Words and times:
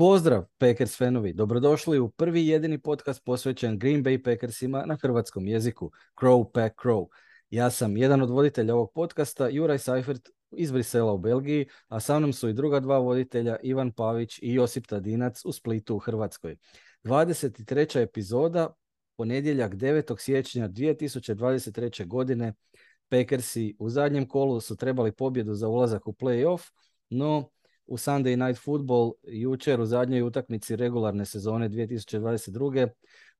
Pozdrav 0.00 0.44
Packers 0.58 0.98
fanovi, 0.98 1.32
dobrodošli 1.32 1.98
u 1.98 2.08
prvi 2.08 2.46
jedini 2.46 2.78
podcast 2.78 3.24
posvećen 3.24 3.78
Green 3.78 4.04
Bay 4.04 4.22
Packersima 4.24 4.84
na 4.86 4.96
hrvatskom 4.96 5.46
jeziku, 5.46 5.90
Crow 6.20 6.52
Pack 6.52 6.74
Crow. 6.82 7.06
Ja 7.50 7.70
sam 7.70 7.96
jedan 7.96 8.22
od 8.22 8.30
voditelja 8.30 8.74
ovog 8.74 8.92
podcasta, 8.94 9.48
Juraj 9.48 9.78
Seifert 9.78 10.28
iz 10.50 10.70
Brisela 10.70 11.12
u 11.12 11.18
Belgiji, 11.18 11.66
a 11.88 12.00
sa 12.00 12.18
mnom 12.18 12.32
su 12.32 12.48
i 12.48 12.52
druga 12.52 12.80
dva 12.80 12.98
voditelja, 12.98 13.56
Ivan 13.62 13.92
Pavić 13.92 14.38
i 14.42 14.54
Josip 14.54 14.86
Tadinac 14.86 15.44
u 15.44 15.52
Splitu 15.52 15.96
u 15.96 15.98
Hrvatskoj. 15.98 16.56
23. 17.04 18.02
epizoda, 18.02 18.74
ponedjeljak 19.16 19.74
9. 19.74 20.20
siječnja 20.20 20.68
2023. 20.68 22.06
godine, 22.06 22.54
Packersi 23.08 23.76
u 23.78 23.90
zadnjem 23.90 24.28
kolu 24.28 24.60
su 24.60 24.76
trebali 24.76 25.12
pobjedu 25.12 25.54
za 25.54 25.68
ulazak 25.68 26.08
u 26.08 26.12
playoff, 26.12 26.70
no 27.10 27.50
u 27.88 27.96
Sunday 27.96 28.46
Night 28.46 28.64
Football 28.64 29.12
jučer 29.22 29.80
u 29.80 29.86
zadnjoj 29.86 30.22
utakmici 30.22 30.76
regularne 30.76 31.24
sezone 31.24 31.68
2022. 31.68 32.88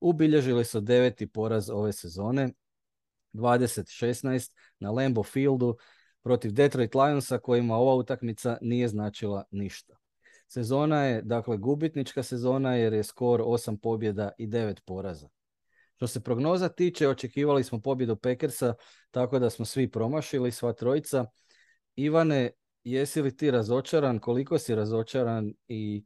ubilježili 0.00 0.64
su 0.64 0.80
deveti 0.80 1.26
poraz 1.26 1.70
ove 1.70 1.92
sezone, 1.92 2.48
20-16 3.32 4.52
na 4.78 4.90
Lambeau 4.90 5.24
Fieldu 5.24 5.76
protiv 6.22 6.52
Detroit 6.52 6.94
Lionsa 6.94 7.38
kojima 7.38 7.76
ova 7.76 7.94
utakmica 7.94 8.58
nije 8.60 8.88
značila 8.88 9.44
ništa. 9.50 9.96
Sezona 10.46 11.04
je 11.04 11.22
dakle 11.22 11.56
gubitnička 11.56 12.22
sezona 12.22 12.74
jer 12.74 12.92
je 12.92 13.04
skor 13.04 13.40
8 13.40 13.76
pobjeda 13.76 14.30
i 14.38 14.46
9 14.46 14.80
poraza. 14.86 15.28
Što 15.96 16.06
se 16.06 16.20
prognoza 16.20 16.68
tiče, 16.68 17.08
očekivali 17.08 17.64
smo 17.64 17.80
pobjedu 17.80 18.16
Packersa, 18.16 18.74
tako 19.10 19.38
da 19.38 19.50
smo 19.50 19.64
svi 19.64 19.90
promašili, 19.90 20.52
sva 20.52 20.72
trojica. 20.72 21.26
Ivane, 21.96 22.50
jesi 22.84 23.22
li 23.22 23.36
ti 23.36 23.50
razočaran, 23.50 24.18
koliko 24.18 24.58
si 24.58 24.74
razočaran 24.74 25.54
i 25.68 26.04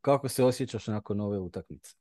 kako 0.00 0.28
se 0.28 0.44
osjećaš 0.44 0.86
nakon 0.86 1.20
ove 1.20 1.38
utakmice? 1.38 1.94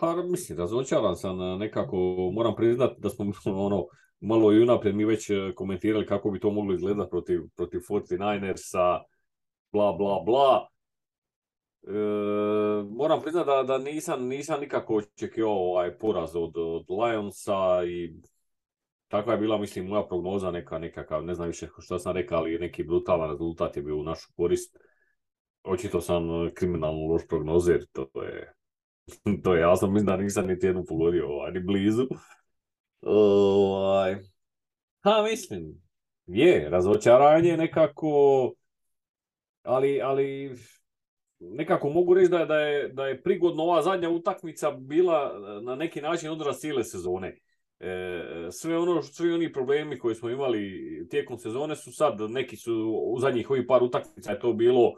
Pa 0.00 0.16
mislim, 0.16 0.58
razočaran 0.58 1.16
sam 1.16 1.58
nekako, 1.58 1.96
moram 2.32 2.54
priznat 2.56 2.98
da 2.98 3.10
smo 3.10 3.32
ono, 3.66 3.86
malo 4.20 4.52
i 4.52 4.62
unaprijed 4.62 4.96
mi 4.96 5.04
već 5.04 5.30
e, 5.30 5.52
komentirali 5.54 6.06
kako 6.06 6.30
bi 6.30 6.40
to 6.40 6.50
moglo 6.50 6.74
izgledati 6.74 7.10
protiv, 7.10 7.40
protiv 7.56 7.80
49ersa, 7.80 9.00
bla 9.72 9.92
bla 9.92 10.22
bla. 10.24 10.68
E, 11.82 11.92
moram 12.90 13.22
priznat 13.22 13.46
da, 13.46 13.62
da 13.62 13.78
nisam, 13.78 14.26
nisam 14.26 14.60
nikako 14.60 14.96
očekivao 14.96 15.70
ovaj 15.70 15.98
poraz 15.98 16.36
od, 16.36 16.52
od 16.56 16.84
Lionsa 16.88 17.84
i 17.86 18.14
takva 19.08 19.32
je 19.32 19.38
bila, 19.38 19.58
mislim, 19.58 19.86
moja 19.86 20.06
prognoza 20.06 20.50
neka, 20.50 20.78
nekakav, 20.78 21.24
ne 21.24 21.34
znam 21.34 21.46
više 21.48 21.68
što 21.78 21.98
sam 21.98 22.16
rekao, 22.16 22.38
ali 22.38 22.58
neki 22.58 22.84
brutalan 22.84 23.30
rezultat 23.30 23.76
je 23.76 23.82
bio 23.82 23.96
u 23.96 24.02
našu 24.02 24.28
korist. 24.36 24.76
Očito 25.64 26.00
sam 26.00 26.22
kriminalno 26.54 27.06
loš 27.06 27.22
prognozer, 27.28 27.86
to 27.92 28.22
je, 28.22 28.54
to 29.44 29.54
je 29.54 29.60
jasno, 29.60 29.90
mislim 29.90 30.06
da 30.06 30.16
nisam 30.16 30.46
niti 30.46 30.66
jednu 30.66 30.84
pogodio, 30.88 31.28
ovaj, 31.28 31.52
ni 31.52 31.60
blizu. 31.60 32.06
Ovaj, 33.00 34.16
ha, 35.00 35.22
mislim, 35.30 35.82
je, 36.26 36.70
razočaranje 36.70 37.56
nekako, 37.56 38.52
ali, 39.62 40.00
ali 40.02 40.56
nekako 41.38 41.90
mogu 41.90 42.14
reći 42.14 42.30
da, 42.30 42.44
da, 42.44 42.60
je, 42.60 42.88
da 42.88 43.06
je 43.06 43.22
prigodno 43.22 43.62
ova 43.62 43.82
zadnja 43.82 44.10
utakmica 44.10 44.70
bila 44.70 45.32
na 45.62 45.74
neki 45.74 46.00
način 46.00 46.30
odraz 46.30 46.56
cijele 46.58 46.84
sezone. 46.84 47.38
E, 47.80 48.22
sve 48.50 48.78
ono, 48.78 49.02
svi 49.02 49.32
oni 49.32 49.52
problemi 49.52 49.98
koje 49.98 50.14
smo 50.14 50.30
imali 50.30 51.06
tijekom 51.10 51.38
sezone 51.38 51.76
su 51.76 51.92
sad, 51.92 52.20
neki 52.30 52.56
su 52.56 53.02
u 53.06 53.20
zadnjih 53.20 53.50
ovih 53.50 53.64
par 53.68 53.82
utakmica 53.82 54.30
je 54.30 54.40
to 54.40 54.52
bilo 54.52 54.92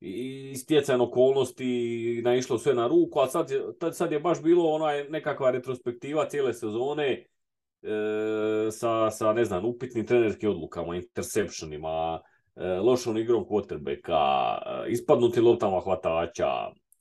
i 0.00 0.54
stjecajan 0.56 1.00
okolnosti 1.00 2.20
naišlo 2.24 2.58
sve 2.58 2.74
na 2.74 2.86
ruku, 2.86 3.20
a 3.20 3.26
sad, 3.26 3.50
sad 3.92 4.12
je 4.12 4.20
baš 4.20 4.42
bilo 4.42 4.70
onaj 4.70 5.04
nekakva 5.08 5.50
retrospektiva 5.50 6.28
cijele 6.28 6.54
sezone 6.54 7.08
e, 7.12 7.26
sa, 8.70 9.10
sa, 9.10 9.32
ne 9.32 9.44
znam, 9.44 9.64
upitnim 9.64 10.06
trenerskim 10.06 10.50
odlukama, 10.50 10.96
interceptionima, 10.96 12.20
e, 12.56 12.68
lošom 12.68 13.16
igrom 13.16 13.44
quarterbacka, 13.44 14.58
e, 14.66 14.90
ispadnuti 14.90 15.40
loptama 15.40 15.80
hvatača, 15.80 16.50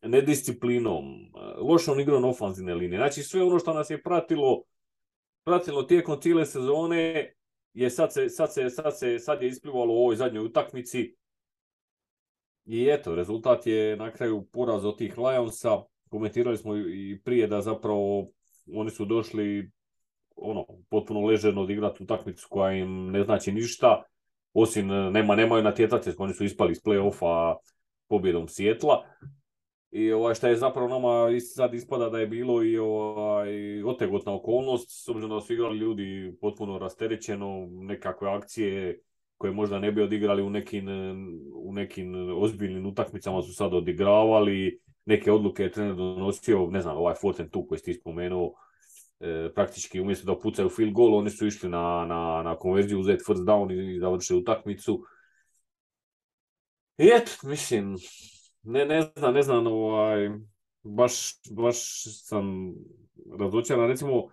nedisciplinom, 0.06 1.06
e, 1.06 1.28
lošom 1.62 2.00
igrom 2.00 2.26
ofanzivne 2.26 2.74
linije. 2.74 2.98
Znači 2.98 3.24
sve 3.24 3.44
ono 3.44 3.60
što 3.60 3.74
nas 3.74 3.90
je 3.90 4.02
pratilo, 4.04 4.64
pratilo 5.44 5.84
tijekom 5.84 6.22
cijele 6.22 6.46
sezone 6.46 7.34
je 7.74 7.90
sad 7.90 8.14
se, 8.14 8.30
sad 8.30 8.54
se, 8.54 8.70
sad 8.70 9.00
se, 9.00 9.20
sad 9.20 9.42
je 9.42 9.48
isplivalo 9.48 9.94
u 9.94 9.98
ovoj 9.98 10.16
zadnjoj 10.16 10.46
utakmici. 10.46 11.16
I 12.66 12.88
eto, 12.90 13.16
rezultat 13.16 13.68
je 13.68 13.98
na 13.98 14.12
kraju 14.12 14.48
poraz 14.52 14.86
od 14.86 14.98
tih 14.98 15.18
Lionsa. 15.18 15.82
Komentirali 16.10 16.58
smo 16.58 16.78
i 16.78 17.22
prije 17.24 17.48
da 17.48 17.62
zapravo 17.62 18.28
oni 18.74 18.90
su 18.90 19.06
došli 19.06 19.72
ono, 20.36 20.66
potpuno 20.90 21.26
ležerno 21.26 21.62
odigrati 21.62 22.04
utakmicu 22.04 22.48
koja 22.50 22.72
im 22.72 23.12
ne 23.12 23.24
znači 23.24 23.52
ništa. 23.52 24.04
Osim, 24.54 24.88
nema, 24.88 25.36
nemaju 25.36 25.64
natjecatelj, 25.64 26.14
oni 26.18 26.34
su 26.34 26.44
ispali 26.44 26.72
iz 26.72 26.82
play-offa 26.84 27.56
pobjedom 28.08 28.48
Sjetla. 28.48 29.06
I 29.96 30.12
ovaj, 30.12 30.36
šta 30.36 30.48
je 30.48 30.56
zapravo 30.56 30.88
nama 30.88 31.40
sad 31.40 31.74
ispada 31.74 32.10
da 32.10 32.20
je 32.20 32.28
bilo 32.28 32.64
i 32.64 32.78
ovaj, 32.78 33.84
otegotna 33.84 34.34
okolnost, 34.36 35.06
s 35.06 35.08
obzirom 35.08 35.30
da 35.30 35.42
su 35.42 35.54
igrali 35.54 35.78
ljudi 35.78 36.38
potpuno 36.42 36.80
rasterećeno, 36.80 37.68
nekakve 37.70 38.30
akcije 38.30 39.00
koje 39.38 39.54
možda 39.54 39.80
ne 39.80 39.92
bi 39.92 40.02
odigrali 40.02 40.42
u 40.42 40.50
nekim, 40.50 40.88
u 41.56 41.74
nekim 41.74 42.14
ozbiljnim 42.38 42.86
utakmicama 42.86 43.42
su 43.42 43.54
sad 43.54 43.74
odigravali, 43.74 44.80
neke 45.06 45.32
odluke 45.32 45.64
je 45.64 45.72
trener 45.72 45.96
donosio, 45.96 46.68
ne 46.72 46.82
znam, 46.82 46.98
ovaj 46.98 47.16
Forten 47.22 47.50
tu 47.50 47.68
koji 47.68 47.80
ste 47.80 47.94
spomenuo, 47.94 48.54
e, 49.20 49.50
praktički 49.56 50.02
umjesto 50.02 50.26
da 50.26 50.40
pucaju 50.40 50.70
field 50.70 50.94
goal, 50.94 51.16
oni 51.16 51.30
su 51.30 51.48
išli 51.48 51.70
na, 51.70 52.06
na, 52.06 52.42
na 52.44 52.56
konverziju, 52.56 53.00
uzeti 53.00 53.24
first 53.28 53.44
down 53.44 53.96
i 53.96 54.00
završili 54.00 54.40
utakmicu. 54.40 55.04
I 56.98 57.10
eto, 57.14 57.32
mislim, 57.48 57.96
ne, 58.66 58.86
ne 58.86 59.02
znam, 59.02 59.34
ne 59.34 59.44
znam, 59.44 59.68
ovaj, 59.68 60.30
baš, 60.84 61.14
baš 61.52 61.78
sam 62.24 62.74
razočaran. 63.40 63.88
Recimo, 63.88 64.28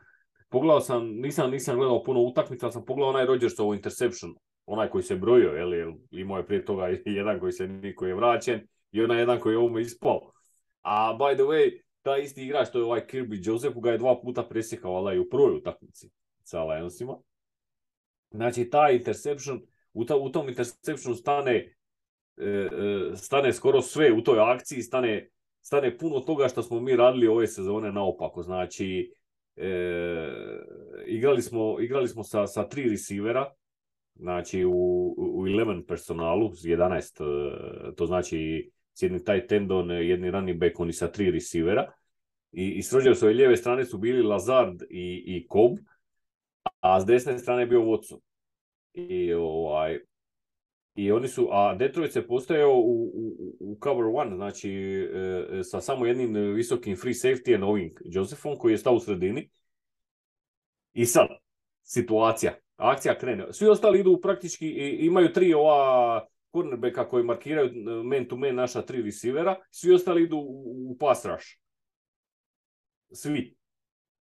pogledao 0.48 0.80
sam, 0.80 1.06
nisam, 1.06 1.50
nisam 1.50 1.76
gledao 1.76 2.02
puno 2.02 2.20
utakmica, 2.20 2.70
sam 2.70 2.84
pogledao 2.84 3.10
onaj 3.10 3.26
Rodgersov 3.26 3.74
interception, 3.74 4.34
onaj 4.66 4.88
koji 4.88 5.02
se 5.02 5.16
brojio, 5.16 5.50
je 5.50 5.94
imao 6.10 6.38
je 6.38 6.46
prije 6.46 6.64
toga 6.64 6.88
jedan 7.06 7.40
koji 7.40 7.52
se 7.52 7.68
niko 7.68 8.06
je 8.06 8.14
vraćen 8.14 8.66
i 8.92 9.02
onaj 9.02 9.18
jedan 9.18 9.40
koji 9.40 9.54
je 9.54 9.58
ovome 9.58 9.82
ispao. 9.82 10.32
A 10.82 11.16
by 11.18 11.34
the 11.34 11.42
way, 11.42 11.80
taj 12.02 12.22
isti 12.22 12.42
igrač, 12.42 12.70
to 12.70 12.78
je 12.78 12.84
ovaj 12.84 13.06
Kirby 13.06 13.48
Joseph, 13.48 13.76
ga 13.82 13.90
je 13.90 13.98
dva 13.98 14.20
puta 14.20 14.42
presjekao, 14.42 15.12
i 15.12 15.18
u 15.18 15.28
prvoj 15.28 15.56
utakmici 15.56 16.10
sa 16.42 16.64
Lionsima. 16.64 17.16
Znači, 18.30 18.70
taj 18.70 18.96
interception, 18.96 19.62
u, 19.92 20.04
u 20.20 20.28
tom 20.28 20.48
interceptionu 20.48 21.16
stane 21.16 21.74
stane 23.16 23.52
skoro 23.52 23.82
sve 23.82 24.12
u 24.12 24.22
toj 24.22 24.38
akciji, 24.40 24.82
stane, 24.82 25.28
stane 25.60 25.98
puno 25.98 26.20
toga 26.20 26.48
što 26.48 26.62
smo 26.62 26.80
mi 26.80 26.96
radili 26.96 27.26
ove 27.26 27.46
sezone 27.46 27.92
naopako. 27.92 28.42
Znači, 28.42 29.12
e, 29.56 29.68
igrali 31.06 31.42
smo, 31.42 31.80
igrali 31.80 32.08
smo 32.08 32.24
sa, 32.24 32.46
sa 32.46 32.68
tri 32.68 32.88
receivera, 32.90 33.52
znači 34.14 34.64
u, 34.64 35.14
u 35.16 35.46
11 35.46 35.86
personalu, 35.86 36.48
11, 36.48 37.94
to 37.96 38.06
znači 38.06 38.70
jedni 39.00 39.24
taj 39.24 39.46
tendon, 39.46 39.90
jedni 39.90 40.30
running 40.30 40.60
back, 40.60 40.80
oni 40.80 40.92
sa 40.92 41.08
tri 41.08 41.30
receivera. 41.30 41.92
I, 42.52 42.70
i 42.70 42.82
s 42.82 43.22
lijeve 43.22 43.56
strane 43.56 43.84
su 43.84 43.98
bili 43.98 44.22
Lazard 44.22 44.82
i, 44.90 45.22
i 45.26 45.46
Cobb, 45.52 45.78
a 46.80 47.00
s 47.00 47.06
desne 47.06 47.38
strane 47.38 47.62
je 47.62 47.66
bio 47.66 47.80
Watson. 47.80 48.20
I 48.94 49.32
ovaj, 49.32 49.98
i 50.94 51.12
oni 51.12 51.28
su, 51.28 51.48
a 51.50 51.74
Detroit 51.74 52.12
se 52.12 52.26
postojao 52.26 52.72
u, 52.74 53.10
u, 53.14 53.56
u 53.60 53.78
cover 53.84 54.04
one, 54.14 54.36
znači 54.36 54.70
e, 54.70 55.58
e, 55.58 55.62
sa 55.64 55.80
samo 55.80 56.06
jednim 56.06 56.54
visokim 56.54 56.96
free 56.96 57.14
safety 57.14 57.64
ovim 57.64 57.94
Josephom 58.04 58.58
koji 58.58 58.72
je 58.72 58.78
stao 58.78 58.94
u 58.94 59.00
sredini. 59.00 59.50
I 60.92 61.06
sad, 61.06 61.28
situacija, 61.82 62.54
akcija 62.76 63.18
krene. 63.18 63.52
Svi 63.52 63.68
ostali 63.68 64.00
idu 64.00 64.20
praktički, 64.22 64.68
imaju 65.00 65.32
tri 65.32 65.54
ova 65.54 66.26
cornerbacka 66.52 67.08
koji 67.08 67.24
markiraju 67.24 67.66
e, 67.66 68.02
man 68.04 68.28
to 68.28 68.36
man 68.36 68.54
naša 68.54 68.82
tri 68.82 69.02
receivera, 69.02 69.56
svi 69.70 69.94
ostali 69.94 70.22
idu 70.22 70.36
u, 70.36 70.90
u 70.90 70.96
pass 70.98 71.24
rush. 71.24 71.46
Svi. 73.12 73.56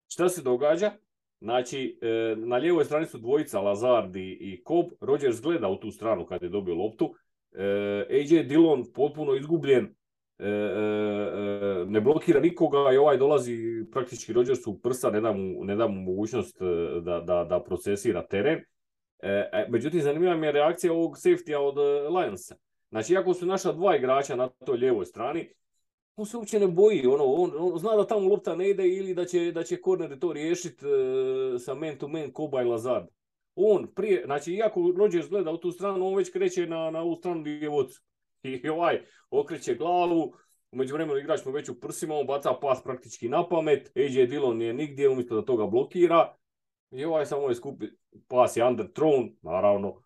Šta 0.08 0.28
se 0.28 0.42
događa? 0.42 0.92
Znači, 1.40 1.98
e, 2.02 2.34
na 2.36 2.56
lijevoj 2.56 2.84
strani 2.84 3.06
su 3.06 3.18
dvojica, 3.18 3.60
Lazard 3.60 4.16
i 4.16 4.62
Cobb. 4.68 4.88
Rodgers 5.00 5.42
gleda 5.42 5.68
u 5.68 5.76
tu 5.76 5.90
stranu 5.90 6.26
kad 6.26 6.42
je 6.42 6.48
dobio 6.48 6.74
loptu. 6.74 7.14
E, 7.52 8.06
AJ 8.10 8.42
Dillon 8.42 8.84
potpuno 8.94 9.34
izgubljen, 9.34 9.94
e, 10.38 10.44
ne 11.86 12.00
blokira 12.00 12.40
nikoga 12.40 12.92
i 12.92 12.96
ovaj 12.96 13.16
dolazi 13.16 13.84
praktički 13.92 14.32
Rodgersu 14.32 14.70
u 14.70 14.78
prsa, 14.78 15.10
ne 15.10 15.20
da 15.20 15.32
mu, 15.32 15.64
ne 15.64 15.76
da 15.76 15.88
mu 15.88 16.00
mogućnost 16.00 16.58
da, 17.02 17.20
da, 17.20 17.44
da 17.44 17.62
procesira 17.62 18.26
teren. 18.26 18.60
Međutim, 19.68 20.00
zanimljiva 20.00 20.36
mi 20.36 20.46
je 20.46 20.52
reakcija 20.52 20.92
ovog 20.92 21.16
safety 21.16 21.54
od 21.56 21.76
Lionsa. 22.14 22.56
Znači, 22.90 23.12
iako 23.12 23.34
su 23.34 23.46
naša 23.46 23.72
dva 23.72 23.96
igrača 23.96 24.36
na 24.36 24.48
toj 24.48 24.76
lijevoj 24.76 25.06
strani, 25.06 25.48
on 26.20 26.26
se 26.26 26.36
uopće 26.36 26.60
ne 26.60 26.66
boji, 26.66 27.06
ono, 27.06 27.24
on, 27.24 27.52
on 27.58 27.78
zna 27.78 27.96
da 27.96 28.06
tamo 28.06 28.28
lopta 28.28 28.56
ne 28.56 28.70
ide 28.70 28.88
ili 28.88 29.14
da 29.14 29.24
će, 29.24 29.52
da 29.52 29.62
će 29.62 29.78
to 30.20 30.32
riješiti 30.32 30.86
e, 30.86 31.58
sa 31.58 31.74
man 31.74 31.98
to 31.98 32.08
man 32.08 32.32
Koba 32.32 32.62
i 32.62 32.64
Lazard. 32.64 33.06
On 33.54 33.86
prije, 33.94 34.22
znači 34.24 34.52
iako 34.52 34.92
Rodgers 34.96 35.28
gleda 35.28 35.50
u 35.50 35.56
tu 35.56 35.72
stranu, 35.72 36.06
on 36.06 36.16
već 36.16 36.30
kreće 36.30 36.66
na, 36.66 36.90
na 36.90 37.00
ovu 37.00 37.16
stranu 37.16 37.40
gdje 37.40 37.50
je 37.52 37.70
I 38.42 38.68
ovaj 38.68 39.00
okreće 39.30 39.74
glavu, 39.74 40.34
u 40.72 40.76
međuvremenu 40.76 41.18
igrač 41.18 41.44
mu 41.44 41.52
već 41.52 41.68
u 41.68 41.80
prsima, 41.80 42.14
on 42.14 42.26
baca 42.26 42.52
pas 42.60 42.82
praktički 42.82 43.28
na 43.28 43.48
pamet, 43.48 43.92
AJ 43.96 44.26
Dillon 44.26 44.56
nije 44.56 44.74
nigdje, 44.74 45.08
umjesto 45.08 45.34
da 45.34 45.44
toga 45.44 45.66
blokira. 45.66 46.36
I 46.90 47.04
ovaj 47.04 47.26
samo 47.26 47.48
je 47.48 47.54
skupi, 47.54 47.86
pas 48.28 48.56
je 48.56 48.64
underthrown, 48.64 49.32
naravno, 49.42 50.02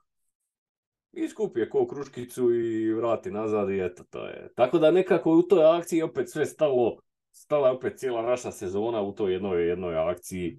i 1.17 1.29
skupi 1.29 1.69
ko 1.71 1.87
kruškicu 1.87 2.55
i 2.55 2.93
vrati 2.95 3.31
nazad 3.31 3.71
i 3.71 3.81
eto 3.81 4.05
to 4.05 4.27
je. 4.27 4.49
Tako 4.55 4.79
da 4.79 4.91
nekako 4.91 5.31
u 5.31 5.43
toj 5.43 5.79
akciji 5.79 6.03
opet 6.03 6.31
sve 6.31 6.47
stalo, 6.47 6.99
stala 7.33 7.69
je 7.69 7.75
opet 7.75 7.99
cijela 7.99 8.23
naša 8.23 8.53
sezona 8.53 9.03
u 9.03 9.13
toj 9.13 9.33
jednoj, 9.33 9.69
jednoj 9.69 9.97
akciji. 9.97 10.59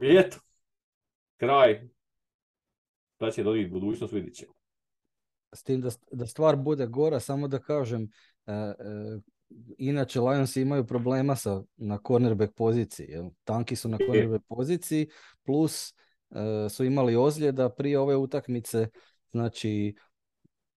I 0.00 0.16
eto, 0.16 0.36
kraj. 1.36 1.88
Da 3.20 3.30
će 3.30 3.42
donijeti 3.42 3.70
budućnost, 3.70 4.12
vidit 4.12 4.34
ćemo. 4.34 4.52
S 5.54 5.62
tim 5.62 5.80
da, 5.80 5.88
da 6.12 6.26
stvar 6.26 6.56
bude 6.56 6.86
gora, 6.86 7.20
samo 7.20 7.48
da 7.48 7.58
kažem, 7.58 8.08
e, 8.46 8.52
e, 8.52 8.74
inače 9.78 10.20
Lions 10.20 10.56
imaju 10.56 10.86
problema 10.86 11.36
sa, 11.36 11.62
na 11.76 11.98
cornerback 12.06 12.54
poziciji. 12.54 13.06
Jel? 13.08 13.30
Tanki 13.44 13.76
su 13.76 13.88
na 13.88 13.98
cornerback 14.06 14.44
poziciji, 14.48 15.08
plus 15.44 15.94
E, 15.94 16.11
su 16.70 16.84
imali 16.84 17.16
ozljeda 17.16 17.68
prije 17.68 17.98
ove 17.98 18.16
utakmice, 18.16 18.88
znači 19.32 19.94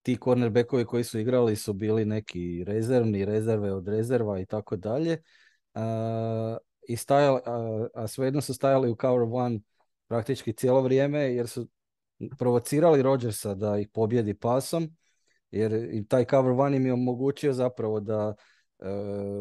ti 0.02 0.18
cornerbackovi 0.24 0.86
koji 0.86 1.04
su 1.04 1.20
igrali 1.20 1.56
su 1.56 1.74
bili 1.74 2.06
neki 2.06 2.64
rezervni, 2.64 3.26
rezerve 3.26 3.74
od 3.74 3.88
rezerva 3.88 4.40
i 4.40 4.46
tako 4.46 4.76
dalje. 4.76 5.12
E, 5.74 5.82
I 6.88 6.98
stajali, 6.98 7.42
a, 7.46 7.88
a 7.94 8.08
svejedno 8.08 8.42
su 8.42 8.54
stajali 8.54 8.92
u 8.92 8.96
cover 9.02 9.28
one 9.32 9.60
praktički 10.08 10.54
cijelo 10.54 10.82
vrijeme 10.82 11.20
jer 11.20 11.48
su 11.48 11.68
provocirali 12.38 13.02
Rodgersa 13.02 13.54
da 13.54 13.78
ih 13.78 13.90
pobjedi 13.94 14.34
pasom 14.34 14.96
jer 15.52 15.74
i 15.74 16.08
taj 16.08 16.26
cover 16.26 16.52
one 16.52 16.78
im 16.78 16.86
je 16.86 16.94
omogućio 16.94 17.54
zapravo 17.54 18.00
da 18.00 18.36
e, 18.80 18.90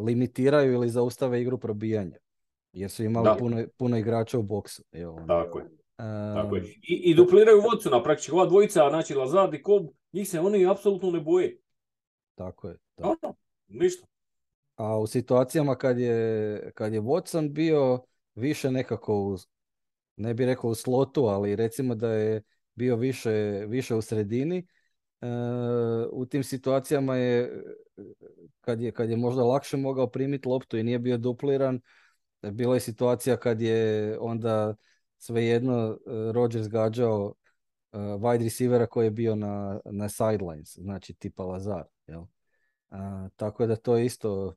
limitiraju 0.05 0.73
ili 0.73 0.89
zaustave 0.89 1.43
igru 1.43 1.59
probijanja 1.59 2.19
jer 2.73 2.91
su 2.91 3.05
imali 3.05 3.39
puno, 3.39 3.65
puno 3.77 3.97
igrača 3.97 4.39
u 4.39 4.43
boksu. 4.43 4.83
Tako 5.27 5.59
je. 5.59 5.84
Tako 6.35 6.57
je. 6.57 6.63
I, 6.63 6.95
I 7.11 7.15
dupliraju 7.15 7.63
na 7.91 8.03
praktički 8.03 8.33
ova 8.33 8.47
dvojica, 8.47 8.89
znači 8.89 9.15
Lazard 9.15 9.55
i 9.55 9.63
Kob, 9.63 9.87
njih 10.13 10.29
se 10.29 10.41
oni 10.41 10.67
apsolutno 10.67 11.11
ne 11.11 11.21
boje. 11.21 11.59
Tako 12.35 12.69
je. 12.69 12.79
Tako. 12.95 13.35
ništa. 13.69 14.07
A 14.77 14.99
u 14.99 15.07
situacijama 15.07 15.75
kad 15.75 15.99
je, 15.99 16.73
kad 16.75 16.93
je 16.93 17.01
Watson 17.01 17.53
bio 17.53 18.01
više 18.35 18.71
nekako 18.71 19.15
u, 19.17 19.37
ne 20.17 20.35
bi 20.35 20.47
rekao 20.47 20.71
u 20.71 20.75
slotu, 20.75 21.25
ali 21.25 21.57
recimo 21.57 21.95
da 21.95 22.13
je 22.13 22.43
bio 22.75 22.97
više, 22.97 23.65
više 23.69 23.95
u 23.95 24.03
sredini, 24.03 24.67
e, 25.21 25.27
u 26.13 26.27
tim 26.27 26.45
situacijama 26.45 27.17
je 27.17 27.63
kad, 28.61 28.81
je 28.81 28.93
kad 28.93 29.11
je 29.11 29.17
možda 29.17 29.45
lakše 29.45 29.77
mogao 29.77 30.07
primiti 30.07 30.49
loptu 30.49 30.77
i 30.77 30.83
nije 30.83 30.99
bio 30.99 31.17
dupliran, 31.17 31.81
bila 32.43 32.75
je 32.75 32.81
situacija 32.81 33.37
kad 33.37 33.61
je 33.61 34.19
onda 34.21 34.75
svejedno 35.25 35.89
uh, 35.91 36.31
Rodgers 36.35 36.69
gađao 36.69 37.25
uh, 37.93 38.01
wide 38.01 38.45
receivera 38.45 38.87
koji 38.87 39.07
je 39.07 39.11
bio 39.11 39.35
na, 39.35 39.81
na 39.85 40.09
sidelines, 40.09 40.79
znači 40.79 41.15
tipa 41.15 41.45
Lazar. 41.45 41.85
Jel? 42.07 42.21
Uh, 42.21 42.29
tako 43.37 43.67
da 43.67 43.77
to 43.77 43.99
isto 43.99 44.55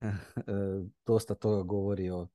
dosta 1.06 1.34
toga 1.34 1.62
govori 1.62 2.10
o, 2.10 2.28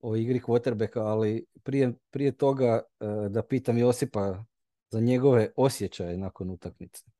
o 0.00 0.16
igri 0.16 0.40
quarterbacka, 0.40 1.00
ali 1.00 1.44
prije, 1.62 1.92
prije 2.10 2.32
toga 2.32 2.82
da 3.30 3.42
pitam 3.42 3.78
Josipa 3.78 4.44
za 4.90 5.00
njegove 5.00 5.50
osjećaje 5.56 6.18
nakon 6.18 6.50
utakmice. 6.50 7.17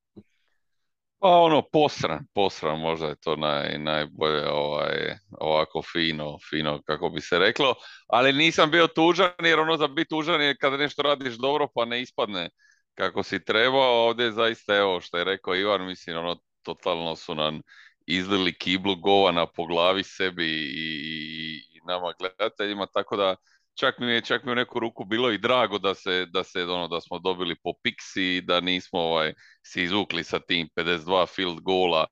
Pa 1.21 1.29
ono, 1.29 1.63
posran, 1.73 2.27
posran, 2.35 2.81
možda 2.81 3.07
je 3.07 3.17
to 3.17 3.37
naj, 3.37 3.79
najbolje 3.79 4.49
ovaj, 4.51 5.15
ovako 5.41 5.83
fino, 5.83 6.39
fino 6.51 6.83
kako 6.83 7.09
bi 7.11 7.21
se 7.21 7.39
reklo, 7.39 7.75
ali 8.09 8.33
nisam 8.33 8.71
bio 8.71 8.87
tužan 8.87 9.31
jer 9.45 9.61
ono 9.61 9.77
za 9.77 9.89
biti 9.89 10.09
tužan 10.09 10.43
je 10.43 10.57
kada 10.57 10.77
nešto 10.77 11.03
radiš 11.03 11.35
dobro 11.35 11.69
pa 11.75 11.85
ne 11.85 12.03
ispadne 12.03 12.51
kako 12.95 13.23
si 13.23 13.45
trebao, 13.45 14.07
ovdje 14.07 14.33
zaista 14.33 14.77
evo 14.77 15.01
što 15.01 15.19
je 15.19 15.25
rekao 15.25 15.55
Ivan, 15.55 15.87
mislim 15.87 16.17
ono 16.17 16.37
totalno 16.63 17.17
su 17.17 17.35
nam 17.35 17.61
izlili 18.07 18.59
kiblu 18.59 18.97
govana 18.97 19.47
po 19.47 19.67
glavi 19.67 20.03
sebi 20.05 20.47
i, 20.47 21.57
i 21.73 21.81
nama 21.87 22.13
gledateljima, 22.19 22.87
tako 22.87 23.17
da 23.17 23.37
čak 23.81 23.99
mi 23.99 24.13
je 24.13 24.21
čak 24.21 24.45
mi 24.45 24.53
u 24.53 24.55
neku 24.55 24.79
ruku 24.79 25.05
bilo 25.05 25.31
i 25.31 25.39
drago 25.39 25.79
da 25.79 25.95
se 25.95 26.27
da 26.27 26.45
se 26.45 26.65
ono 26.65 26.89
da 26.89 27.01
smo 27.01 27.19
dobili 27.19 27.57
po 27.63 27.73
piksi 27.83 28.41
da 28.41 28.61
nismo 28.61 29.01
ovaj 29.01 29.33
se 29.67 29.83
izvukli 29.83 30.25
sa 30.25 30.39
tim 30.41 30.69
52 30.77 31.27
field 31.35 31.61
gola 31.61 32.07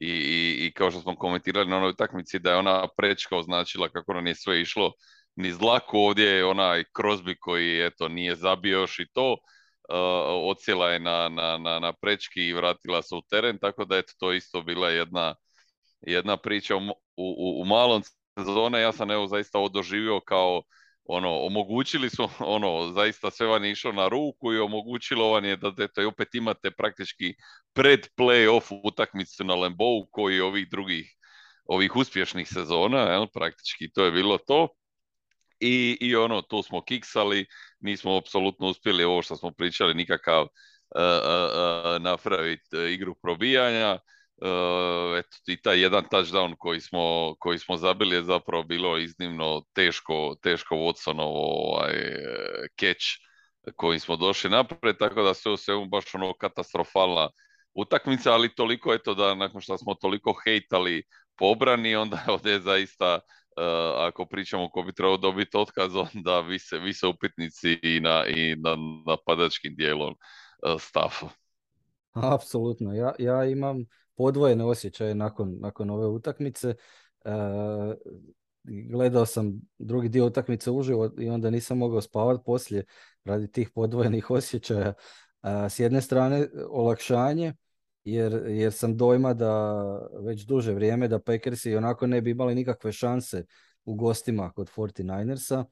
i, 0.00 0.08
i, 0.08 0.66
i 0.66 0.72
kao 0.72 0.90
što 0.90 1.00
smo 1.00 1.16
komentirali 1.16 1.70
na 1.70 1.76
onoj 1.76 1.90
utakmici 1.90 2.38
da 2.38 2.50
je 2.50 2.56
ona 2.56 2.88
prečka 2.96 3.36
označila 3.36 3.88
kako 3.88 4.14
nam 4.14 4.26
je 4.26 4.34
sve 4.34 4.60
išlo 4.60 4.92
niz 5.36 5.58
dlaku 5.58 5.98
ovdje 5.98 6.26
je 6.26 6.44
onaj 6.44 6.84
Crosby 6.98 7.36
koji 7.40 7.86
eto 7.86 8.08
nije 8.08 8.36
zabio 8.36 8.80
još 8.80 8.98
i 8.98 9.06
to 9.12 9.32
uh, 9.32 10.92
je 10.92 10.98
na, 10.98 11.28
na, 11.28 11.58
na, 11.58 11.78
na 11.78 11.92
prečki 11.92 12.46
i 12.46 12.52
vratila 12.52 13.02
se 13.02 13.14
u 13.14 13.22
teren 13.30 13.58
tako 13.58 13.84
da 13.84 13.96
eto 13.96 14.12
to 14.18 14.32
isto 14.32 14.62
bila 14.62 14.90
jedna 14.90 15.34
jedna 16.00 16.36
priča 16.36 16.76
u, 16.76 16.80
u, 17.16 17.62
u 17.62 17.64
malom 17.64 18.02
sezone. 18.38 18.80
Ja 18.80 18.92
sam 18.92 19.10
evo 19.10 19.26
zaista 19.26 19.58
ovo 19.58 19.68
doživio 19.68 20.20
kao 20.20 20.62
ono, 21.04 21.38
omogućili 21.46 22.10
su, 22.10 22.28
ono, 22.56 22.92
zaista 22.92 23.30
sve 23.30 23.46
vam 23.46 23.64
je 23.64 23.70
išlo 23.70 23.92
na 23.92 24.08
ruku 24.08 24.52
i 24.52 24.58
omogućilo 24.58 25.30
vam 25.30 25.44
je 25.44 25.56
da 25.56 25.72
eto, 25.78 26.08
opet 26.08 26.34
imate 26.34 26.70
praktički 26.70 27.34
pred 27.72 28.00
play-off 28.16 28.80
utakmicu 28.84 29.44
na 29.44 29.54
Lembou 29.54 30.06
koji 30.10 30.40
ovih 30.40 30.68
drugih 30.70 31.16
ovih 31.64 31.96
uspješnih 31.96 32.48
sezona, 32.48 32.98
jel, 32.98 33.26
praktički 33.34 33.92
to 33.92 34.04
je 34.04 34.10
bilo 34.10 34.38
to. 34.38 34.68
I, 35.60 35.98
I 36.00 36.16
ono, 36.16 36.42
tu 36.42 36.62
smo 36.62 36.82
kiksali, 36.82 37.46
nismo 37.80 38.16
apsolutno 38.16 38.66
uspjeli 38.66 39.04
ovo 39.04 39.22
što 39.22 39.36
smo 39.36 39.50
pričali, 39.52 39.94
nikakav 39.94 40.42
uh, 40.42 40.48
uh, 40.48 41.02
uh, 41.96 42.02
napraviti 42.02 42.76
igru 42.94 43.14
probijanja. 43.22 43.98
Uh, 44.42 45.18
eto, 45.18 45.36
i 45.46 45.62
taj 45.62 45.80
jedan 45.80 46.04
touchdown 46.10 46.54
koji 46.58 46.80
smo, 46.80 47.34
koji 47.38 47.58
smo 47.58 47.76
zabili 47.76 48.16
je 48.16 48.22
zapravo 48.22 48.62
bilo 48.62 48.98
iznimno 48.98 49.62
teško, 49.72 50.36
teško 50.42 50.74
Watsonovo 50.74 51.42
ovaj, 51.44 51.92
catch 52.80 53.04
kojim 53.76 54.00
smo 54.00 54.16
došli 54.16 54.50
napred, 54.50 54.96
tako 54.98 55.22
da 55.22 55.34
sve 55.34 55.52
u 55.52 55.56
svemu 55.56 55.86
baš 55.86 56.14
ono 56.14 56.34
katastrofalna 56.34 57.28
utakmica, 57.74 58.32
ali 58.32 58.54
toliko 58.54 58.94
eto 58.94 59.14
da 59.14 59.34
nakon 59.34 59.60
što 59.60 59.78
smo 59.78 59.94
toliko 59.94 60.34
hejtali 60.44 61.02
po 61.38 61.46
obrani, 61.46 61.96
onda 61.96 62.24
ovdje 62.28 62.52
je 62.52 62.60
zaista 62.60 63.14
uh, 63.14 63.62
ako 63.98 64.26
pričamo 64.26 64.70
ko 64.70 64.82
bi 64.82 64.92
trebao 64.92 65.16
dobiti 65.16 65.56
otkaz, 65.56 65.96
onda 65.96 66.40
vise, 66.40 66.78
vise 66.78 67.06
upitnici 67.06 67.78
i 67.82 68.00
na, 68.00 68.24
i 68.26 68.56
na 68.56 68.76
napadačkim 69.06 69.74
dijelom 69.76 70.14
uh, 70.14 70.80
stafu. 70.80 71.28
Apsolutno, 72.12 72.94
ja, 72.94 73.12
ja 73.18 73.44
imam 73.44 73.84
podvojene 74.22 74.64
osjećaje 74.64 75.14
nakon, 75.14 75.56
nakon 75.60 75.90
ove 75.90 76.06
utakmice. 76.06 76.74
E, 77.24 77.30
gledao 78.64 79.26
sam 79.26 79.60
drugi 79.78 80.08
dio 80.08 80.26
utakmice 80.26 80.70
uživo 80.70 81.10
i 81.18 81.28
onda 81.28 81.50
nisam 81.50 81.78
mogao 81.78 82.00
spavati 82.00 82.42
poslije 82.46 82.84
radi 83.24 83.52
tih 83.52 83.70
podvojenih 83.74 84.30
osjećaja. 84.30 84.94
E, 85.42 85.68
s 85.70 85.78
jedne 85.78 86.00
strane 86.00 86.48
olakšanje, 86.70 87.54
jer, 88.04 88.44
jer 88.48 88.72
sam 88.72 88.96
dojma 88.96 89.34
da 89.34 89.82
već 90.20 90.42
duže 90.42 90.74
vrijeme 90.74 91.08
da 91.08 91.18
Packersi 91.18 91.76
onako 91.76 92.06
ne 92.06 92.20
bi 92.20 92.30
imali 92.30 92.54
nikakve 92.54 92.92
šanse 92.92 93.44
u 93.84 93.94
gostima 93.94 94.52
kod 94.52 94.70
49ersa. 94.76 95.64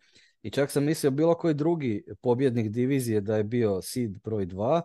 I 0.42 0.50
čak 0.50 0.70
sam 0.70 0.84
mislio 0.84 1.10
bilo 1.10 1.34
koji 1.34 1.54
drugi 1.54 2.04
pobjednik 2.20 2.68
divizije 2.68 3.20
da 3.20 3.36
je 3.36 3.44
bio 3.44 3.82
seed 3.82 4.10
broj 4.24 4.46
2, 4.46 4.80
Eh, 4.80 4.82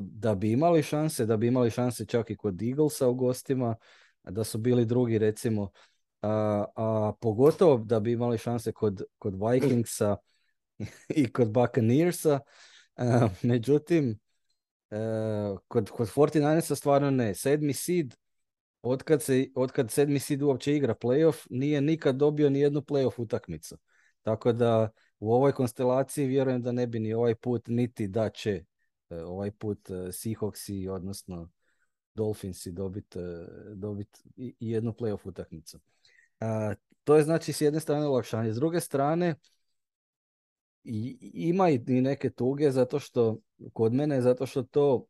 da 0.00 0.34
bi 0.34 0.52
imali 0.52 0.82
šanse, 0.82 1.26
da 1.26 1.36
bi 1.36 1.46
imali 1.46 1.70
šanse 1.70 2.06
čak 2.06 2.30
i 2.30 2.36
kod 2.36 2.62
Eaglesa 2.62 3.08
u 3.08 3.14
gostima, 3.14 3.76
da 4.22 4.44
su 4.44 4.58
bili 4.58 4.84
drugi 4.84 5.18
recimo, 5.18 5.70
a, 6.22 6.64
a 6.76 7.12
pogotovo 7.20 7.78
da 7.78 8.00
bi 8.00 8.12
imali 8.12 8.38
šanse 8.38 8.72
kod, 8.72 9.02
kod 9.18 9.34
Vikingsa 9.34 10.16
i 11.08 11.32
kod 11.32 11.52
Buccaneersa. 11.52 12.40
A, 12.96 13.28
međutim, 13.42 14.18
a, 14.90 14.96
eh, 14.96 15.58
kod, 15.68 15.90
kod 15.90 16.08
49ersa 16.08 16.74
stvarno 16.74 17.10
ne. 17.10 17.34
Sedmi 17.34 17.72
seed, 17.72 18.14
otkad, 18.82 19.22
se, 19.22 19.48
otkad 19.54 19.90
sedmi 19.90 20.18
seed 20.18 20.42
uopće 20.42 20.76
igra 20.76 20.94
playoff, 20.94 21.46
nije 21.50 21.80
nikad 21.80 22.16
dobio 22.16 22.50
ni 22.50 22.60
jednu 22.60 22.80
playoff 22.80 23.22
utakmicu. 23.22 23.78
Tako 24.22 24.52
da 24.52 24.90
u 25.18 25.32
ovoj 25.32 25.52
konstelaciji 25.52 26.26
vjerujem 26.26 26.62
da 26.62 26.72
ne 26.72 26.86
bi 26.86 26.98
ni 27.00 27.14
ovaj 27.14 27.34
put 27.34 27.68
niti 27.68 28.06
da 28.08 28.30
će 28.30 28.64
ovaj 29.10 29.50
put 29.50 29.90
e, 29.90 30.12
Seahawksi, 30.12 30.88
odnosno 30.88 31.50
Dolphinsi 32.14 32.72
dobit, 32.72 33.16
e, 33.16 33.46
dobit 33.74 34.22
i 34.36 34.54
jednu 34.60 34.92
playoff 34.92 35.28
utakmicu. 35.28 35.80
To 37.04 37.16
je 37.16 37.22
znači 37.22 37.52
s 37.52 37.60
jedne 37.60 37.80
strane 37.80 38.06
olakšanje. 38.06 38.52
S 38.52 38.56
druge 38.56 38.80
strane, 38.80 39.34
ima 41.32 41.70
i 41.70 41.78
neke 41.78 42.30
tuge 42.30 42.70
zato 42.70 42.98
što, 42.98 43.38
kod 43.72 43.92
mene, 43.92 44.22
zato 44.22 44.46
što 44.46 44.62
to 44.62 45.06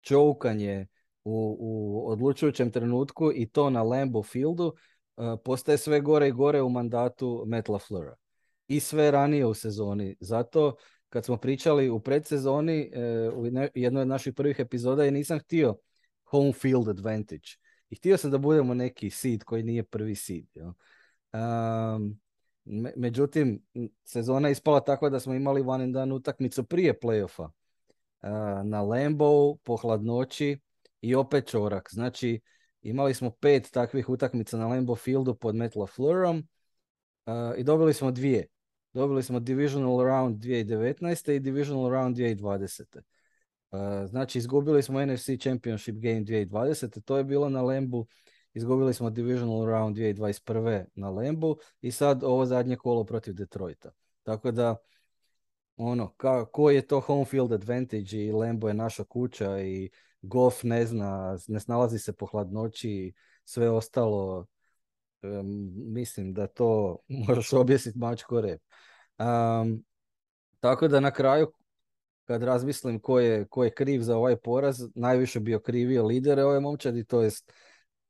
čoukanje 0.00 0.86
u, 1.24 1.56
u 1.60 2.04
odlučujućem 2.10 2.70
trenutku 2.70 3.32
i 3.34 3.48
to 3.48 3.70
na 3.70 3.82
Lambeau 3.82 4.22
Fieldu 4.22 4.74
e, 5.16 5.22
postaje 5.44 5.78
sve 5.78 6.00
gore 6.00 6.28
i 6.28 6.32
gore 6.32 6.62
u 6.62 6.68
mandatu 6.68 7.44
Matt 7.46 7.68
LaFleura. 7.68 8.16
I 8.68 8.80
sve 8.80 9.10
ranije 9.10 9.46
u 9.46 9.54
sezoni. 9.54 10.16
Zato 10.20 10.76
kad 11.10 11.24
smo 11.24 11.36
pričali 11.36 11.90
u 11.90 12.00
predsezoni 12.00 12.90
e, 12.92 13.30
u 13.34 13.46
jednoj 13.74 14.02
od 14.02 14.08
naših 14.08 14.34
prvih 14.34 14.56
epizoda 14.58 15.06
i 15.06 15.10
nisam 15.10 15.38
htio 15.38 15.76
home 16.24 16.52
field 16.52 16.88
advantage. 16.88 17.48
I 17.90 17.96
htio 17.96 18.16
sam 18.16 18.30
da 18.30 18.38
budemo 18.38 18.74
neki 18.74 19.10
seed 19.10 19.44
koji 19.44 19.62
nije 19.62 19.82
prvi 19.82 20.14
seed. 20.14 20.46
jel. 20.54 20.72
Um, 21.32 22.20
me- 22.64 22.92
međutim, 22.96 23.62
sezona 24.04 24.48
je 24.48 24.52
ispala 24.52 24.80
takva 24.80 25.10
da 25.10 25.20
smo 25.20 25.34
imali 25.34 25.62
one 25.66 25.84
and 25.84 25.94
done 25.94 26.14
utakmicu 26.14 26.64
prije 26.64 26.98
playoffa. 27.02 27.50
Uh, 28.22 28.30
na 28.64 28.82
Lambeau, 28.82 29.56
po 29.56 29.76
hladnoći 29.76 30.58
i 31.00 31.14
opet 31.14 31.48
čorak. 31.48 31.88
Znači, 31.92 32.40
imali 32.82 33.14
smo 33.14 33.30
pet 33.30 33.70
takvih 33.72 34.08
utakmica 34.08 34.56
na 34.56 34.66
Lambeau 34.66 34.96
Fieldu 34.96 35.34
pod 35.34 35.54
Matt 35.54 35.76
LaFleurom 35.76 36.38
uh, 37.26 37.58
i 37.58 37.64
dobili 37.64 37.94
smo 37.94 38.10
dvije. 38.10 38.46
Dobili 38.92 39.22
smo 39.22 39.40
Divisional 39.40 40.04
Round 40.04 40.36
2019. 40.44 41.32
i 41.32 41.40
Divisional 41.40 41.90
Round 41.90 42.16
2020. 42.16 43.00
Uh, 43.70 44.08
znači, 44.08 44.38
izgubili 44.38 44.82
smo 44.82 45.06
NFC 45.06 45.28
Championship 45.40 45.96
Game 45.96 46.20
2020. 46.20 47.00
To 47.00 47.16
je 47.16 47.24
bilo 47.24 47.48
na 47.48 47.62
Lambu. 47.62 48.06
Izgubili 48.54 48.94
smo 48.94 49.10
Divisional 49.10 49.66
Round 49.66 49.96
2021. 49.96 50.84
na 50.94 51.10
Lambu 51.10 51.56
i 51.80 51.90
sad 51.90 52.24
ovo 52.24 52.46
zadnje 52.46 52.76
kolo 52.76 53.04
protiv 53.04 53.34
Detroita. 53.34 53.90
Tako 54.22 54.50
da, 54.50 54.76
ono, 55.76 56.14
ka, 56.16 56.44
koji 56.44 56.74
je 56.74 56.86
to 56.86 57.00
home 57.00 57.24
field 57.24 57.52
advantage 57.52 58.16
i 58.16 58.32
Lambo 58.32 58.68
je 58.68 58.74
naša 58.74 59.04
kuća 59.04 59.60
i 59.60 59.90
Goff 60.22 60.62
ne 60.62 60.86
zna, 60.86 61.38
ne 61.48 61.60
snalazi 61.60 61.98
se 61.98 62.12
po 62.12 62.26
hladnoći 62.26 62.90
i 62.90 63.12
sve 63.44 63.70
ostalo. 63.70 64.46
Em, 65.22 65.72
mislim 65.92 66.34
da 66.34 66.46
to 66.46 66.98
možeš 67.28 67.52
objesiti 67.52 67.98
mačko 67.98 68.40
rep. 68.40 68.62
Um, 69.18 69.84
tako 70.60 70.88
da 70.88 71.00
na 71.00 71.10
kraju, 71.10 71.52
kad 72.24 72.42
razmislim 72.42 73.00
ko 73.00 73.20
je, 73.20 73.46
ko 73.48 73.64
je 73.64 73.74
kriv 73.74 74.02
za 74.02 74.16
ovaj 74.16 74.36
poraz, 74.36 74.80
najviše 74.94 75.40
bio 75.40 75.60
krivio 75.60 76.06
lidere 76.06 76.44
ove 76.44 76.60
momčadi, 76.60 77.04
to 77.04 77.22
jest 77.22 77.52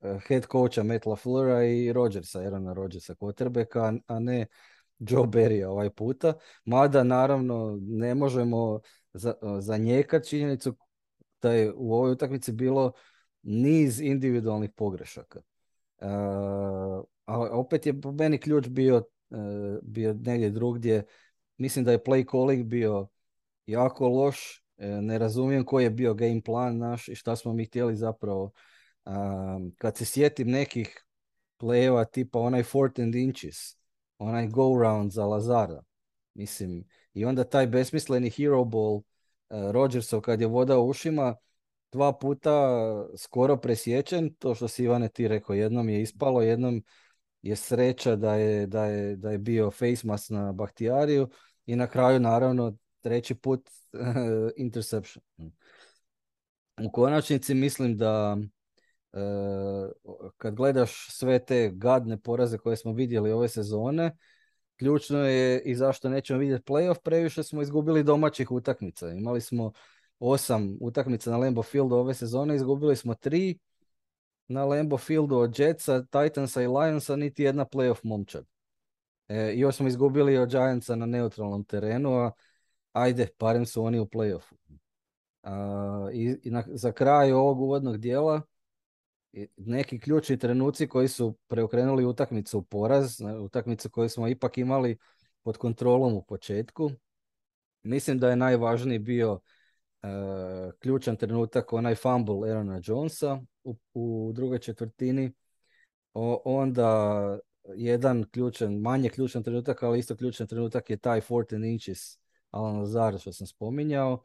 eh, 0.01 0.19
head 0.29 0.47
coacha 0.53 0.83
Matt 0.83 1.07
LaFleura 1.07 1.65
i 1.65 1.93
Rodgersa, 1.93 2.39
Aarona 2.39 2.73
Rodgersa, 2.73 3.15
quarterbacka, 3.15 3.99
a 4.07 4.19
ne 4.19 4.47
Joe 4.99 5.27
Berry 5.27 5.65
ovaj 5.65 5.91
puta. 5.91 6.33
Mada 6.65 7.05
naravno 7.05 7.79
ne 7.81 8.15
možemo 8.15 8.81
za, 9.13 9.35
zanijekati 9.61 10.29
činjenicu 10.29 10.77
da 11.43 11.53
je 11.53 11.73
u 11.77 11.95
ovoj 11.95 12.13
utakmici 12.13 12.53
bilo 12.53 12.93
niz 13.43 14.01
individualnih 14.01 14.71
pogrešaka. 14.77 15.41
Uh, 16.01 17.05
ali 17.25 17.49
opet 17.53 17.87
je 17.87 18.01
po 18.01 18.13
meni 18.13 18.39
ključ 18.39 18.69
bio, 18.69 18.97
uh, 19.31 19.79
bio 19.83 20.15
negdje 20.15 20.51
drugdje. 20.51 21.05
Mislim 21.57 21.85
da 21.85 21.93
je 21.93 22.03
play 22.03 22.31
calling 22.31 22.67
bio 22.67 23.09
jako 23.67 24.09
loš. 24.09 24.65
Uh, 24.77 24.87
ne 24.87 25.19
razumijem 25.19 25.65
koji 25.65 25.85
je 25.85 25.91
bio 25.91 26.15
game 26.15 26.43
plan 26.45 26.79
naš 26.79 27.09
i 27.09 27.15
šta 27.15 27.37
smo 27.37 27.53
mi 27.53 27.65
htjeli 27.65 27.97
zapravo. 27.97 28.53
Kad 29.79 29.97
se 29.97 30.05
sjetim 30.05 30.51
nekih 30.51 31.05
playeva 31.59 32.11
tipa 32.11 32.39
onaj 32.39 32.63
fourth 32.63 33.01
and 33.01 33.15
inches, 33.15 33.57
onaj 34.19 34.47
go 34.47 34.79
round 34.83 35.13
za 35.13 35.27
Lazara. 35.27 35.83
Mislim, 36.35 36.85
i 37.15 37.25
onda 37.25 37.45
taj 37.45 37.67
besmisleni 37.67 38.31
hero 38.31 38.65
ball 38.65 38.95
uh, 38.95 39.03
Rodgersov 39.71 40.21
kad 40.21 40.41
je 40.41 40.47
voda 40.47 40.79
ušima, 40.79 41.37
dva 41.93 42.13
puta 42.13 42.53
skoro 43.17 43.57
presječen, 43.57 44.35
to 44.35 44.55
što 44.55 44.69
si 44.69 44.85
Ivane 44.85 45.09
ti 45.09 45.29
rekao, 45.29 45.55
jednom 45.55 45.89
je 45.89 46.03
ispalo, 46.03 46.43
jednom 46.43 46.83
je 47.43 47.57
sreća 47.57 48.17
da 48.17 48.35
je, 48.35 48.67
da 48.67 48.85
je, 48.85 49.17
da 49.17 49.31
je 49.31 49.39
bio 49.39 49.71
face 49.71 50.07
mask 50.07 50.31
na 50.31 50.53
Bahtijariju 50.53 51.29
i 51.67 51.77
na 51.77 51.87
kraju 51.87 52.21
naravno 52.21 52.77
treći 53.01 53.35
put 53.35 53.71
interception. 54.57 55.25
U 56.85 56.91
konačnici 56.93 57.55
mislim 57.55 57.97
da 57.97 58.37
e, 59.13 59.19
kad 60.37 60.55
gledaš 60.55 61.07
sve 61.11 61.45
te 61.45 61.71
gadne 61.75 62.21
poraze 62.21 62.59
koje 62.59 62.77
smo 62.77 62.93
vidjeli 62.93 63.33
ove 63.33 63.49
sezone, 63.49 64.17
ključno 64.77 65.19
je 65.19 65.63
i 65.63 65.75
zašto 65.75 66.09
nećemo 66.09 66.39
vidjeti 66.39 66.65
playoff, 66.65 67.03
previše 67.05 67.43
smo 67.43 67.63
izgubili 67.63 68.05
domaćih 68.05 68.51
utakmica. 68.51 69.11
Imali 69.11 69.41
smo 69.41 69.73
osam 70.21 70.77
utakmica 70.81 71.31
na 71.31 71.37
Lambeau 71.37 71.63
Fieldu 71.63 71.97
ove 71.97 72.15
sezone, 72.15 72.57
izgubili 72.57 72.97
smo 72.97 73.15
tri 73.15 73.59
na 74.49 74.65
Lambeau 74.65 74.99
Fieldu 74.99 75.37
od 75.37 75.59
Jetsa, 75.59 76.03
Titansa 76.03 76.63
i 76.63 76.67
Lionsa, 76.67 77.17
niti 77.17 77.43
jedna 77.43 77.65
playoff 77.65 78.01
momčad. 78.03 78.45
E, 79.29 79.53
još 79.57 79.77
smo 79.77 79.89
izgubili 79.89 80.39
od 80.39 80.51
Giantsa 80.51 80.97
na 80.97 81.07
neutralnom 81.07 81.65
terenu, 81.65 82.15
a 82.15 82.33
ajde, 82.93 83.29
barem 83.39 83.67
su 83.67 83.85
oni 83.85 83.99
u 83.99 84.07
playoffu. 84.07 84.55
A, 85.43 86.09
I, 86.13 86.37
i 86.43 86.51
na, 86.51 86.65
za 86.69 86.93
kraj 86.93 87.33
ovog 87.33 87.61
uvodnog 87.61 87.99
dijela, 87.99 88.43
neki 89.57 90.01
ključni 90.01 90.39
trenuci 90.39 90.89
koji 90.89 91.09
su 91.09 91.37
preokrenuli 91.47 92.05
utakmicu 92.05 92.59
u 92.59 92.63
poraz, 92.63 93.21
na- 93.21 93.41
utakmicu 93.41 93.91
koju 93.91 94.09
smo 94.09 94.29
ipak 94.29 94.59
imali 94.59 94.99
pod 95.43 95.57
kontrolom 95.57 96.15
u 96.15 96.23
početku. 96.23 96.91
Mislim 97.83 98.19
da 98.19 98.31
je 98.31 98.37
najvažniji 98.37 98.99
bio 98.99 99.41
e, 100.03 100.09
ključan 100.79 101.17
trenutak 101.17 101.73
onaj 101.73 101.95
fumble 101.95 102.51
Aarona 102.51 102.81
Jonesa 102.85 103.41
u, 103.65 103.77
u 103.95 104.33
drugoj 104.35 104.59
četvrtini. 104.59 105.33
O, 106.15 106.43
onda 106.45 107.39
jedan 107.77 108.25
ključan, 108.31 108.75
manje 108.75 109.09
ključan 109.09 109.43
trenutak, 109.43 109.83
ali 109.83 109.99
isto 109.99 110.17
ključan 110.17 110.47
trenutak 110.47 110.91
je 110.91 110.97
taj 110.97 111.21
14 111.21 111.73
inches 111.73 112.19
Alan 112.51 112.79
Lazar 112.79 113.19
što 113.19 113.33
sam 113.33 113.47
spominjao. 113.47 114.23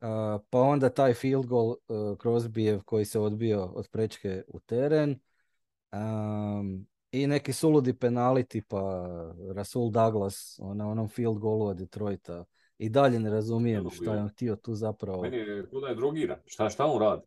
A, 0.00 0.38
pa 0.50 0.60
onda 0.60 0.88
taj 0.88 1.14
field 1.14 1.46
goal 1.46 1.68
uh, 1.68 1.76
Crosbyev 2.18 2.82
koji 2.82 3.04
se 3.04 3.18
odbio 3.20 3.64
od 3.64 3.88
prečke 3.88 4.42
u 4.48 4.60
teren. 4.60 5.20
Am, 5.90 6.86
I 7.10 7.26
neki 7.26 7.52
suludi 7.52 7.92
penali 7.92 8.44
tipa 8.44 9.06
Rasul 9.54 9.90
Douglas 9.90 10.60
na 10.74 10.88
onom 10.88 11.08
field 11.08 11.38
goalu 11.38 11.66
od 11.66 11.76
Detroita. 11.76 12.44
I 12.78 12.88
dalje 12.88 13.20
ne 13.20 13.30
razumijem 13.30 13.90
šta 13.90 14.14
je 14.14 14.20
on 14.20 14.28
htio 14.28 14.56
tu 14.56 14.74
zapravo. 14.74 15.22
Meni 15.22 15.36
je 15.36 15.66
ko 15.70 15.80
da 15.80 15.88
je 15.88 15.94
drogiran. 15.94 16.38
Šta, 16.46 16.70
šta 16.70 16.86
on 16.86 17.02
radi? 17.02 17.22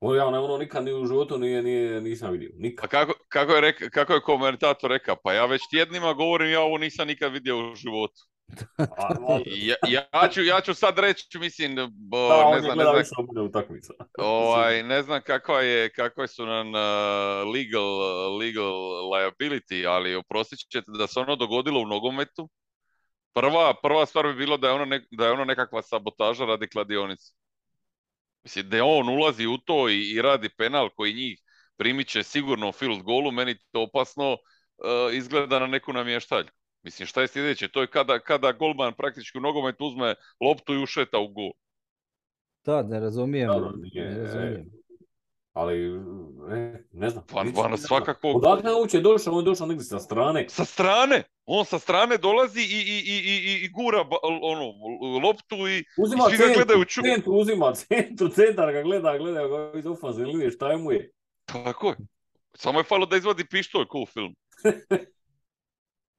On, 0.00 0.16
ja 0.16 0.26
ono 0.26 0.58
nikad 0.58 0.84
ni 0.84 0.92
u 0.92 1.06
životu 1.06 1.38
nije, 1.38 1.62
nije, 1.62 2.00
nisam 2.00 2.32
vidio. 2.32 2.50
A 2.54 2.58
Nikad. 2.58 2.88
kako, 2.88 3.12
kako, 3.28 3.52
je 3.52 3.60
rek, 3.60 3.90
kako 3.90 4.12
je 4.12 4.20
komentator 4.20 4.90
rekao, 4.90 5.16
pa 5.24 5.32
ja 5.32 5.46
već 5.46 5.62
tjednima 5.70 6.12
govorim, 6.12 6.50
ja 6.50 6.60
ovo 6.60 6.78
nisam 6.78 7.06
nikad 7.08 7.32
vidio 7.32 7.72
u 7.72 7.74
životu. 7.74 8.20
A, 8.78 8.84
a, 9.28 9.40
Ja, 9.46 9.74
ja, 9.88 10.28
ću, 10.28 10.42
ja 10.42 10.60
ću 10.60 10.74
sad 10.74 10.98
reći, 10.98 11.38
mislim, 11.38 11.76
bo, 11.92 12.28
da, 12.28 12.50
ne 12.54 12.60
znam, 12.60 12.78
ne 12.78 13.04
znam, 13.04 13.26
ovaj, 14.18 14.82
ne 14.82 15.02
znam 15.02 15.20
kakva 15.22 15.60
je, 15.60 15.92
kakve 15.92 16.28
su 16.28 16.46
nam 16.46 16.68
uh, 16.68 17.54
legal, 17.54 17.98
legal 18.38 18.72
liability, 19.10 19.86
ali 19.88 20.14
oprostit 20.14 20.58
ćete 20.58 20.90
da 20.98 21.06
se 21.06 21.20
ono 21.20 21.36
dogodilo 21.36 21.80
u 21.80 21.86
nogometu. 21.86 22.48
Prva, 23.32 23.74
prva 23.82 24.06
stvar 24.06 24.26
bi 24.26 24.34
bilo 24.34 24.56
da 24.56 24.68
je 24.68 24.74
ono, 24.74 24.84
nek- 24.84 25.06
da 25.10 25.26
je 25.26 25.32
ono 25.32 25.44
nekakva 25.44 25.82
sabotaža 25.82 26.44
radi 26.44 26.68
kladionice. 26.68 27.32
Mislim, 28.42 28.68
da 28.68 28.84
on 28.84 29.08
ulazi 29.08 29.46
u 29.46 29.58
to 29.58 29.88
i, 29.88 30.10
i 30.10 30.22
radi 30.22 30.48
penal 30.58 30.88
koji 30.96 31.14
njih 31.14 31.40
primit 31.76 32.08
će 32.08 32.22
sigurno 32.22 32.68
u 32.68 32.72
field 32.72 33.02
golu, 33.02 33.30
meni 33.30 33.54
to 33.72 33.82
opasno 33.82 34.32
uh, 34.32 34.38
izgleda 35.12 35.58
na 35.58 35.66
neku 35.66 35.92
namještaljku. 35.92 36.56
Mislim, 36.82 37.06
šta 37.06 37.20
je 37.20 37.28
sljedeće? 37.28 37.68
To 37.68 37.80
je 37.80 37.86
kada, 37.86 38.18
kada 38.18 38.52
golman 38.52 38.94
praktički 38.94 39.38
u 39.38 39.40
nogometu 39.40 39.86
uzme 39.86 40.14
loptu 40.40 40.74
i 40.74 40.82
ušeta 40.82 41.18
u 41.18 41.28
gol. 41.28 41.50
Da, 42.64 42.82
ne 42.82 43.00
razumijem. 43.00 43.50
Nije, 43.82 44.10
ne 44.10 44.18
razumijem. 44.18 44.79
Ali, 45.52 45.86
e, 46.52 46.84
ne 46.92 47.10
znam. 47.10 47.24
Ne 47.34 47.44
na 47.44 47.52
znam. 47.52 47.78
svakako... 47.78 48.28
Odakle 48.28 48.74
uopće 48.74 49.00
došao? 49.00 49.32
On 49.34 49.38
je 49.38 49.44
došao 49.44 49.66
negdje 49.66 49.84
sa 49.84 49.98
strane. 49.98 50.46
Sa 50.48 50.64
strane! 50.64 51.22
On 51.46 51.64
sa 51.64 51.78
strane 51.78 52.16
dolazi 52.16 52.60
i, 52.60 52.64
i, 52.64 52.98
i, 53.06 53.16
i, 53.16 53.64
i- 53.64 53.68
gura 53.68 54.04
ono, 54.22 54.72
loptu 55.26 55.56
i, 55.56 55.84
Uzima 55.98 56.24
I 56.26 56.30
svi 56.30 56.36
ga 56.38 56.44
centru, 56.44 56.54
gledaju 56.54 56.84
ču- 56.84 57.02
centru 57.04 57.32
uzima, 57.32 57.72
centru, 57.88 58.28
centar 58.28 58.72
ga 58.72 58.82
gleda, 58.82 59.18
gleda 59.18 59.48
ga 59.48 59.78
iz 59.78 59.86
ofanzivne 59.86 60.32
linije, 60.32 60.50
šta 60.50 60.70
je 60.70 60.76
mu 60.76 60.92
je? 60.92 61.10
tako 61.44 61.88
je. 61.88 61.96
Samo 62.54 62.80
je 62.80 62.84
falo 62.84 63.06
da 63.06 63.16
izvadi 63.16 63.44
pištolj 63.44 63.86
ko 63.86 63.98
u 64.00 64.06
film. 64.06 64.34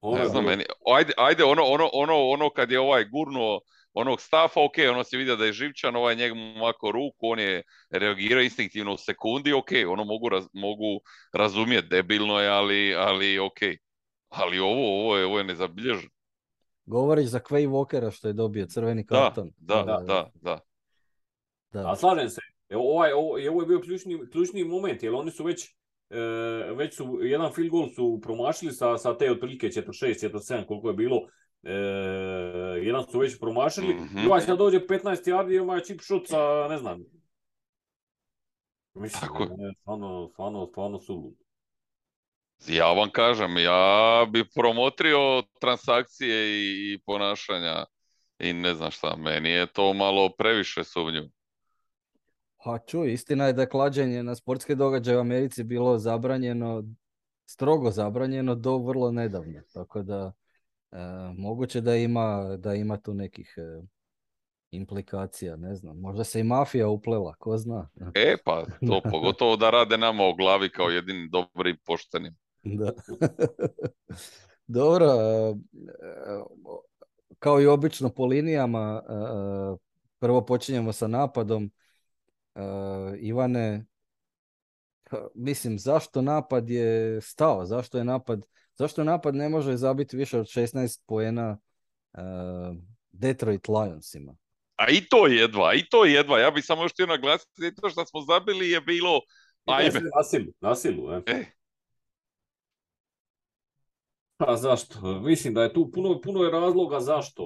Ono 0.00 0.16
Ne 0.16 0.22
je 0.22 0.28
znam, 0.28 0.44
meni, 0.44 0.64
ajde, 0.94 1.12
ajde 1.16 1.44
ono, 1.44 1.62
ono, 1.64 1.90
ono, 1.92 2.28
ono 2.28 2.50
kad 2.50 2.70
je 2.70 2.80
ovaj 2.80 3.04
gurnuo 3.04 3.60
onog 3.94 4.20
stafa, 4.20 4.60
ok, 4.64 4.74
ono 4.90 5.04
se 5.04 5.16
vidio 5.16 5.36
da 5.36 5.44
je 5.44 5.52
živčan, 5.52 5.96
ovaj 5.96 6.16
njegov 6.16 6.38
ovako 6.56 6.92
ruku, 6.92 7.18
on 7.20 7.38
je 7.38 7.62
reagirao 7.90 8.42
instinktivno 8.42 8.94
u 8.94 8.96
sekundi, 8.96 9.52
ok, 9.52 9.68
ono 9.88 10.04
mogu, 10.04 10.28
mogu 10.52 11.00
razumjeti, 11.32 11.88
debilno 11.88 12.40
je, 12.40 12.48
ali, 12.48 12.94
ali 12.94 13.38
ok. 13.38 13.58
Ali 14.28 14.58
ovo, 14.58 15.02
ovo 15.02 15.16
je, 15.16 15.26
ovo 15.26 15.38
je 15.38 15.44
nezabilježeno. 15.44 16.10
Govoriš 16.86 17.26
za 17.26 17.40
Quay 17.40 17.68
Walkera 17.68 18.10
što 18.10 18.28
je 18.28 18.32
dobio 18.32 18.66
crveni 18.66 19.06
karton. 19.06 19.50
Da, 19.56 19.74
da, 19.74 20.02
da. 20.06 20.30
da, 20.34 20.60
da. 21.72 21.90
A 21.90 21.96
slažem 21.96 22.28
se, 22.28 22.40
ovaj, 22.74 23.12
ovo, 23.12 23.28
ovo 23.50 23.62
je 23.62 23.66
bio 23.66 23.80
ključni, 23.80 24.30
ključni 24.30 24.64
moment, 24.64 25.02
jer 25.02 25.14
oni 25.14 25.30
su 25.30 25.44
već 25.44 25.74
E, 26.12 26.72
već 26.74 26.96
su 26.96 27.18
jedan 27.22 27.52
field 27.52 27.70
goal 27.70 27.88
su 27.88 28.20
promašili 28.22 28.72
sa, 28.72 28.98
sa 28.98 29.16
te 29.18 29.30
otprilike 29.30 29.68
4-6, 29.68 30.28
4-7 30.28 30.66
koliko 30.66 30.88
je 30.88 30.94
bilo. 30.94 31.20
E, 31.62 31.72
jedan 32.82 33.04
su 33.10 33.18
već 33.18 33.40
promašili. 33.40 33.94
Mm-hmm. 33.94 34.24
I 34.24 34.26
ovaj 34.26 34.40
sad 34.40 34.58
dođe 34.58 34.78
15 34.78 35.30
yardi 35.30 35.54
i 35.54 35.58
ovaj 35.58 35.80
chip 35.80 36.00
shot 36.00 36.28
sa, 36.28 36.66
ne 36.70 36.78
znam. 36.78 37.04
Mislim, 38.94 39.20
Tako... 39.20 39.42
je 39.42 39.74
stvarno, 39.80 40.28
stvarno, 40.32 40.66
stvarno 40.66 40.98
su 40.98 41.34
Ja 42.68 42.92
vam 42.92 43.10
kažem, 43.10 43.58
ja 43.58 44.26
bi 44.30 44.44
promotrio 44.54 45.42
transakcije 45.60 46.46
i, 46.46 46.92
i 46.92 46.98
ponašanja 47.06 47.84
i 48.38 48.52
ne 48.52 48.74
znam 48.74 48.90
šta, 48.90 49.16
meni 49.16 49.50
je 49.50 49.66
to 49.66 49.92
malo 49.92 50.28
previše 50.38 50.84
sumnju. 50.84 51.22
Ha, 52.64 52.78
čuj, 52.86 53.12
istina 53.12 53.46
je 53.46 53.52
da 53.52 53.62
je 53.62 53.68
klađenje 53.68 54.22
na 54.22 54.34
sportske 54.34 54.74
događaje 54.74 55.16
u 55.16 55.20
Americi 55.20 55.64
bilo 55.64 55.98
zabranjeno, 55.98 56.82
strogo 57.46 57.90
zabranjeno 57.90 58.54
do 58.54 58.78
vrlo 58.78 59.10
nedavno. 59.10 59.60
Tako 59.72 60.02
da 60.02 60.32
moguće 61.36 61.80
da 61.80 61.96
ima, 61.96 62.56
da 62.56 62.74
ima 62.74 62.96
tu 62.96 63.14
nekih 63.14 63.54
e, 63.56 63.82
implikacija, 64.70 65.56
ne 65.56 65.74
znam. 65.74 66.00
Možda 66.00 66.24
se 66.24 66.40
i 66.40 66.44
mafija 66.44 66.88
uplela, 66.88 67.34
ko 67.34 67.58
zna. 67.58 67.88
E, 68.14 68.36
pa 68.44 68.64
to 68.86 69.00
pogotovo 69.12 69.56
da 69.56 69.70
rade 69.70 69.98
nama 69.98 70.24
o 70.24 70.34
glavi 70.34 70.70
kao 70.70 70.88
jedini 70.88 71.28
dobri 71.28 71.76
pošteni. 71.84 72.30
Da. 72.62 72.92
Dobro, 74.66 75.06
e, 75.06 75.54
kao 77.38 77.60
i 77.60 77.66
obično 77.66 78.08
po 78.08 78.26
linijama, 78.26 79.02
prvo 80.18 80.46
počinjemo 80.46 80.92
sa 80.92 81.06
napadom. 81.06 81.70
Ivane, 83.18 83.84
mislim, 85.34 85.78
zašto 85.78 86.22
napad 86.22 86.70
je 86.70 87.20
stao? 87.20 87.64
Zašto 87.64 87.98
je 87.98 88.04
napad, 88.04 88.44
zašto 88.82 89.04
napad 89.04 89.34
ne 89.34 89.48
može 89.48 89.76
zabiti 89.76 90.16
više 90.16 90.38
od 90.38 90.46
16 90.46 91.00
poena 91.06 91.58
uh, 92.12 92.76
Detroit 93.12 93.68
Lionsima? 93.68 94.36
A 94.76 94.90
i 94.90 95.00
to 95.10 95.26
jedva, 95.26 95.74
i 95.74 95.84
to 95.90 96.04
jedva. 96.04 96.38
Ja 96.38 96.50
bih 96.50 96.64
samo 96.64 96.82
još 96.82 96.92
htio 96.92 97.06
naglasiti, 97.06 97.74
to 97.74 97.90
što 97.90 98.06
smo 98.06 98.20
zabili 98.20 98.70
je 98.70 98.80
bilo... 98.80 99.20
Ajme. 99.64 100.00
Nasilu, 100.16 100.52
nasilu. 100.60 101.12
E. 101.12 101.22
E. 101.26 101.44
A 104.38 104.56
zašto? 104.56 105.20
Mislim 105.20 105.54
da 105.54 105.62
je 105.62 105.72
tu 105.72 105.90
puno, 105.90 106.20
puno 106.20 106.42
je 106.42 106.50
razloga 106.50 107.00
zašto 107.00 107.42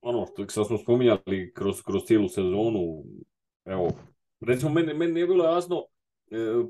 ono 0.00 0.26
što 0.50 0.64
smo 0.64 0.78
spominjali 0.78 1.52
kroz, 1.54 1.82
kroz 1.82 2.02
cijelu 2.04 2.28
sezonu, 2.28 3.04
evo, 3.64 3.92
recimo 4.40 4.70
meni, 4.72 4.94
meni 4.94 5.12
nije 5.12 5.26
bilo 5.26 5.44
jasno 5.44 5.86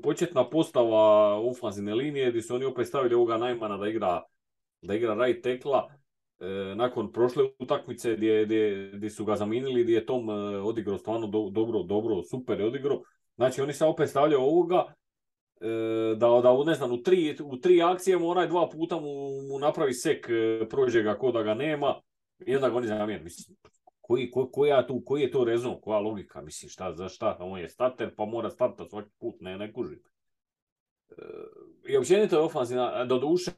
početna 0.03 0.49
postava 0.49 1.35
ofanzivne 1.39 1.95
linije 1.95 2.29
gdje 2.29 2.41
su 2.41 2.55
oni 2.55 2.65
opet 2.65 2.87
stavili 2.87 3.15
ovoga 3.15 3.37
Najmana 3.37 3.77
da 3.77 3.87
igra, 3.87 4.23
da 4.81 4.95
igra 4.95 5.13
right 5.13 5.43
tekla 5.43 5.89
e, 6.39 6.75
nakon 6.75 7.11
prošle 7.11 7.43
utakmice 7.59 8.15
gdje, 8.15 8.45
gdje, 8.45 8.91
gdje, 8.93 9.09
su 9.09 9.25
ga 9.25 9.35
zamijenili 9.35 9.83
gdje 9.83 9.93
je 9.93 10.05
Tom 10.05 10.29
e, 10.29 10.33
odigrao 10.57 10.97
stvarno 10.97 11.27
do, 11.27 11.49
dobro, 11.49 11.83
dobro, 11.83 12.23
super 12.23 12.59
je 12.59 12.65
odigrao. 12.65 13.01
Znači 13.35 13.61
oni 13.61 13.73
se 13.73 13.85
opet 13.85 14.09
stavljaju 14.09 14.41
ovoga 14.41 14.93
e, 15.61 15.67
da, 16.15 16.41
da 16.43 16.63
ne 16.65 16.73
znam, 16.73 16.91
u 16.91 17.03
tri, 17.03 17.37
u 17.43 17.57
tri 17.57 17.81
akcije 17.81 18.17
mu 18.17 18.29
onaj 18.29 18.47
dva 18.47 18.69
puta 18.69 18.95
mu, 18.95 19.41
mu 19.49 19.59
napravi 19.59 19.93
sek, 19.93 20.29
e, 20.29 20.67
prođe 20.69 21.01
ga 21.01 21.17
ko 21.17 21.31
da 21.31 21.43
ga 21.43 21.53
nema 21.53 21.95
i 22.45 22.55
onda 22.55 22.69
ga 22.69 22.75
oni 22.75 22.87
zamijeni. 22.87 23.23
Mislim, 23.23 23.57
koji, 24.07 24.31
ko, 24.31 24.49
koja 24.51 24.87
tu, 24.87 25.01
koji 25.05 25.21
je 25.21 25.31
to 25.31 25.43
rezon, 25.43 25.81
koja 25.81 25.99
logika, 25.99 26.41
mislim, 26.41 26.69
šta, 26.69 26.93
za 26.93 27.09
šta, 27.09 27.37
on 27.39 27.59
je 27.59 27.69
starter, 27.69 28.15
pa 28.15 28.25
mora 28.25 28.49
startati 28.49 28.89
svaki 28.89 29.09
put, 29.19 29.35
ne, 29.41 29.57
ne 29.57 29.73
kužim. 29.73 29.99
E, 31.09 31.13
I 31.89 31.97
općenito 31.97 32.35
je 32.35 32.41
ofanzivna, 32.41 33.05
do 33.05 33.19
duše, 33.19 33.51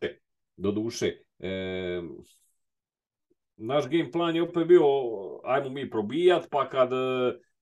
do 0.58 0.72
duše, 0.72 1.18
e, 1.40 2.02
naš 3.58 3.90
game 3.90 4.12
plan 4.12 4.36
je 4.36 4.42
opet 4.42 4.68
bio, 4.68 4.84
ajmo 5.44 5.70
mi 5.70 5.90
probijat, 5.90 6.48
pa 6.52 6.70
kad, 6.70 6.90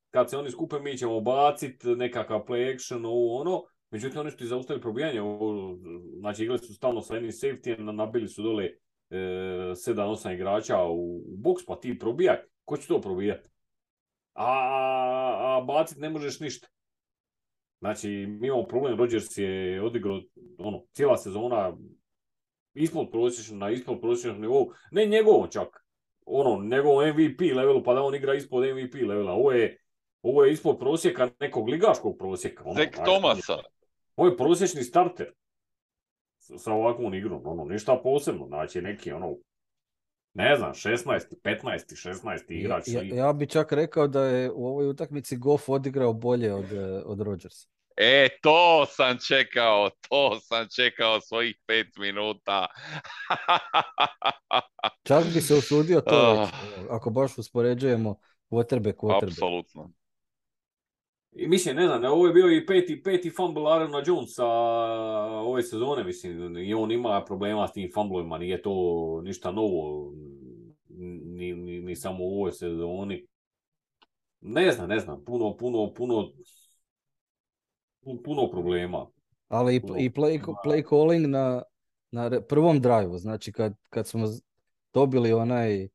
kad 0.10 0.30
se 0.30 0.38
oni 0.38 0.52
skupe 0.52 0.80
mi 0.80 0.98
ćemo 0.98 1.22
bacit 1.22 1.84
nekakav 1.84 2.46
play 2.48 2.74
action, 2.74 3.06
ovo 3.06 3.42
ono, 3.42 3.64
međutim 3.92 4.20
oni 4.20 4.32
su 4.32 4.38
ti 4.38 4.46
zaustavili 4.46 4.82
probijanje, 4.82 5.22
ovo, 5.22 5.78
znači 6.20 6.44
igrali 6.44 6.60
su 6.60 6.74
stalno 6.74 7.02
sa 7.02 7.14
jednim 7.14 7.32
safety, 7.32 7.92
nabili 7.92 8.28
su 8.28 8.44
dole 8.44 8.70
7-8 9.10 10.30
e, 10.30 10.34
igrača 10.34 10.84
u, 10.84 11.22
boks, 11.38 11.66
pa 11.66 11.76
ti 11.76 12.00
probijaj. 12.00 12.38
Ko 12.68 12.78
će 12.78 12.88
to 12.88 13.02
probijati? 13.02 13.50
A, 14.34 14.52
a 15.40 15.66
bacit 15.66 15.98
ne 15.98 16.10
možeš 16.10 16.40
ništa. 16.40 16.68
Znači, 17.80 18.10
mi 18.10 18.48
imamo 18.48 18.64
problem, 18.64 18.98
Rodgers 18.98 19.38
je 19.38 19.82
odigrao 19.82 20.22
ono, 20.58 20.84
cijela 20.94 21.18
sezona 21.18 21.78
ispod 22.74 23.12
prosječno, 23.12 23.58
na 23.58 23.70
ispod 23.70 24.02
prosječnog 24.02 24.42
nivou. 24.42 24.72
Ne 24.92 25.06
njegovo 25.06 25.48
čak, 25.48 25.86
ono, 26.26 26.64
njegovom 26.64 27.10
MVP 27.10 27.42
levelu, 27.56 27.84
pa 27.84 27.94
da 27.94 28.02
on 28.02 28.16
igra 28.16 28.36
ispod 28.36 28.76
MVP 28.76 28.96
levela. 29.08 29.32
Ovo 29.34 29.52
je, 29.52 29.78
ovo 30.22 30.44
je 30.44 30.52
ispod 30.52 30.80
prosjeka 30.80 31.30
nekog 31.40 31.70
ligaškog 31.70 32.18
prosjeka. 32.18 32.64
Ono, 32.64 32.74
Zek 32.74 32.98
Tomasa. 33.06 33.58
Ovo 34.16 34.30
je 34.30 34.38
prosječni 34.38 34.84
starter 34.84 35.34
sa 36.40 36.74
ovakvom 36.74 37.14
igrom, 37.14 37.42
ono, 37.46 37.66
ništa 37.66 38.00
posebno, 38.04 38.48
znači 38.48 38.82
neki, 38.82 39.12
ono, 39.12 39.36
ne 40.38 40.56
znam, 40.56 40.74
16. 40.74 41.36
15. 41.44 41.96
16. 41.96 42.42
igrač. 42.50 42.84
Ja, 42.88 43.02
ja, 43.02 43.34
bi 43.34 43.48
čak 43.48 43.72
rekao 43.72 44.08
da 44.08 44.24
je 44.24 44.52
u 44.52 44.68
ovoj 44.68 44.90
utakmici 44.90 45.38
Goff 45.38 45.70
odigrao 45.70 46.14
bolje 46.14 46.54
od, 46.54 46.74
eh, 46.74 47.02
od 47.06 47.22
Rodgersa. 47.22 47.68
E, 47.98 48.28
to 48.42 48.86
sam 48.86 49.18
čekao, 49.28 49.90
to 50.10 50.40
sam 50.40 50.68
čekao 50.76 51.22
svojih 51.22 51.56
pet 51.66 51.88
minuta. 51.98 52.68
čak 55.08 55.24
bi 55.34 55.42
se 55.42 55.54
usudio 55.54 56.02
to, 56.02 56.44
uh, 56.44 56.50
ako 56.90 57.10
baš 57.10 57.38
uspoređujemo 57.38 58.16
quarterback, 58.50 58.96
quarterback. 58.96 59.32
Apsolutno. 59.32 59.92
I 61.40 61.48
mislim, 61.48 61.76
ne 61.76 61.88
znam, 61.88 62.04
ovo 62.04 62.28
je 62.28 62.34
bio 62.34 62.52
i 62.52 62.66
peti, 62.66 63.04
peti 63.04 63.30
fumble 63.30 63.72
Arona 63.72 64.04
Jonesa 64.06 64.46
ove 64.46 65.64
sezone, 65.64 66.04
mislim, 66.04 66.58
i 66.58 66.74
on 66.74 66.92
ima 66.92 67.24
problema 67.26 67.68
s 67.68 67.74
tim 67.74 67.92
fumblovima, 67.94 68.38
nije 68.38 68.62
to 68.62 69.22
ništa 69.24 69.52
novo, 69.52 70.12
ni, 70.90 71.54
ni, 71.54 71.82
ni 71.82 71.96
samo 71.96 72.18
u 72.24 72.28
ovoj 72.28 72.52
sezoni. 72.52 73.28
Ne 74.42 74.72
znam, 74.72 74.90
ne 74.90 75.00
znam, 75.00 75.24
puno, 75.26 75.58
puno, 75.58 75.94
puno, 75.94 76.32
puno 78.24 78.50
problema. 78.52 79.08
Ali 79.48 79.76
i, 79.76 79.82
i 79.98 80.10
play, 80.10 80.40
play 80.66 80.90
calling 80.90 81.28
na, 81.28 81.64
na 82.12 82.42
prvom 82.42 82.82
drive 82.82 83.18
znači 83.18 83.52
kad, 83.52 83.74
kad 83.90 84.08
smo 84.08 84.26
dobili 84.94 85.34
onaj, 85.34 85.88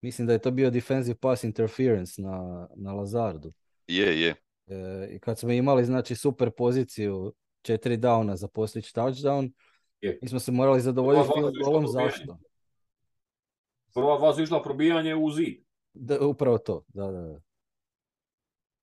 mislim 0.00 0.26
da 0.26 0.32
je 0.32 0.38
to 0.38 0.50
bio 0.50 0.70
defensive 0.70 1.16
pass 1.16 1.44
interference 1.44 2.22
na, 2.22 2.68
na 2.76 2.92
Lazardu. 2.92 3.52
Je, 3.86 4.20
je. 4.20 4.47
E, 4.68 5.08
I 5.10 5.18
kad 5.18 5.38
smo 5.38 5.52
imali 5.52 5.84
znači 5.84 6.14
super 6.14 6.50
poziciju 6.50 7.32
četiri 7.62 7.96
downa 7.96 8.36
za 8.36 8.48
postići 8.48 8.94
touchdown, 8.94 9.52
je. 10.00 10.18
mi 10.22 10.28
smo 10.28 10.38
se 10.38 10.52
morali 10.52 10.80
zadovoljiti 10.80 11.28
field 11.34 11.54
golom, 11.64 11.86
zašto? 11.86 12.38
Prva 13.94 14.18
dva 14.18 14.34
su 14.34 14.42
išla 14.42 14.62
probijanje 14.62 15.14
u 15.14 15.30
zid. 15.30 15.54
Da, 15.92 16.26
upravo 16.26 16.58
to, 16.58 16.84
da, 16.88 17.10
da, 17.10 17.20
da. 17.20 17.40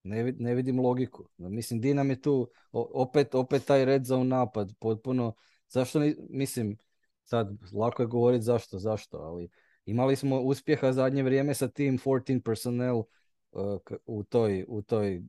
Ne, 0.04 0.34
ne 0.40 0.56
vidim 0.56 0.80
logiku. 0.80 1.28
Mislim, 1.38 1.82
di 1.82 1.94
nam 1.94 2.10
je 2.10 2.22
tu 2.22 2.50
opet, 2.72 3.36
opet 3.36 3.66
taj 3.66 3.86
red 3.86 4.06
zone 4.06 4.26
napad, 4.26 4.74
potpuno, 4.80 5.34
zašto, 5.68 6.00
ni, 6.00 6.16
mislim, 6.30 6.78
sad 7.24 7.58
lako 7.74 8.04
je 8.04 8.08
govoriti 8.08 8.44
zašto, 8.44 8.80
zašto, 8.80 9.18
ali 9.18 9.50
imali 9.86 10.16
smo 10.16 10.40
uspjeha 10.40 10.94
zadnje 10.94 11.24
vrijeme 11.24 11.54
sa 11.54 11.68
tim 11.68 11.98
14 12.00 12.44
personnel 12.44 12.98
uh, 12.98 13.80
u 14.06 14.24
toj, 14.24 14.66
u 14.68 14.82
toj 14.82 15.22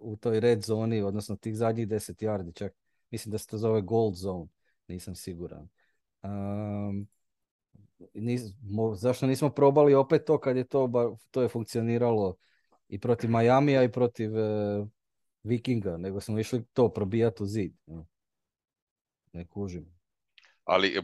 u 0.00 0.16
toj 0.16 0.40
red 0.40 0.62
zoni, 0.62 1.02
odnosno 1.02 1.36
tih 1.36 1.56
zadnjih 1.56 1.88
10 1.88 2.24
yardi, 2.24 2.54
čak 2.54 2.72
mislim 3.10 3.32
da 3.32 3.38
se 3.38 3.46
to 3.46 3.58
zove 3.58 3.80
gold 3.82 4.14
zone, 4.14 4.46
nisam 4.88 5.14
siguran. 5.14 5.68
Um, 6.22 7.08
nis, 8.14 8.42
mo, 8.62 8.94
zašto 8.94 9.26
nismo 9.26 9.50
probali 9.50 9.94
opet 9.94 10.24
to 10.26 10.40
kad 10.40 10.56
je 10.56 10.64
to, 10.64 11.16
to 11.30 11.42
je 11.42 11.48
funkcioniralo 11.48 12.36
i 12.88 13.00
protiv 13.00 13.30
Majamija 13.30 13.82
i 13.82 13.92
protiv 13.92 14.30
uh, 14.36 14.88
Vikinga, 15.42 15.96
nego 15.96 16.20
smo 16.20 16.38
išli 16.38 16.64
to 16.72 16.88
probijati 16.92 17.42
u 17.42 17.46
zid. 17.46 17.72
Ne 19.32 19.46
kužim. 19.46 19.94
ali 20.64 21.02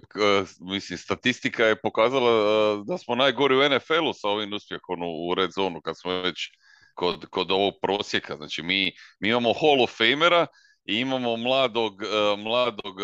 mislim, 0.60 0.98
statistika 0.98 1.64
je 1.64 1.80
pokazala 1.80 2.84
da 2.86 2.98
smo 2.98 3.14
najgori 3.14 3.56
u 3.56 3.68
NFL-u 3.68 4.12
sa 4.12 4.28
ovim 4.28 4.52
uspjehom 4.52 5.02
u 5.02 5.34
red 5.34 5.50
zonu, 5.50 5.80
kad 5.80 5.98
smo 5.98 6.12
već 6.12 6.50
kod, 7.00 7.26
kod 7.30 7.50
ovog 7.50 7.74
prosjeka. 7.82 8.36
Znači, 8.36 8.62
mi, 8.62 8.92
mi 9.20 9.28
imamo 9.28 9.52
Hall 9.52 9.82
of 9.82 9.96
Famera 9.96 10.46
i 10.84 10.94
imamo 10.94 11.36
mladog, 11.36 11.94
mladog 12.38 12.94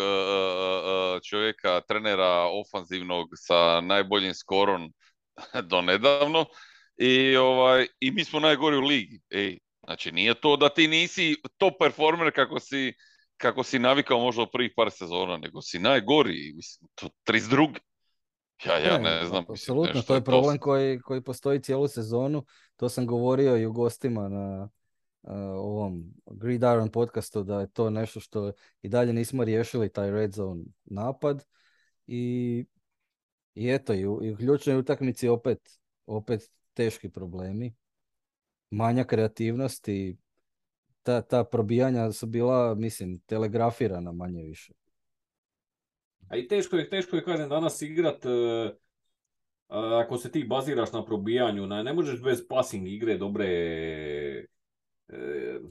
čovjeka, 1.29 1.81
trenera 1.87 2.47
ofanzivnog 2.61 3.29
sa 3.35 3.81
najboljim 3.81 4.33
skorom 4.33 4.93
do 5.69 5.81
nedavno 5.81 6.45
i, 6.97 7.35
ovaj, 7.35 7.87
i 7.99 8.11
mi 8.11 8.23
smo 8.23 8.39
najgori 8.39 8.77
u 8.77 8.81
ligi. 8.81 9.19
Ej, 9.29 9.57
znači 9.83 10.11
nije 10.11 10.33
to 10.33 10.57
da 10.57 10.69
ti 10.69 10.87
nisi 10.87 11.35
top 11.57 11.73
performer 11.79 12.31
kako 12.35 12.59
si, 12.59 12.93
kako 13.37 13.63
si 13.63 13.79
navikao 13.79 14.19
možda 14.19 14.43
u 14.43 14.51
prvih 14.51 14.71
par 14.75 14.91
sezona, 14.91 15.37
nego 15.37 15.61
si 15.61 15.79
najgori, 15.79 16.53
mislim, 16.55 16.89
to 16.95 17.09
32. 17.25 17.77
Ja, 18.65 18.77
ja 18.77 18.97
ne, 18.97 19.25
znam. 19.25 19.45
Apsolutno, 19.49 20.01
to 20.01 20.15
je 20.15 20.23
problem 20.23 20.57
koji, 20.57 20.99
koji 20.99 21.21
postoji 21.21 21.61
cijelu 21.61 21.87
sezonu. 21.87 22.45
To 22.75 22.89
sam 22.89 23.05
govorio 23.05 23.57
i 23.57 23.65
u 23.65 23.71
gostima 23.71 24.29
na 24.29 24.69
uh, 25.21 25.33
ovom 25.55 26.13
Gridiron 26.25 26.89
podcastu 26.89 27.43
da 27.43 27.59
je 27.59 27.67
to 27.67 27.89
nešto 27.89 28.19
što 28.19 28.51
i 28.81 28.89
dalje 28.89 29.13
nismo 29.13 29.43
riješili, 29.43 29.89
taj 29.89 30.11
red 30.11 30.33
zone 30.33 30.63
napad. 30.85 31.45
I, 32.07 32.65
i 33.55 33.69
eto, 33.69 33.93
i 33.93 34.05
u, 34.05 34.23
i 34.23 34.33
u 34.33 34.37
ključnoj 34.37 34.77
utakmici 34.77 35.27
opet, 35.27 35.79
opet 36.05 36.51
teški 36.73 37.09
problemi. 37.09 37.75
Manja 38.69 39.03
kreativnost 39.03 39.87
i 39.87 40.17
ta, 41.03 41.21
ta 41.21 41.43
probijanja 41.43 42.11
su 42.11 42.25
bila, 42.25 42.75
mislim, 42.75 43.19
telegrafirana 43.19 44.11
manje 44.11 44.41
više. 44.41 44.73
A 46.29 46.37
i 46.37 46.47
teško 46.47 46.75
je, 46.75 46.89
teško 46.89 47.15
je 47.15 47.23
kažem, 47.23 47.49
danas 47.49 47.81
igrat, 47.81 48.25
uh, 48.25 48.71
ako 50.01 50.17
se 50.17 50.31
ti 50.31 50.43
baziraš 50.43 50.91
na 50.91 51.05
probijanju, 51.05 51.67
na, 51.67 51.83
ne 51.83 51.93
možeš 51.93 52.21
bez 52.23 52.47
passing 52.47 52.87
igre 52.87 53.17
dobre... 53.17 53.47
Uh, 55.07 55.69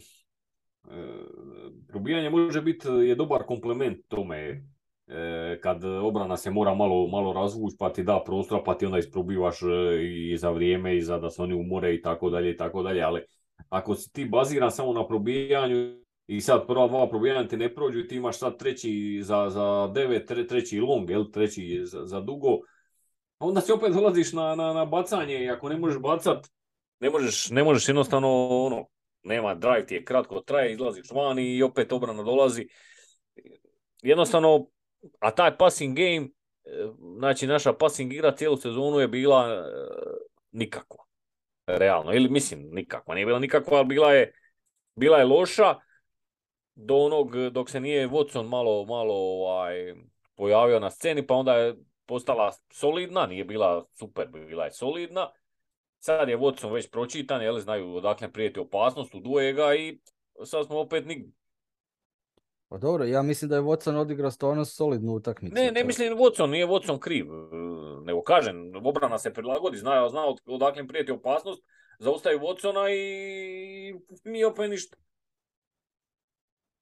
probijanje 1.89 2.31
može 2.31 2.63
biti 2.63 2.89
je 2.89 3.15
dobar 3.15 3.43
komplement 3.43 3.99
tome 4.09 4.63
kad 5.61 5.85
obrana 5.85 6.37
se 6.37 6.51
mora 6.51 6.75
malo, 6.75 7.07
malo 7.07 7.33
razvući 7.33 7.77
pa 7.79 7.93
ti 7.93 8.03
da 8.03 8.23
prostora 8.27 8.63
pa 8.65 8.75
ti 8.75 8.87
onda 8.87 8.99
isprobivaš 8.99 9.59
i 10.01 10.37
za 10.37 10.51
vrijeme 10.51 10.97
i 10.97 11.03
za 11.03 11.19
da 11.19 11.31
se 11.31 11.43
oni 11.43 11.55
umore 11.55 11.95
i 11.95 12.03
tako 12.03 12.31
dalje 12.31 12.51
i 12.51 12.57
tako 12.57 12.83
dalje, 12.83 13.03
ali 13.03 13.21
ako 13.69 13.95
si 13.95 14.13
ti 14.13 14.25
baziran 14.25 14.71
samo 14.71 14.93
na 14.93 15.07
probijanju 15.07 16.06
i 16.27 16.41
sad 16.41 16.67
prva 16.67 16.89
dva 16.89 17.09
probijanja 17.09 17.49
ti 17.49 17.57
ne 17.57 17.75
prođu 17.75 17.99
i 17.99 18.09
ti 18.09 18.17
imaš 18.17 18.39
sad 18.39 18.59
treći 18.59 19.21
za, 19.23 19.51
za 19.51 19.91
devet, 19.95 20.33
treći 20.49 20.81
long, 20.81 21.11
jel, 21.11 21.25
treći 21.31 21.81
za, 21.85 22.07
za 22.07 22.21
dugo, 22.21 22.59
onda 23.39 23.61
si 23.61 23.73
opet 23.73 23.93
dolaziš 23.93 24.33
na, 24.33 24.55
na, 24.55 24.73
na 24.73 24.85
bacanje 24.85 25.45
i 25.45 25.51
ako 25.51 25.69
ne 25.69 25.79
možeš 25.79 25.99
bacat, 25.99 26.47
ne 27.01 27.11
možeš, 27.11 27.51
ne 27.51 27.65
možeš 27.65 27.89
jednostavno, 27.89 28.49
ono, 28.49 28.87
nema 29.23 29.55
drive 29.55 29.87
ti 29.87 29.95
je 29.95 30.05
kratko 30.05 30.41
traje, 30.41 30.73
izlaziš 30.73 31.11
van 31.11 31.39
i 31.39 31.63
opet 31.63 31.93
obrana 31.93 32.23
dolazi. 32.23 32.69
Jednostavno, 34.03 34.67
a 35.19 35.31
taj 35.31 35.57
passing 35.57 35.97
game, 35.97 36.29
znači 37.19 37.47
naša 37.47 37.73
passing 37.73 38.13
igra 38.13 38.37
cijelu 38.37 38.57
sezonu 38.57 39.01
je 39.01 39.09
bila 39.09 39.47
e, 39.49 39.63
nikakva. 40.53 41.05
Realno, 41.67 42.15
ili 42.15 42.29
mislim 42.29 42.69
nikakva, 42.73 43.15
nije 43.15 43.27
bila 43.27 43.39
nikakva, 43.39 43.79
ali 43.79 43.87
bila 43.87 44.13
je, 44.13 44.33
bila 44.95 45.19
je 45.19 45.25
loša 45.25 45.75
do 46.77 46.97
onog 46.97 47.51
dok 47.51 47.71
se 47.71 47.81
nije 47.81 48.09
Watson 48.09 48.49
malo, 48.49 48.85
malo 48.85 49.15
ovaj, 49.15 49.95
pojavio 50.35 50.81
na 50.81 50.91
sceni, 50.91 51.27
pa 51.27 51.35
onda 51.35 51.55
je 51.55 51.77
postala 52.07 52.53
solidna, 52.73 53.27
nije 53.27 53.45
bila 53.45 53.85
super, 53.95 54.29
bila 54.29 54.65
je 54.65 54.73
solidna. 54.73 55.31
Sad 55.99 56.29
je 56.29 56.39
Watson 56.39 56.73
već 56.73 56.91
pročitan, 56.91 57.43
jel, 57.43 57.59
znaju 57.59 57.95
odakle 57.95 58.33
prijeti 58.33 58.61
opasnost, 58.61 59.15
uduje 59.15 59.53
ga 59.53 59.75
i 59.75 60.01
sad 60.45 60.67
smo 60.67 60.79
opet 60.79 61.07
nigdje. 61.07 61.33
Pa 62.69 62.79
dobro, 62.79 63.05
ja 63.05 63.23
mislim 63.23 63.49
da 63.49 63.57
je 63.57 63.63
Watson 63.63 63.97
odigrao 63.97 64.31
stvarno 64.31 64.65
solidnu 64.65 65.13
utakmicu. 65.13 65.55
Ne, 65.55 65.73
ne 65.73 65.85
mislim 65.85 66.17
Watson, 66.17 66.51
nije 66.51 66.67
Watson 66.67 66.99
kriv. 66.99 67.27
Nego 68.05 68.23
kažem, 68.23 68.73
obrana 68.85 69.19
se 69.19 69.33
prilagodi, 69.33 69.79
zna, 69.79 70.09
zna 70.09 70.23
odakle 70.47 70.87
prijeti 70.87 71.13
opasnost, 71.13 71.63
zaustavi 71.99 72.39
Watsona 72.39 72.91
i 72.91 73.95
mi 74.25 74.45
opet 74.45 74.71
ništa. 74.71 74.97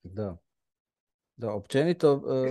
Da. 0.05 0.37
Da, 1.37 1.53
općenito, 1.53 2.13
e, 2.13 2.51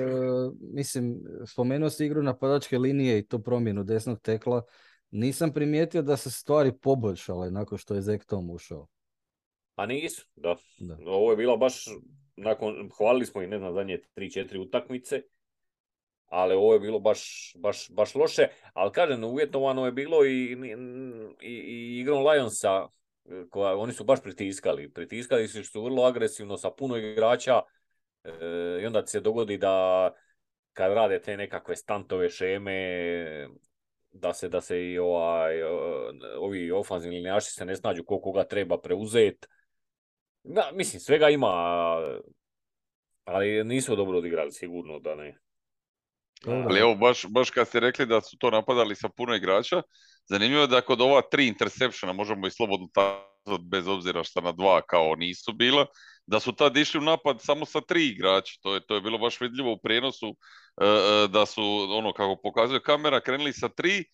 mislim, 0.73 1.23
spomenuo 1.47 1.89
si 1.89 2.05
igru 2.05 2.23
napadačke 2.23 2.77
linije 2.77 3.19
i 3.19 3.27
to 3.27 3.39
promjenu 3.39 3.83
desnog 3.83 4.21
tekla. 4.21 4.63
Nisam 5.11 5.53
primijetio 5.53 6.01
da 6.01 6.17
se 6.17 6.31
stvari 6.31 6.71
poboljšale 6.81 7.51
nakon 7.51 7.77
što 7.77 7.95
je 7.95 8.01
Zek 8.01 8.25
Tom 8.25 8.49
ušao. 8.49 8.87
A 9.75 9.85
nisu, 9.85 10.27
da. 10.35 10.55
da. 10.79 10.97
Ovo 11.05 11.31
je 11.31 11.37
bilo 11.37 11.57
baš, 11.57 11.85
nakon, 12.35 12.89
hvalili 12.97 13.25
smo 13.25 13.41
i 13.41 13.47
ne 13.47 13.57
znam, 13.57 13.73
zadnje 13.73 13.99
3-4 14.15 14.57
utakmice, 14.57 15.21
ali 16.25 16.55
ovo 16.55 16.73
je 16.73 16.79
bilo 16.79 16.99
baš, 16.99 17.53
baš, 17.59 17.91
baš 17.91 18.15
loše. 18.15 18.47
Ali 18.73 18.91
kažem, 18.91 19.23
uvjetovano 19.23 19.85
je 19.85 19.91
bilo 19.91 20.25
i, 20.25 20.57
i, 21.41 21.49
i 21.49 21.99
igrom 21.99 22.25
Lionsa, 22.25 22.87
koja, 23.49 23.75
oni 23.75 23.93
su 23.93 24.03
baš 24.03 24.21
pritiskali. 24.21 24.93
Pritiskali 24.93 25.47
su 25.47 25.63
su 25.63 25.83
vrlo 25.83 26.03
agresivno 26.03 26.57
sa 26.57 26.71
puno 26.71 26.97
igrača 26.97 27.61
e, 28.23 28.31
i 28.81 28.85
onda 28.85 29.05
se 29.05 29.19
dogodi 29.19 29.57
da 29.57 30.09
kad 30.73 30.93
rade 30.93 31.21
te 31.21 31.37
nekakve 31.37 31.75
stantove 31.75 32.29
šeme, 32.29 33.47
da 34.11 34.33
se 34.33 34.49
da 34.49 34.61
se 34.61 34.85
i 34.85 34.99
ovaj, 34.99 35.63
ovi 36.39 36.71
ofanzivni 36.71 37.17
linijaši 37.17 37.51
se 37.51 37.65
ne 37.65 37.75
snađu 37.75 38.03
koliko 38.03 38.31
ga 38.31 38.43
treba 38.43 38.81
preuzeti. 38.81 39.47
Da, 40.43 40.69
mislim, 40.73 40.99
svega 40.99 41.29
ima, 41.29 41.49
ali 43.23 43.63
nisu 43.63 43.95
dobro 43.95 44.17
odigrali, 44.17 44.51
sigurno 44.51 44.99
da 44.99 45.15
ne. 45.15 45.37
Ali 46.45 46.79
evo, 46.79 46.95
baš, 46.95 47.25
baš 47.29 47.49
kad 47.49 47.67
ste 47.67 47.79
rekli 47.79 48.05
da 48.05 48.21
su 48.21 48.37
to 48.37 48.49
napadali 48.49 48.95
sa 48.95 49.09
puno 49.09 49.35
igrača, 49.35 49.81
zanimljivo 50.29 50.61
je 50.61 50.67
da 50.67 50.81
kod 50.81 51.01
ova 51.01 51.21
tri 51.21 51.47
interseptiona, 51.47 52.13
možemo 52.13 52.47
i 52.47 52.51
slobodno 52.51 52.87
tazati 52.93 53.63
bez 53.63 53.87
obzira 53.87 54.23
što 54.23 54.41
na 54.41 54.51
dva 54.51 54.81
kao 54.81 55.15
nisu 55.15 55.53
bila, 55.53 55.85
da 56.25 56.39
su 56.39 56.51
tad 56.51 56.77
išli 56.77 56.97
u 56.97 57.03
napad 57.03 57.41
samo 57.41 57.65
sa 57.65 57.81
tri 57.81 58.07
igrača. 58.07 58.53
To 58.61 58.73
je, 58.73 58.85
to 58.85 58.95
je 58.95 59.01
bilo 59.01 59.17
baš 59.17 59.41
vidljivo 59.41 59.73
u 59.73 59.79
prijenosu 59.83 60.35
e, 60.81 60.85
e, 60.85 61.27
da 61.27 61.45
su, 61.45 61.87
ono 61.89 62.13
kako 62.13 62.39
pokazuje 62.43 62.81
kamera, 62.81 63.21
krenuli 63.21 63.53
sa 63.53 63.69
tri 63.69 64.05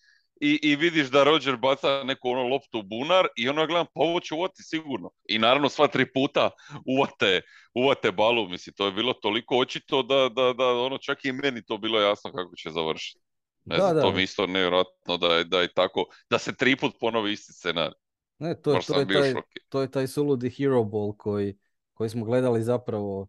i, 0.41 0.59
i 0.63 0.75
vidiš 0.75 1.07
da 1.07 1.23
Roger 1.23 1.57
baca 1.57 2.03
neku 2.03 2.29
ono 2.29 2.47
loptu 2.47 2.79
u 2.79 2.83
bunar 2.83 3.27
i 3.35 3.49
ono 3.49 3.67
gledam, 3.67 3.85
pa 3.93 4.01
ovo 4.01 4.19
će 4.19 4.33
uvati 4.33 4.63
sigurno. 4.63 5.09
I 5.29 5.39
naravno 5.39 5.69
sva 5.69 5.87
tri 5.87 6.13
puta 6.13 6.49
uvate, 6.85 7.41
uvate 7.73 8.11
balu, 8.11 8.49
mislim, 8.49 8.73
to 8.77 8.85
je 8.85 8.91
bilo 8.91 9.13
toliko 9.13 9.57
očito 9.57 10.03
da, 10.03 10.29
da, 10.29 10.53
da 10.53 10.65
ono 10.65 10.97
čak 10.97 11.25
i 11.25 11.31
meni 11.31 11.65
to 11.65 11.77
bilo 11.77 12.01
jasno 12.01 12.31
kako 12.31 12.55
će 12.55 12.69
završiti. 12.69 13.28
Ne 13.65 13.77
da, 13.77 13.83
znam, 13.83 13.95
da. 13.95 14.01
to 14.01 14.11
mi 14.11 14.23
isto 14.23 14.47
nevjerojatno 14.47 15.17
da 15.17 15.27
je, 15.27 15.43
da 15.43 15.61
je 15.61 15.73
tako, 15.73 16.05
da 16.29 16.39
se 16.39 16.55
tri 16.55 16.75
put 16.75 16.95
ponovi 16.99 17.31
isti 17.31 17.53
scenarij. 17.53 17.93
Ne, 18.39 18.61
to, 18.61 18.73
je, 18.73 18.79
to, 18.87 18.99
je 18.99 19.07
taj, 19.07 19.33
to 19.69 19.81
je 19.81 19.91
taj 19.91 20.07
suludi 20.07 20.49
hero 20.49 20.83
ball 20.83 21.13
koji, 21.17 21.57
koji 21.93 22.09
smo 22.09 22.25
gledali 22.25 22.63
zapravo 22.63 23.27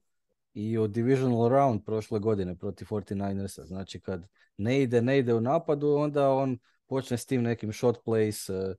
i 0.54 0.78
u 0.78 0.86
divisional 0.86 1.48
round 1.48 1.80
prošle 1.86 2.18
godine 2.18 2.56
protiv 2.56 2.86
49ersa. 2.86 3.66
Znači 3.66 4.00
kad 4.00 4.26
ne 4.56 4.82
ide, 4.82 5.02
ne 5.02 5.18
ide 5.18 5.34
u 5.34 5.40
napadu, 5.40 5.88
onda 5.88 6.30
on 6.30 6.58
počne 6.86 7.18
s 7.18 7.26
tim 7.26 7.42
nekim 7.42 7.72
shot 7.72 7.98
plays, 8.06 8.50
uh, 8.50 8.74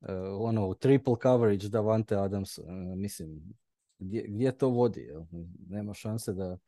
uh, 0.00 0.08
ono, 0.40 0.74
triple 0.74 1.14
coverage 1.22 1.68
Davante 1.68 2.16
Adams, 2.16 2.58
uh, 2.58 2.64
mislim, 2.96 3.40
gdje, 3.98 4.24
gdje 4.28 4.58
to 4.58 4.68
vodi? 4.68 5.00
Jel? 5.00 5.22
Nema 5.68 5.94
šanse 5.94 6.32
da... 6.32 6.58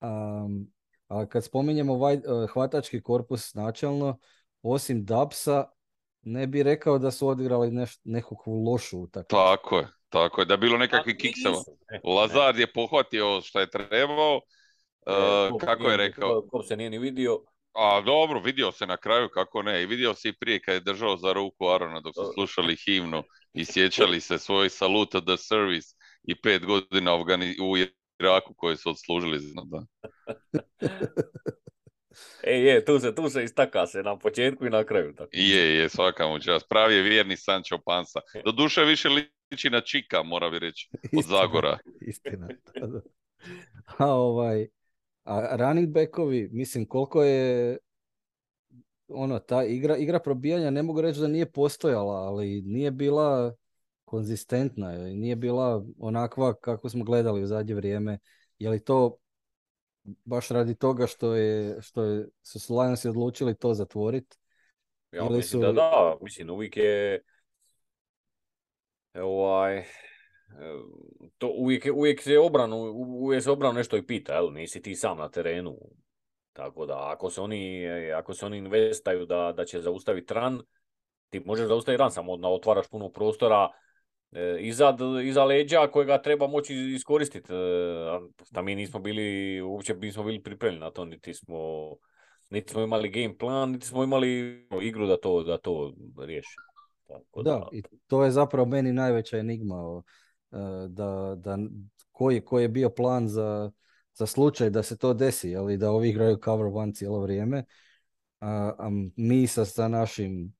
Um, 0.00 0.70
a 1.08 1.26
kad 1.26 1.44
spominjemo 1.44 1.96
vaj, 1.96 2.18
hvatački 2.52 3.02
korpus 3.02 3.54
načelno, 3.54 4.18
osim 4.62 5.04
Dapsa, 5.04 5.64
ne 6.22 6.46
bi 6.46 6.62
rekao 6.62 6.98
da 6.98 7.10
su 7.10 7.28
odigrali 7.28 7.70
neš, 7.70 7.98
nekakvu 8.04 8.64
lošu 8.64 8.98
utakmicu. 8.98 9.36
Tako 9.36 9.78
je, 9.78 9.88
tako 10.08 10.40
je, 10.40 10.44
da 10.44 10.54
je 10.54 10.58
bilo 10.58 10.78
nekakvi 10.78 11.18
kikseva. 11.18 11.62
Lazard 12.04 12.58
je 12.58 12.72
pohvatio 12.72 13.40
što 13.40 13.60
je 13.60 13.70
trebao, 13.70 14.36
uh, 14.36 15.60
kako 15.60 15.90
je 15.90 15.96
rekao? 15.96 16.42
Ko 16.50 16.62
se 16.62 16.76
nije 16.76 16.90
ni 16.90 16.98
vidio. 16.98 17.40
A 17.72 18.00
dobro, 18.00 18.40
vidio 18.40 18.72
se 18.72 18.86
na 18.86 18.96
kraju, 18.96 19.28
kako 19.34 19.62
ne. 19.62 19.82
I 19.82 19.86
vidio 19.86 20.14
se 20.14 20.28
i 20.28 20.38
prije 20.40 20.60
kad 20.60 20.74
je 20.74 20.80
držao 20.80 21.16
za 21.16 21.32
ruku 21.32 21.68
Arona 21.68 22.00
dok 22.00 22.14
su 22.14 22.32
slušali 22.34 22.76
himnu 22.76 23.22
i 23.52 23.64
sjećali 23.64 24.20
se 24.20 24.38
svoj 24.38 24.68
salut 24.68 25.10
the 25.10 25.36
service 25.36 25.88
i 26.22 26.40
pet 26.40 26.66
godina 26.66 27.14
u 27.62 27.76
Iraku 28.20 28.54
koje 28.56 28.76
su 28.76 28.90
odslužili. 28.90 29.40
Da. 29.64 29.82
e, 32.42 32.52
je, 32.52 32.84
tu 32.84 32.98
se, 32.98 33.14
tu 33.14 33.30
se 33.30 33.44
istaka 33.44 33.86
se 33.86 34.02
na 34.02 34.18
početku 34.18 34.66
i 34.66 34.70
na 34.70 34.84
kraju. 34.84 35.14
Tako. 35.14 35.30
Je, 35.32 35.76
je, 35.78 35.88
svaka 35.88 36.28
mu 36.28 36.38
čast. 36.38 36.68
Pravi 36.68 36.94
je 36.94 37.02
vjerni 37.02 37.36
Sancho 37.36 37.78
Pansa. 37.84 38.20
Do 38.44 38.52
duše 38.52 38.84
više 38.84 39.08
liči 39.08 39.70
na 39.70 39.80
Čika, 39.80 40.22
mora 40.22 40.50
bi 40.50 40.58
reći, 40.58 40.90
od 41.18 41.24
Zagora. 41.24 41.78
Istina. 42.00 42.48
A 43.98 44.06
ovaj, 44.06 44.66
A 45.28 45.56
running 45.56 45.88
backovi, 45.88 46.48
mislim, 46.52 46.86
koliko 46.86 47.22
je 47.22 47.78
ono, 49.08 49.38
ta 49.38 49.64
igra, 49.64 49.96
igra 49.96 50.18
probijanja, 50.18 50.70
ne 50.70 50.82
mogu 50.82 51.00
reći 51.00 51.20
da 51.20 51.28
nije 51.28 51.52
postojala, 51.52 52.14
ali 52.14 52.62
nije 52.62 52.90
bila 52.90 53.54
konzistentna 54.04 54.92
nije 54.92 55.36
bila 55.36 55.84
onakva 55.98 56.54
kako 56.54 56.88
smo 56.88 57.04
gledali 57.04 57.42
u 57.42 57.46
zadnje 57.46 57.74
vrijeme. 57.74 58.18
Je 58.58 58.70
li 58.70 58.84
to 58.84 59.16
baš 60.24 60.48
radi 60.48 60.74
toga 60.74 61.06
što 61.06 61.34
je, 61.34 61.76
što 61.80 62.02
je, 62.02 62.26
su 62.42 62.60
se 62.60 62.72
Lionsi 62.72 63.08
odlučili 63.08 63.56
to 63.56 63.74
zatvoriti? 63.74 64.36
Ja 65.12 65.24
mislim 65.24 65.42
su... 65.42 65.66
da 65.66 65.72
da, 65.72 66.16
mislim 66.20 66.50
uvijek 66.50 66.76
je 66.76 67.22
ovaj, 69.14 69.84
to 71.38 71.48
uvijek, 71.56 71.86
uvijek 71.94 72.22
se 72.22 72.38
obranu, 72.38 72.76
uvijek 72.96 73.42
se 73.42 73.50
obranu 73.50 73.74
nešto 73.74 73.96
i 73.96 74.06
pita, 74.06 74.34
jel? 74.34 74.52
nisi 74.52 74.82
ti 74.82 74.94
sam 74.94 75.18
na 75.18 75.28
terenu. 75.28 75.76
Tako 76.52 76.86
da 76.86 77.10
ako 77.12 77.30
se 77.30 77.40
oni, 77.40 77.86
ako 78.16 78.34
se 78.34 78.46
oni 78.46 78.58
investaju 78.58 79.26
da, 79.26 79.52
da 79.56 79.64
će 79.64 79.80
zaustaviti 79.80 80.34
ran, 80.34 80.60
ti 81.30 81.40
možeš 81.40 81.68
zaustaviti 81.68 82.00
ran, 82.00 82.10
samo 82.10 82.36
da 82.36 82.48
otvaraš 82.48 82.88
puno 82.88 83.08
prostora 83.12 83.68
e, 83.68 83.87
iza, 84.60 84.96
iza 85.24 85.44
leđa 85.44 85.86
kojega 85.86 86.22
treba 86.22 86.46
moći 86.46 86.74
iskoristiti. 86.74 87.52
E, 88.54 88.62
mi 88.62 88.74
nismo 88.74 89.00
bili, 89.00 89.60
uopće 89.60 89.94
nismo 89.94 90.24
bili 90.24 90.42
pripremljeni 90.42 90.80
na 90.80 90.90
to, 90.90 91.04
niti 91.04 91.34
smo, 91.34 91.58
niti 92.50 92.70
smo 92.70 92.82
imali 92.82 93.08
game 93.08 93.38
plan, 93.38 93.70
niti 93.70 93.86
smo 93.86 94.04
imali 94.04 94.60
igru 94.82 95.06
da 95.06 95.16
to, 95.16 95.42
da 95.42 95.58
to 95.58 95.92
riješi. 96.18 96.56
Tako 97.06 97.42
da, 97.42 97.50
da, 97.50 97.68
i 97.72 97.82
to 98.06 98.24
je 98.24 98.30
zapravo 98.30 98.68
meni 98.68 98.92
najveća 98.92 99.38
enigma, 99.38 100.02
e, 100.52 100.56
da, 100.88 101.34
da 101.36 101.58
koji, 102.12 102.40
koji 102.40 102.62
je 102.62 102.68
bio 102.68 102.90
plan 102.90 103.28
za, 103.28 103.70
za 104.14 104.26
slučaj 104.26 104.70
da 104.70 104.82
se 104.82 104.98
to 104.98 105.14
desi, 105.14 105.56
ali 105.56 105.76
da 105.76 105.90
ovi 105.90 106.08
igraju 106.08 106.38
cover 106.44 106.66
one 106.74 106.92
cijelo 106.92 107.20
vrijeme, 107.20 107.64
a, 108.40 108.72
a 108.78 108.90
mi 109.16 109.46
sa, 109.46 109.64
sa 109.64 109.88
našim 109.88 110.57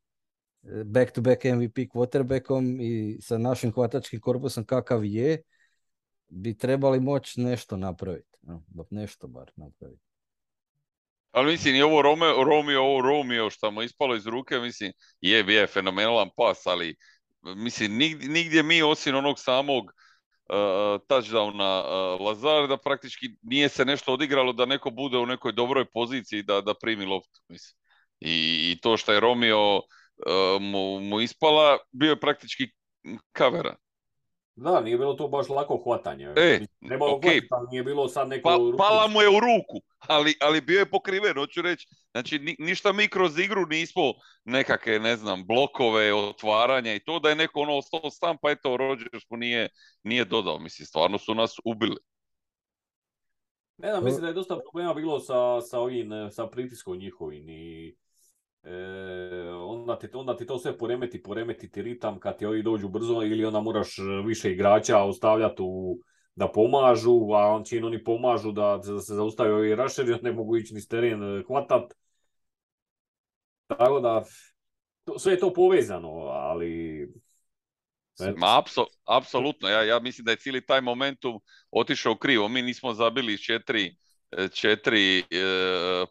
back-to-back 0.63 1.45
MVP 1.45 1.89
quarterbackom 1.93 2.81
i 2.81 3.19
sa 3.23 3.39
našim 3.39 3.73
hvatačkim 3.73 4.21
korpusom 4.21 4.65
kakav 4.65 5.05
je, 5.05 5.43
bi 6.29 6.59
trebali 6.59 7.01
moći 7.01 7.41
nešto 7.41 7.77
napraviti. 7.77 8.39
No, 8.43 8.63
nešto 8.91 9.27
bar 9.27 9.51
napraviti. 9.57 10.03
Ali 11.31 11.53
mislim, 11.53 11.75
i 11.75 11.83
ovo 11.83 12.03
Romeo, 12.03 12.45
Romeo, 12.45 12.81
ovo 12.81 13.03
Romeo 13.03 13.51
što 13.51 13.71
mu 13.71 13.83
ispalo 13.83 14.17
iz 14.17 14.27
ruke, 14.27 14.59
mislim, 14.59 14.93
je, 15.21 15.39
je 15.39 15.67
fenomenalan 15.67 16.29
pas, 16.37 16.67
ali 16.67 16.97
mislim, 17.43 17.97
nigdje, 17.97 18.29
nigdje 18.29 18.63
mi 18.63 18.83
osim 18.83 19.17
onog 19.17 19.39
samog 19.39 19.85
uh, 19.85 21.01
touchdowna 21.09 21.83
uh, 21.83 22.21
Lazar, 22.27 22.69
da 22.69 22.77
praktički 22.77 23.27
nije 23.43 23.69
se 23.69 23.85
nešto 23.85 24.13
odigralo 24.13 24.53
da 24.53 24.67
neko 24.67 24.91
bude 24.91 25.19
u 25.19 25.27
nekoj 25.27 25.53
dobroj 25.53 25.85
poziciji 25.85 26.43
da, 26.43 26.61
da 26.61 26.75
primi 26.75 27.05
loptu, 27.05 27.41
mislim. 27.49 27.79
I, 28.21 28.73
i 28.73 28.81
to 28.81 28.97
što 28.97 29.13
je 29.13 29.21
Romeo 29.21 29.81
mu, 30.61 31.01
mu 31.01 31.21
ispala, 31.21 31.79
bio 31.93 32.11
je 32.11 32.21
praktički 32.21 32.65
kavera. 33.33 33.77
Da, 34.61 34.81
nije 34.81 34.99
bilo 34.99 35.15
to 35.15 35.29
baš 35.29 35.49
lako 35.49 35.81
hvatanje. 35.85 36.33
E, 36.37 36.61
Trebalo 36.87 37.13
okay. 37.13 37.41
nije 37.71 37.85
bilo 37.85 38.09
sad 38.09 38.29
neko... 38.29 38.49
Pa, 38.49 38.85
pala 38.85 39.07
mu 39.07 39.23
je 39.23 39.29
u 39.29 39.41
ruku, 39.41 39.87
ali, 39.99 40.35
ali 40.41 40.61
bio 40.61 40.79
je 40.79 40.91
pokriven, 40.91 41.35
hoću 41.35 41.63
reći. 41.63 41.87
Znači, 42.11 42.39
ni, 42.39 42.57
ništa 42.59 42.93
mi 42.93 43.09
kroz 43.09 43.39
igru 43.39 43.67
nismo 43.67 44.03
nekakve, 44.45 44.99
ne 44.99 45.17
znam, 45.17 45.47
blokove, 45.47 46.15
otvaranja 46.15 46.95
i 46.95 47.01
to 47.01 47.19
da 47.19 47.29
je 47.29 47.37
neko 47.37 47.61
ono 47.61 47.77
ostao 47.77 48.11
sam, 48.11 48.37
pa 48.43 48.51
eto, 48.51 48.77
Rodgers 48.77 49.31
mu 49.31 49.37
nije, 49.37 49.69
nije 50.03 50.25
dodao. 50.25 50.59
Mislim, 50.59 50.87
stvarno 50.87 51.19
su 51.19 51.35
nas 51.35 51.57
ubili. 51.65 51.97
Ne 53.77 53.91
znam, 53.91 54.05
mislim 54.05 54.23
da 54.23 54.29
je 54.29 54.35
dosta 54.35 54.59
problema 54.59 54.95
bilo 54.95 55.21
sa, 55.21 55.61
sa 55.61 55.81
ovim, 55.81 56.11
sa 56.31 56.47
pritiskom 56.47 56.99
njihovim 56.99 57.49
i 57.49 57.97
E, 58.69 59.51
onda, 59.51 59.99
ti, 59.99 60.09
onda 60.13 60.37
ti 60.37 60.47
to 60.47 60.59
sve 60.59 60.79
poremeti, 60.79 61.23
poremeti 61.23 61.71
ti 61.71 61.83
ritam 61.83 62.21
kad 62.21 62.39
ti 62.39 62.47
ovi 62.47 62.63
dođu 62.63 62.89
brzo 62.89 63.23
ili 63.23 63.45
onda 63.45 63.61
moraš 63.61 63.99
e, 63.99 64.03
više 64.27 64.53
igrača 64.53 65.03
ostavljati 65.03 65.63
u, 65.63 65.99
da 66.35 66.49
pomažu, 66.53 67.33
a 67.35 67.47
on 67.55 67.65
čim 67.65 67.85
oni 67.85 68.05
pomažu 68.05 68.53
da, 68.53 68.83
se 68.83 69.15
zaustavi 69.15 69.53
ovi 69.53 69.75
rašeri, 69.75 70.19
ne 70.23 70.33
mogu 70.33 70.57
ići 70.57 70.75
ni 70.75 70.81
s 70.81 70.89
teren 70.89 71.23
e, 71.23 71.43
hvatat. 71.47 71.93
Tako 73.67 74.01
da, 74.01 74.25
to, 75.05 75.19
sve 75.19 75.33
je 75.33 75.39
to 75.39 75.53
povezano, 75.53 76.09
ali... 76.19 77.09
Ma, 78.37 78.63
apsolutno, 79.05 79.69
ja, 79.69 79.83
ja 79.83 80.01
mislim 80.01 80.25
da 80.25 80.31
je 80.31 80.37
cijeli 80.37 80.67
taj 80.67 80.81
momentum 80.81 81.41
otišao 81.71 82.17
krivo. 82.17 82.49
Mi 82.49 82.63
nismo 82.63 82.95
zabili 82.95 83.39
četiri, 83.39 83.97
četiri 84.53 85.19
e, 85.19 85.25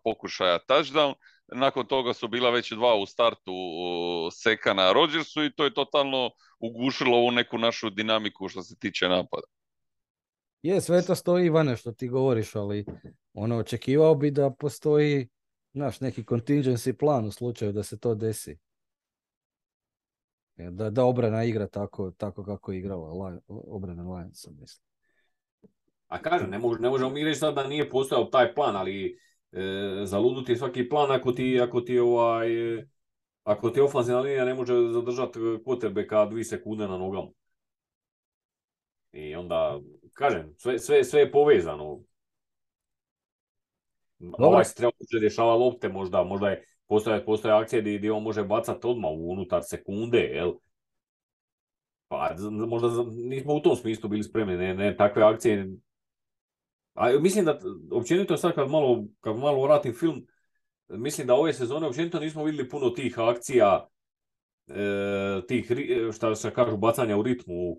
pokušaja 0.03 0.59
touchdown, 0.67 1.13
nakon 1.47 1.85
toga 1.85 2.13
su 2.13 2.27
bila 2.27 2.49
već 2.49 2.71
dva 2.71 2.95
u 2.95 3.05
startu 3.05 3.53
Seka 4.31 4.73
na 4.73 4.91
Rodgersu 4.93 5.43
i 5.43 5.51
to 5.51 5.63
je 5.63 5.73
totalno 5.73 6.29
ugušilo 6.59 7.17
ovu 7.17 7.31
neku 7.31 7.57
našu 7.57 7.89
dinamiku 7.89 8.47
što 8.47 8.63
se 8.63 8.75
tiče 8.75 9.09
napada. 9.09 9.47
Je, 10.61 10.81
sve 10.81 11.05
to 11.05 11.15
stoji 11.15 11.45
Ivane 11.45 11.77
što 11.77 11.91
ti 11.91 12.07
govoriš, 12.07 12.55
ali 12.55 12.85
ono 13.33 13.57
očekivao 13.57 14.15
bi 14.15 14.31
da 14.31 14.49
postoji 14.49 15.27
naš 15.73 15.99
neki 15.99 16.23
contingency 16.23 16.93
plan 16.93 17.25
u 17.25 17.31
slučaju 17.31 17.71
da 17.71 17.83
se 17.83 17.99
to 17.99 18.15
desi. 18.15 18.57
Da, 20.55 20.89
da 20.89 21.05
obrana 21.05 21.43
igra 21.43 21.67
tako, 21.67 22.11
tako 22.11 22.43
kako 22.43 22.71
je 22.71 22.79
igrala 22.79 23.39
obrana 23.47 24.03
Lionsa, 24.03 24.51
mislim. 24.51 24.87
A 26.07 26.21
kažem, 26.21 26.49
ne, 26.49 26.59
ne 26.79 26.89
možemo 26.89 27.09
mi 27.09 27.23
reći 27.23 27.39
sad 27.39 27.55
da 27.55 27.67
nije 27.67 27.89
postojao 27.89 28.25
taj 28.25 28.53
plan, 28.55 28.75
ali 28.75 29.19
e, 29.51 29.61
zaluduti 30.05 30.55
svaki 30.55 30.89
plan 30.89 31.11
ako 31.11 31.31
ti, 31.31 31.59
ako 31.61 31.81
ti 31.81 31.99
ovaj, 31.99 32.47
ako 33.43 33.69
ti 33.69 33.81
ofenzivna 33.81 34.21
linija 34.21 34.45
ne 34.45 34.53
može 34.53 34.73
zadržati 34.91 35.39
ka 36.09 36.25
dvi 36.25 36.43
sekunde 36.43 36.87
na 36.87 36.97
nogama. 36.97 37.27
I 39.11 39.35
onda, 39.35 39.79
kažem, 40.13 40.53
sve, 40.57 40.79
sve, 40.79 41.03
sve 41.03 41.19
je 41.19 41.31
povezano. 41.31 41.99
Dobro. 44.19 44.45
Ovaj 44.47 44.65
se 44.65 44.75
treba 44.75 44.91
rješava 45.21 45.55
lopte, 45.55 45.89
možda, 45.89 46.23
možda 46.23 46.49
je, 46.49 46.63
postoje, 46.87 47.25
postoje 47.25 47.53
akcije 47.53 47.81
gdje, 47.81 47.97
gdje 47.97 48.11
on 48.11 48.23
može 48.23 48.43
bacati 48.43 48.87
odmah 48.87 49.11
unutar 49.13 49.61
sekunde, 49.63 50.19
jel? 50.19 50.53
Pa, 52.07 52.35
možda 52.67 52.87
nismo 53.13 53.53
u 53.53 53.59
tom 53.59 53.75
smislu 53.75 54.09
bili 54.09 54.23
spremni, 54.23 54.57
ne, 54.57 54.73
ne 54.73 54.95
takve 54.97 55.23
akcije 55.23 55.67
a 56.97 57.19
mislim 57.19 57.45
da, 57.45 57.59
općenito 57.91 58.37
sad 58.37 58.55
kad 58.55 58.69
malo, 58.69 59.03
kad 59.21 59.35
malo 59.35 59.63
vratim 59.63 59.93
film, 59.93 60.27
mislim 60.87 61.27
da 61.27 61.33
ove 61.33 61.53
sezone 61.53 61.87
općenito 61.87 62.19
nismo 62.19 62.43
vidjeli 62.43 62.69
puno 62.69 62.89
tih 62.89 63.19
akcija, 63.19 63.87
e, 64.67 65.41
tih, 65.47 65.71
šta 66.15 66.35
se 66.35 66.51
kažu, 66.51 66.77
bacanja 66.77 67.17
u 67.17 67.23
ritmu, 67.23 67.77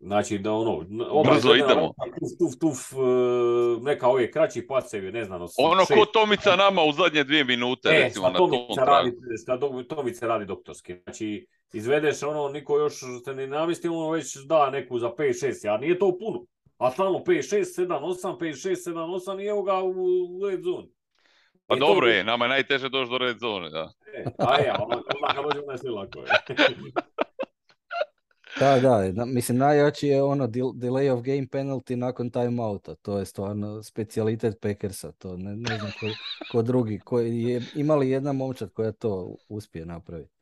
Znači 0.00 0.38
da 0.38 0.52
ono, 0.52 0.84
brzo 1.24 1.54
idemo. 1.54 1.92
Tuf, 2.20 2.38
tuf, 2.38 2.60
tuf, 2.60 2.92
e, 2.92 2.96
neka 3.82 4.08
ove 4.08 4.30
kraći 4.30 4.66
pacevi, 4.66 5.12
ne 5.12 5.24
znam. 5.24 5.42
Ono 5.58 5.80
šest. 5.80 6.00
ko 6.00 6.06
Tomica 6.06 6.56
nama 6.56 6.82
u 6.82 6.92
zadnje 6.92 7.24
dvije 7.24 7.44
minute, 7.44 7.88
e, 7.88 7.92
recimo 7.92 8.28
na 8.28 8.34
Tomica 8.34 8.84
radi, 8.84 9.88
Tomica 9.88 10.26
radi 10.26 10.44
doktorski. 10.44 10.94
Znači, 11.04 11.46
izvedeš 11.72 12.22
ono, 12.22 12.48
niko 12.48 12.78
još 12.78 12.94
se 13.24 13.34
ne 13.34 13.46
navisti, 13.46 13.88
ono 13.88 14.10
već 14.10 14.36
da 14.36 14.70
neku 14.70 14.98
za 14.98 15.10
5-6, 15.18 15.74
a 15.74 15.78
nije 15.78 15.98
to 15.98 16.18
puno. 16.18 16.44
A 16.78 16.90
stalno 16.90 17.18
5, 17.18 17.42
6, 17.42 17.86
7, 17.86 18.00
8, 18.00 18.38
5, 18.38 18.68
6, 18.68 18.90
7, 18.90 18.94
8 18.94 19.42
i 19.42 19.46
evo 19.46 19.62
ga 19.62 19.82
u 19.82 19.94
red 20.50 20.62
zone. 20.62 20.88
Pa 21.66 21.76
I 21.76 21.78
dobro 21.78 22.06
to... 22.06 22.12
je, 22.12 22.24
nama 22.24 22.44
je 22.44 22.48
najteže 22.48 22.88
doći 22.88 23.10
do 23.10 23.18
red 23.18 23.38
zone, 23.38 23.70
da. 23.70 23.92
E, 24.14 24.24
a 24.38 24.60
ja, 24.60 24.76
onda 24.80 25.02
kad 25.34 25.44
dođemo 25.44 25.72
je 25.72 25.78
sve 25.78 25.90
lako 25.90 26.18
je. 26.18 26.26
Da, 28.60 28.78
da, 29.12 29.24
mislim 29.24 29.58
najjači 29.58 30.08
je 30.08 30.22
ono 30.22 30.46
delay 30.46 31.10
of 31.10 31.22
game 31.22 31.46
penalty 31.52 31.96
nakon 31.96 32.30
timeouta, 32.30 32.94
to 32.94 33.18
je 33.18 33.24
stvarno 33.24 33.82
specijalitet 33.82 34.60
Packersa, 34.60 35.12
to 35.12 35.36
ne, 35.36 35.56
ne 35.56 35.78
znam 35.78 35.90
ko, 36.00 36.06
ko 36.52 36.62
drugi, 36.62 37.00
koji 37.04 37.42
je, 37.42 37.62
imali 37.74 38.10
jedna 38.10 38.32
momčad 38.32 38.72
koja 38.72 38.92
to 38.92 39.36
uspije 39.48 39.86
napraviti. 39.86 40.32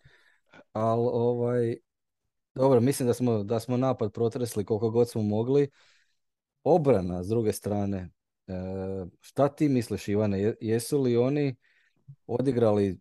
Ali 0.72 1.08
ovaj, 1.12 1.76
dobro, 2.54 2.80
mislim 2.80 3.06
da 3.06 3.14
smo, 3.14 3.42
da 3.42 3.60
smo 3.60 3.76
napad 3.76 4.12
protresli 4.12 4.64
koliko 4.64 4.90
god 4.90 5.10
smo 5.10 5.22
mogli, 5.22 5.70
obrana 6.64 7.22
s 7.22 7.28
druge 7.28 7.52
strane, 7.52 8.10
e, 8.46 8.52
šta 9.20 9.48
ti 9.48 9.68
misliš 9.68 10.08
Ivane, 10.08 10.54
jesu 10.60 11.02
li 11.02 11.16
oni 11.16 11.56
odigrali 12.26 12.98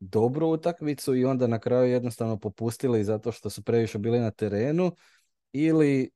dobru 0.00 0.48
utakmicu 0.48 1.14
i 1.16 1.24
onda 1.24 1.46
na 1.46 1.58
kraju 1.58 1.90
jednostavno 1.90 2.36
popustili 2.36 3.04
zato 3.04 3.32
što 3.32 3.50
su 3.50 3.62
previše 3.62 3.98
bili 3.98 4.18
na 4.18 4.30
terenu 4.30 4.92
ili 5.52 6.10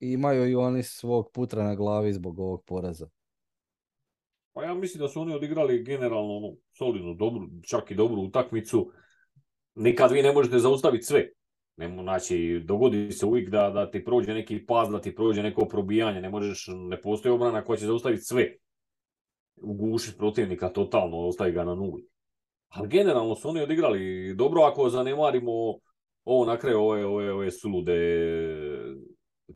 imaju 0.00 0.50
i 0.50 0.54
oni 0.54 0.82
svog 0.82 1.30
putra 1.32 1.64
na 1.64 1.74
glavi 1.74 2.12
zbog 2.12 2.38
ovog 2.38 2.64
poraza? 2.64 3.08
Pa 4.52 4.64
ja 4.64 4.74
mislim 4.74 5.00
da 5.00 5.08
su 5.08 5.20
oni 5.20 5.34
odigrali 5.34 5.84
generalno 5.84 6.36
ono, 6.36 6.56
solidnu, 6.72 7.14
dobru, 7.14 7.48
čak 7.62 7.90
i 7.90 7.94
dobru 7.94 8.22
utakmicu. 8.22 8.92
Nikad 9.74 10.12
vi 10.12 10.22
ne 10.22 10.32
možete 10.32 10.58
zaustaviti 10.58 11.04
sve. 11.04 11.28
Znači, 11.76 12.62
dogodi 12.64 13.12
se 13.12 13.26
uvijek 13.26 13.50
da, 13.50 13.70
da 13.70 13.90
ti 13.90 14.04
prođe 14.04 14.34
neki 14.34 14.66
pas, 14.66 14.88
da 14.88 15.00
ti 15.00 15.14
prođe 15.14 15.42
neko 15.42 15.64
probijanje, 15.64 16.20
ne 16.20 16.30
možeš, 16.30 16.66
ne 16.88 17.00
postoji 17.00 17.32
obrana 17.32 17.64
koja 17.64 17.76
će 17.76 17.86
zaustaviti 17.86 18.22
sve. 18.22 18.56
ugušiti 19.56 20.18
protivnika 20.18 20.68
totalno, 20.68 21.18
ostaje 21.18 21.52
ga 21.52 21.64
na 21.64 21.74
nuli. 21.74 22.06
Ali 22.68 22.88
generalno 22.88 23.34
su 23.34 23.48
oni 23.48 23.62
odigrali 23.62 24.34
dobro 24.34 24.62
ako 24.62 24.90
zanemarimo 24.90 25.52
ovo 26.24 26.44
na 26.44 26.56
kraju 26.56 26.78
ove, 26.78 27.06
ove, 27.06 27.32
ove 27.32 27.50
sulude 27.50 27.94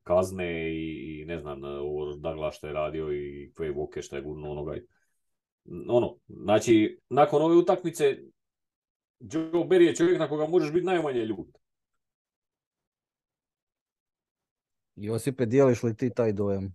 kazne 0.03 0.71
i, 0.75 1.25
ne 1.27 1.39
znam, 1.39 1.65
ovo 1.65 2.17
Douglas 2.17 2.57
što 2.57 2.67
je 2.67 2.73
radio 2.73 3.13
i 3.13 3.53
Quay 3.55 3.75
Walker 3.75 4.03
što 4.03 4.17
je 4.17 4.23
gurno 4.23 4.51
onoga. 4.51 4.75
Ono, 5.89 6.17
znači, 6.29 6.99
nakon 7.09 7.43
ove 7.43 7.57
utakmice 7.57 8.19
Joe 9.21 9.65
Barry 9.65 9.87
je 9.87 9.95
čovjek 9.95 10.19
na 10.19 10.29
koga 10.29 10.47
možeš 10.47 10.73
biti 10.73 10.87
najmanje 10.87 11.25
ljut. 11.25 11.58
Josipe, 15.01 15.47
dijeliš 15.47 15.83
li 15.83 15.97
ti 15.97 16.15
taj 16.15 16.33
dojam? 16.33 16.75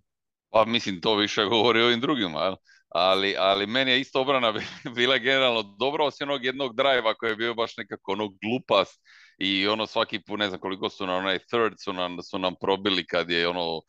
Pa 0.50 0.64
mislim, 0.64 1.00
to 1.00 1.16
više 1.16 1.44
govori 1.44 1.82
o 1.82 1.86
ovim 1.86 2.00
drugima, 2.00 2.56
ali, 2.88 3.34
ali 3.38 3.66
meni 3.66 3.90
je 3.90 4.00
isto 4.00 4.20
obrana 4.20 4.52
bila 4.96 5.18
generalno 5.18 5.62
dobro, 5.62 6.04
osim 6.04 6.28
onog 6.28 6.44
jednog 6.44 6.76
drajva 6.76 7.14
koji 7.14 7.30
je 7.30 7.36
bio 7.36 7.54
baš 7.54 7.76
nekako 7.76 8.12
ono 8.12 8.28
glupast 8.28 9.02
i 9.38 9.68
ono 9.68 9.86
svaki 9.86 10.20
put, 10.26 10.38
ne 10.38 10.48
znam 10.48 10.60
koliko 10.60 10.88
su 10.88 11.06
na 11.06 11.16
onaj 11.16 11.38
third 11.38 11.74
su 11.84 11.92
nam, 11.92 12.22
su 12.22 12.38
nam 12.38 12.54
probili 12.60 13.06
kad 13.06 13.30
je 13.30 13.48
ono, 13.48 13.76
uh, 13.76 13.82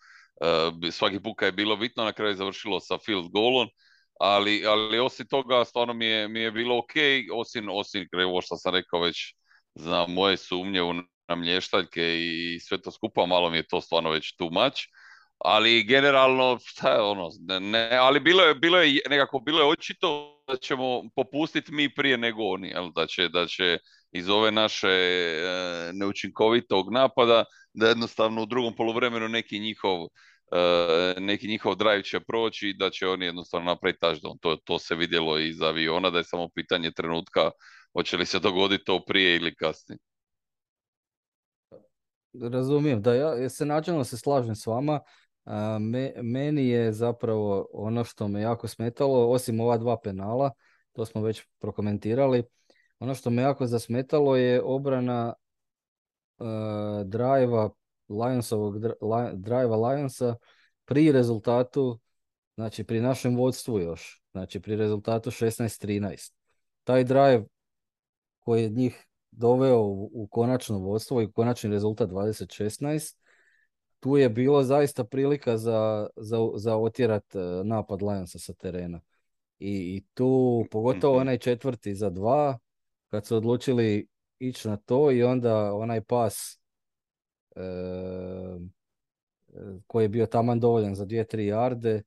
svaki 0.91 1.19
put 1.19 1.34
kad 1.38 1.45
je 1.45 1.52
bilo 1.52 1.76
bitno, 1.76 2.04
na 2.04 2.13
kraju 2.13 2.32
je 2.32 2.36
završilo 2.36 2.80
sa 2.80 2.98
field 3.06 3.32
goalom, 3.32 3.67
ali, 4.19 4.65
ali 4.65 5.00
osim 5.00 5.28
toga 5.28 5.65
stvarno 5.65 5.93
mi 5.93 6.06
je, 6.06 6.28
mi 6.28 6.39
je 6.39 6.52
bilo 6.52 6.78
ok, 6.78 6.93
osim, 7.34 7.69
osim 7.69 8.08
ovo 8.28 8.41
što 8.41 8.58
sam 8.58 8.74
rekao 8.74 9.00
već 9.02 9.36
za 9.76 10.06
moje 10.08 10.38
sumnje 10.38 10.82
u 10.82 10.93
namlještaljke 11.28 12.02
i 12.20 12.60
sve 12.60 12.82
to 12.82 12.92
skupa, 12.92 13.26
malo 13.26 13.50
mi 13.50 13.58
je 13.58 13.68
to 13.68 13.82
stvarno 13.82 14.10
već 14.10 14.36
too 14.36 14.50
much 14.52 14.82
ali 15.38 15.84
generalno 15.84 16.60
šta 16.64 16.92
je 16.92 17.02
ono, 17.02 17.30
ne, 17.60 17.90
ali 17.92 18.20
bilo 18.20 18.44
je, 18.44 18.56
bilo 18.56 18.82
je 18.82 19.02
nekako 19.10 19.40
bilo 19.40 19.60
je 19.60 19.68
očito 19.68 20.42
da 20.48 20.58
ćemo 20.58 21.02
popustiti 21.16 21.72
mi 21.72 21.94
prije 21.94 22.18
nego 22.18 22.44
oni, 22.44 22.68
jel? 22.68 22.92
Da, 22.96 23.06
će, 23.08 23.30
da 23.30 23.48
će 23.48 23.78
iz 24.12 24.30
ove 24.30 24.52
naše 24.52 24.88
e, 24.90 25.92
neučinkovitog 25.94 26.94
napada 26.94 27.44
da 27.74 27.88
jednostavno 27.88 28.42
u 28.42 28.46
drugom 28.46 28.76
poluvremenu 28.76 29.28
neki 29.30 29.60
njihov 29.60 30.06
e, 30.06 31.14
neki 31.20 31.48
njihov 31.48 31.76
drive 31.76 32.04
će 32.04 32.20
proći 32.20 32.74
da 32.80 32.90
će 32.90 33.08
oni 33.08 33.26
jednostavno 33.26 33.66
napraviti 33.66 34.00
touchdown. 34.02 34.40
To, 34.42 34.56
to 34.56 34.80
se 34.80 34.96
vidjelo 34.96 35.40
iz 35.40 35.62
aviona, 35.62 36.10
da 36.10 36.18
je 36.18 36.24
samo 36.24 36.50
pitanje 36.56 36.92
trenutka 36.92 37.52
hoće 37.94 38.18
li 38.18 38.26
se 38.26 38.40
dogoditi 38.40 38.84
to 38.84 39.04
prije 39.08 39.36
ili 39.36 39.56
kasnije. 39.56 39.98
Razumijem, 42.41 43.02
da 43.02 43.13
ja 43.13 43.50
se 43.50 43.65
načelno 43.65 44.04
se 44.04 44.17
slažem 44.17 44.56
s 44.56 44.67
vama. 44.67 45.00
Me, 45.80 46.13
meni 46.21 46.67
je 46.67 46.93
zapravo 46.93 47.67
ono 47.74 48.04
što 48.04 48.28
me 48.28 48.41
jako 48.41 48.67
smetalo, 48.67 49.30
osim 49.30 49.60
ova 49.60 49.78
dva 49.78 49.98
penala, 50.00 50.52
to 50.91 51.06
smo 51.06 51.21
već 51.21 51.43
prokomentirali, 51.60 52.43
ono 53.00 53.15
što 53.15 53.30
me 53.30 53.41
jako 53.41 53.67
zasmetalo 53.67 54.36
je 54.36 54.62
obrana 54.63 55.34
uh, 56.38 56.48
drajva 57.06 57.69
Lionsovog 58.10 58.78
drajva 59.34 59.76
Lionsa 59.76 60.36
pri 60.86 61.12
rezultatu, 61.12 62.00
znači 62.56 62.84
pri 62.84 63.02
našem 63.02 63.36
vodstvu 63.36 63.80
još, 63.80 64.24
znači 64.32 64.60
pri 64.60 64.76
rezultatu 64.76 65.32
16-13. 65.32 66.34
Taj 66.84 67.04
drive 67.04 67.45
koji 68.39 68.63
je 68.63 68.69
njih 68.69 69.08
doveo 69.38 69.82
u, 69.82 70.12
u 70.13 70.28
konačno 70.28 70.78
vodstvo 70.78 71.21
i 71.21 71.32
konačni 71.32 71.69
rezultat 71.69 72.10
20-16, 72.10 73.15
tu 74.00 74.17
je 74.17 74.30
bilo 74.30 74.63
zaista 74.63 75.04
prilika 75.04 75.58
za, 75.58 76.08
za, 76.15 76.38
za 76.56 76.78
otjerat 76.78 77.36
e, 77.36 77.39
napad 77.63 78.02
Lionsa 78.02 78.39
sa 78.39 78.54
terena. 78.54 79.02
I, 79.60 79.95
i 79.95 80.04
tu, 80.13 80.63
pogotovo 80.71 81.13
mhm. 81.13 81.21
onaj 81.21 81.38
četvrti 81.38 81.95
za 81.95 82.10
dva, 82.10 82.58
kad 83.10 83.26
su 83.26 83.36
odlučili 83.36 84.08
ići 84.39 84.67
na 84.67 84.78
to 84.78 85.12
i 85.12 85.24
onda 85.24 85.74
onaj 85.74 86.02
pas 86.02 86.60
e, 87.56 87.62
koji 89.88 90.04
je 90.04 90.10
bio 90.10 90.26
taman 90.26 90.60
dovoljan 90.60 90.95
za 90.95 91.06
dvije, 91.06 91.28
tri 91.28 91.45
jarde. 91.45 92.04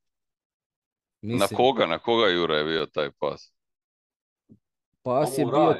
Mislim, 1.21 1.49
na 1.51 1.57
koga, 1.57 1.87
na 1.87 1.99
koga 1.99 2.27
Jura 2.29 2.57
je 2.57 2.65
bio 2.65 2.87
taj 2.87 3.11
pas? 3.19 3.53
Pas 5.03 5.39
je 5.39 5.45
bio 5.45 5.75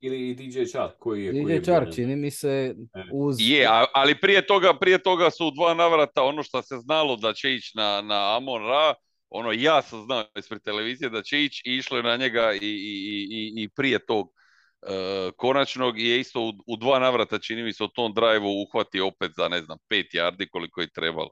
ili 0.00 0.34
DJ 0.34 0.62
Chark 0.64 0.92
koji 0.98 1.24
je... 1.24 1.32
DJ 1.32 1.62
Chark, 1.62 1.94
čini 1.94 2.16
mi 2.16 2.30
se 2.30 2.74
e. 2.94 3.02
uz... 3.12 3.36
Je, 3.40 3.68
ali 3.94 4.20
prije 4.20 4.46
toga, 4.46 4.78
prije 4.80 5.02
toga 5.02 5.30
su 5.30 5.46
u 5.46 5.50
dva 5.50 5.74
navrata 5.74 6.22
ono 6.22 6.42
što 6.42 6.62
se 6.62 6.76
znalo 6.76 7.16
da 7.16 7.32
će 7.32 7.54
ići 7.54 7.72
na, 7.74 8.00
na 8.00 8.36
Amon 8.36 8.62
Ra, 8.62 8.94
ono 9.28 9.52
ja 9.52 9.82
sam 9.82 10.02
znao 10.04 10.24
ispred 10.38 10.62
televizije 10.62 11.10
da 11.10 11.22
će 11.22 11.44
ići 11.44 11.62
i 11.64 11.76
išlo 11.76 12.02
na 12.02 12.16
njega 12.16 12.52
i, 12.52 12.58
i, 12.58 13.26
i, 13.30 13.62
i 13.62 13.68
prije 13.68 14.06
tog 14.06 14.26
uh, 14.26 15.32
konačnog 15.36 15.98
je 15.98 16.20
isto 16.20 16.40
u, 16.40 16.52
u, 16.66 16.76
dva 16.76 16.98
navrata 16.98 17.38
čini 17.38 17.62
mi 17.62 17.72
se 17.72 17.84
u 17.84 17.88
tom 17.88 18.14
drajvu 18.14 18.62
uhvati 18.62 19.00
opet 19.00 19.30
za 19.36 19.48
ne 19.48 19.62
znam 19.62 19.78
pet 19.88 20.06
yardi 20.14 20.48
koliko 20.50 20.80
je 20.80 20.90
trebalo. 20.90 21.30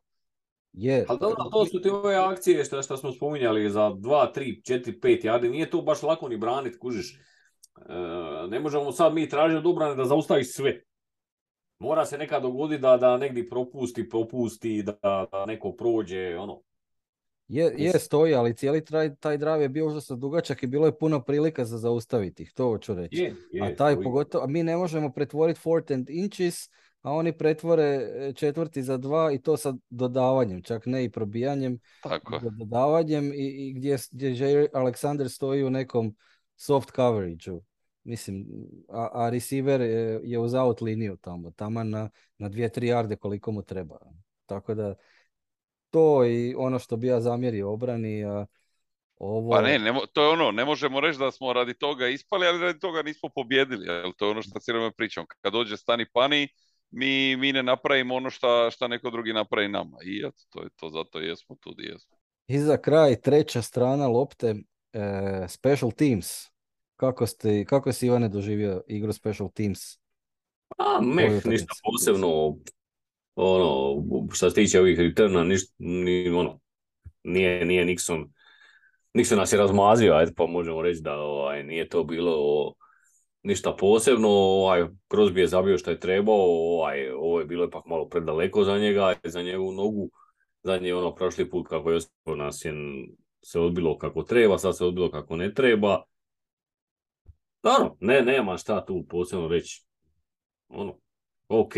Je. 0.73 1.05
Ali 1.09 1.19
dobro, 1.19 1.45
to 1.53 1.67
su 1.67 1.83
te 1.83 1.93
ove 1.93 2.17
akcije 2.17 2.65
što, 2.65 2.83
što 2.83 2.97
smo 2.97 3.13
spominjali 3.13 3.71
za 3.71 3.91
2, 3.91 4.33
3, 4.35 4.63
4, 4.63 5.01
5 5.01 5.25
yardi, 5.25 5.51
nije 5.51 5.71
to 5.71 5.83
baš 5.83 6.03
lako 6.03 6.29
ni 6.29 6.37
braniti, 6.37 6.79
kužiš 6.79 7.19
ne 8.49 8.61
možemo 8.61 8.93
sad 8.93 9.15
mi 9.15 9.29
tražiti 9.29 9.59
od 9.59 9.67
obrane 9.67 9.95
da 9.95 10.05
zaustavi 10.05 10.45
sve. 10.45 10.81
Mora 11.79 12.07
se 12.07 12.19
nekad 12.19 12.43
dogoditi 12.43 12.83
da, 12.83 12.97
da 12.97 13.17
negdje 13.17 13.49
propusti, 13.49 14.09
propusti, 14.09 14.83
da, 14.83 15.27
da 15.33 15.47
neko 15.47 15.73
prođe, 15.73 16.37
ono. 16.39 16.63
Je, 17.49 17.75
je 17.77 17.93
stoji, 17.99 18.35
ali 18.35 18.57
cijeli 18.57 18.85
taj, 18.85 19.15
taj 19.17 19.39
drive 19.39 19.63
je 19.63 19.69
bio 19.69 19.87
užasno 19.87 20.17
dugačak 20.17 20.63
i 20.63 20.67
bilo 20.67 20.87
je 20.87 20.99
puno 20.99 21.23
prilika 21.23 21.65
za 21.65 21.79
zaustaviti 21.79 22.43
ih, 22.43 22.53
to 22.53 22.65
hoću 22.65 22.95
reći. 22.95 23.17
Je, 23.17 23.35
je, 23.53 23.63
a 23.63 23.77
taj 23.77 24.03
pogotovo, 24.03 24.45
a 24.45 24.47
mi 24.47 24.63
ne 24.63 24.77
možemo 24.77 25.13
pretvoriti 25.13 25.61
fourth 25.61 25.93
and 25.93 26.11
inches, 26.11 26.69
a 27.03 27.13
oni 27.13 27.33
pretvore 27.33 27.85
e, 27.85 28.33
četvrti 28.37 28.83
za 28.83 28.97
dva 28.97 29.33
i 29.33 29.39
to 29.39 29.57
sa 29.57 29.75
dodavanjem, 29.91 30.63
čak 30.63 30.87
ne 30.87 31.05
i 31.05 31.11
probijanjem, 31.11 31.79
Tako. 32.03 32.41
dodavanjem 32.51 33.33
i, 33.33 33.37
i 33.37 33.73
gdje, 33.73 33.97
gdje 34.11 34.31
Alexander 34.73 35.29
stoji 35.29 35.65
u 35.65 35.71
nekom 35.71 36.17
soft 36.57 36.91
coverage 36.97 37.51
Mislim, 38.09 38.47
a, 38.89 39.09
a 39.13 39.31
receiver 39.31 39.81
je, 39.81 40.21
je 40.25 40.39
uz 40.39 40.55
out 40.55 40.81
liniju 40.81 41.17
tamo, 41.17 41.51
tamo 41.51 41.85
na, 41.85 42.11
na 42.39 42.49
dvije, 42.49 42.69
tri 42.69 42.87
jarde 42.87 43.17
koliko 43.17 43.53
mu 43.53 43.63
treba. 43.63 43.99
Tako 44.47 44.75
da 44.75 44.95
to 45.91 46.25
i 46.25 46.55
ono 46.55 46.79
što 46.79 46.97
bi 46.97 47.07
ja 47.07 47.21
zamjerio 47.21 47.73
obrani, 47.73 48.25
a 48.25 48.47
ovo... 49.17 49.51
Pa 49.51 49.63
ne, 49.63 49.79
ne, 49.79 49.93
to 50.13 50.23
je 50.23 50.29
ono, 50.29 50.51
ne 50.51 50.65
možemo 50.65 51.01
reći 51.01 51.19
da 51.19 51.31
smo 51.31 51.53
radi 51.53 51.75
toga 51.75 52.09
ispali, 52.09 52.47
ali 52.47 52.59
radi 52.59 52.79
toga 52.79 53.03
nismo 53.03 53.29
pobjedili. 53.35 53.87
Jel? 53.87 54.13
To 54.17 54.25
je 54.25 54.31
ono 54.31 54.43
što 54.43 54.61
cijelo 54.61 54.91
pričam. 54.97 55.25
Kad 55.41 55.53
dođe 55.53 55.77
stani 55.77 56.07
pani, 56.13 56.49
mi, 56.91 57.37
mi 57.37 57.53
ne 57.53 57.63
napravimo 57.63 58.15
ono 58.15 58.31
što 58.31 58.71
šta 58.71 58.89
neko 58.89 59.11
drugi 59.11 59.33
napravi 59.33 59.69
nama. 59.69 59.97
I 60.05 60.19
eto, 60.27 60.43
to 60.49 60.63
je 60.63 60.69
to, 60.77 60.91
zato 60.91 61.21
jesmo 61.21 61.57
tu 61.61 61.71
gdje 61.73 61.89
jesmo. 61.89 62.17
I 62.47 62.59
za 62.59 62.77
kraj, 62.77 63.21
treća 63.21 63.63
strana 63.63 64.07
lopte, 64.07 64.55
e, 64.93 65.47
special 65.49 65.91
teams. 65.91 66.58
Kako, 66.99 67.27
ste, 67.27 67.65
kako 67.65 67.93
si 67.93 68.07
Ivane 68.07 68.29
doživio 68.29 68.83
igru 68.87 69.13
Special 69.13 69.49
Teams? 69.55 69.99
A, 70.79 71.01
meh, 71.03 71.47
ništa 71.47 71.75
posebno, 71.85 72.57
ono, 73.35 74.03
što 74.33 74.51
se 74.51 74.55
tiče 74.55 74.81
ovih 74.81 74.99
returna, 74.99 75.45
ništa, 75.45 75.75
ni, 75.79 76.31
ono, 76.31 76.61
nije, 77.25 77.65
nije 77.65 77.85
Nixon, 77.85 78.29
Nixon 79.15 79.37
nas 79.37 79.53
je 79.53 79.59
razmazio, 79.59 80.15
ajde, 80.15 80.33
pa 80.37 80.47
možemo 80.47 80.83
reći 80.83 81.01
da 81.03 81.21
ovaj, 81.21 81.65
nije 81.65 81.89
to 81.89 82.05
bilo 82.05 82.75
ništa 83.43 83.77
posebno, 83.81 84.29
ovaj, 84.29 84.87
Crosby 85.09 85.39
je 85.39 85.47
zabio 85.47 85.79
što 85.79 85.91
je 85.91 86.01
trebao, 86.01 86.75
ovaj, 86.77 87.11
ovo 87.11 87.41
je 87.41 87.47
bilo 87.47 87.65
ipak 87.65 87.87
malo 87.87 88.09
predaleko 88.09 88.65
za 88.65 88.79
njega, 88.79 89.15
za 89.25 89.43
njegovu 89.43 89.73
nogu, 89.73 90.11
zadnji 90.63 90.93
ono 90.93 91.15
prošli 91.15 91.51
put 91.51 91.69
kako 91.69 91.91
je 91.91 92.01
nas 92.37 92.65
je 92.65 92.73
se 93.45 93.61
odbilo 93.61 93.99
kako 93.99 94.23
treba, 94.23 94.59
sad 94.59 94.77
se 94.77 94.85
odbilo 94.85 95.11
kako 95.11 95.37
ne 95.37 95.55
treba, 95.55 96.03
Dobro, 97.63 97.97
ne, 98.01 98.23
nema 98.23 98.57
šta 98.57 98.85
tu 98.87 99.07
posebno 99.09 99.49
reći. 99.49 99.85
Ono, 100.69 100.99
ok. 101.49 101.75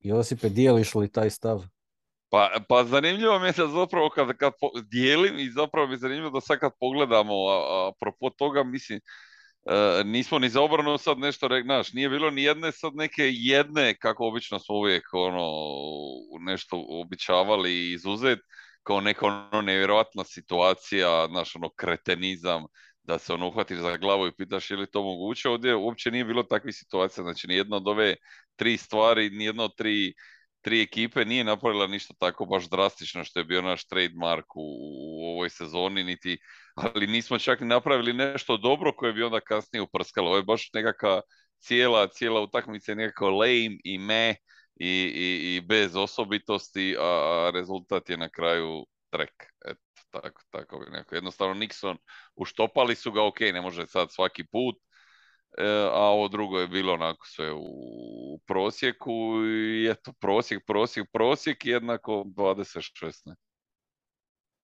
Josipe, 0.00 0.48
dijeliš 0.48 0.94
li 0.94 1.12
taj 1.12 1.30
stav? 1.30 1.64
Pa, 2.30 2.50
pa 2.68 2.84
zanimljivo 2.84 3.38
mi 3.38 3.46
je 3.46 3.52
da 3.52 3.66
zapravo 3.66 4.10
kad, 4.10 4.36
kad 4.36 4.52
dijelim 4.90 5.38
i 5.38 5.50
zapravo 5.50 5.86
mi 5.86 5.94
je 5.94 5.98
zanimljivo 5.98 6.30
da 6.30 6.40
sad 6.40 6.58
kad 6.58 6.72
pogledamo 6.80 7.34
a, 7.48 7.90
a 8.20 8.30
toga, 8.38 8.64
mislim, 8.64 9.00
e, 9.70 10.04
nismo 10.04 10.38
ni 10.38 10.48
za 10.48 10.62
obranu 10.62 10.98
sad 10.98 11.18
nešto 11.18 11.48
rekli, 11.48 11.66
znaš, 11.66 11.92
nije 11.92 12.08
bilo 12.08 12.30
ni 12.30 12.42
jedne 12.42 12.72
sad 12.72 12.94
neke 12.94 13.22
jedne, 13.32 13.98
kako 13.98 14.26
obično 14.26 14.58
smo 14.58 14.74
uvijek 14.74 15.04
ono, 15.12 15.50
nešto 16.40 16.84
običavali 16.88 17.92
izuzet, 17.92 18.38
kao 18.82 19.00
neka 19.00 19.26
ono 19.26 19.62
nevjerojatna 19.62 20.24
situacija, 20.24 21.26
naš 21.26 21.56
ono 21.56 21.70
kretenizam, 21.76 22.64
da 23.08 23.18
se 23.18 23.32
ono 23.32 23.48
uhvatiš 23.48 23.78
za 23.78 23.96
glavu 23.96 24.26
i 24.26 24.36
pitaš 24.36 24.70
je 24.70 24.76
li 24.76 24.90
to 24.90 25.02
moguće. 25.02 25.48
Ovdje 25.48 25.74
uopće 25.76 26.10
nije 26.10 26.24
bilo 26.24 26.42
takvih 26.42 26.74
situacija, 26.76 27.24
znači 27.24 27.46
nijedna 27.46 27.76
od 27.76 27.88
ove 27.88 28.16
tri 28.56 28.76
stvari, 28.76 29.30
nijedna 29.30 29.64
od 29.64 29.76
tri 29.76 30.14
tri 30.60 30.82
ekipe 30.82 31.24
nije 31.24 31.44
napravila 31.44 31.86
ništa 31.86 32.14
tako 32.18 32.44
baš 32.44 32.70
drastično 32.70 33.24
što 33.24 33.40
je 33.40 33.44
bio 33.44 33.62
naš 33.62 33.86
trademark 33.86 34.56
u, 34.56 34.60
u 35.20 35.26
ovoj 35.32 35.50
sezoni, 35.50 36.04
niti, 36.04 36.38
ali 36.74 37.06
nismo 37.06 37.38
čak 37.38 37.60
ni 37.60 37.66
napravili 37.66 38.12
nešto 38.12 38.56
dobro 38.56 38.92
koje 38.96 39.12
bi 39.12 39.22
onda 39.22 39.40
kasnije 39.40 39.82
uprskalo. 39.82 40.28
Ovo 40.28 40.36
je 40.36 40.42
baš 40.42 40.70
nekakva 40.72 41.20
cijela, 41.58 42.08
cijela 42.08 42.40
utakmica 42.40 42.94
nekako 42.94 43.30
lame 43.30 43.78
i 43.84 43.98
me 43.98 44.34
i, 44.80 44.88
i, 45.14 45.56
i 45.56 45.60
bez 45.60 45.96
osobitosti, 45.96 46.96
a 47.00 47.50
rezultat 47.54 48.10
je 48.10 48.16
na 48.16 48.28
kraju 48.28 48.86
trek. 49.10 49.52
Eto, 49.64 49.80
tako, 50.10 50.42
tako 50.50 50.84
neko. 50.90 51.14
Jednostavno 51.14 51.54
Nixon 51.54 51.96
uštopali 52.34 52.94
su 52.94 53.12
ga, 53.12 53.24
ok, 53.24 53.40
ne 53.40 53.60
može 53.60 53.86
sad 53.86 54.12
svaki 54.12 54.44
put, 54.46 54.76
e, 55.58 55.64
a 55.92 56.00
ovo 56.00 56.28
drugo 56.28 56.58
je 56.58 56.68
bilo 56.68 56.92
onako 56.92 57.26
sve 57.26 57.52
u 57.52 58.38
prosjeku 58.46 59.12
i 59.46 59.88
eto, 59.90 60.12
prosjek, 60.12 60.66
prosjek, 60.66 61.08
prosjek 61.12 61.66
jednako 61.66 62.24
26. 62.26 63.34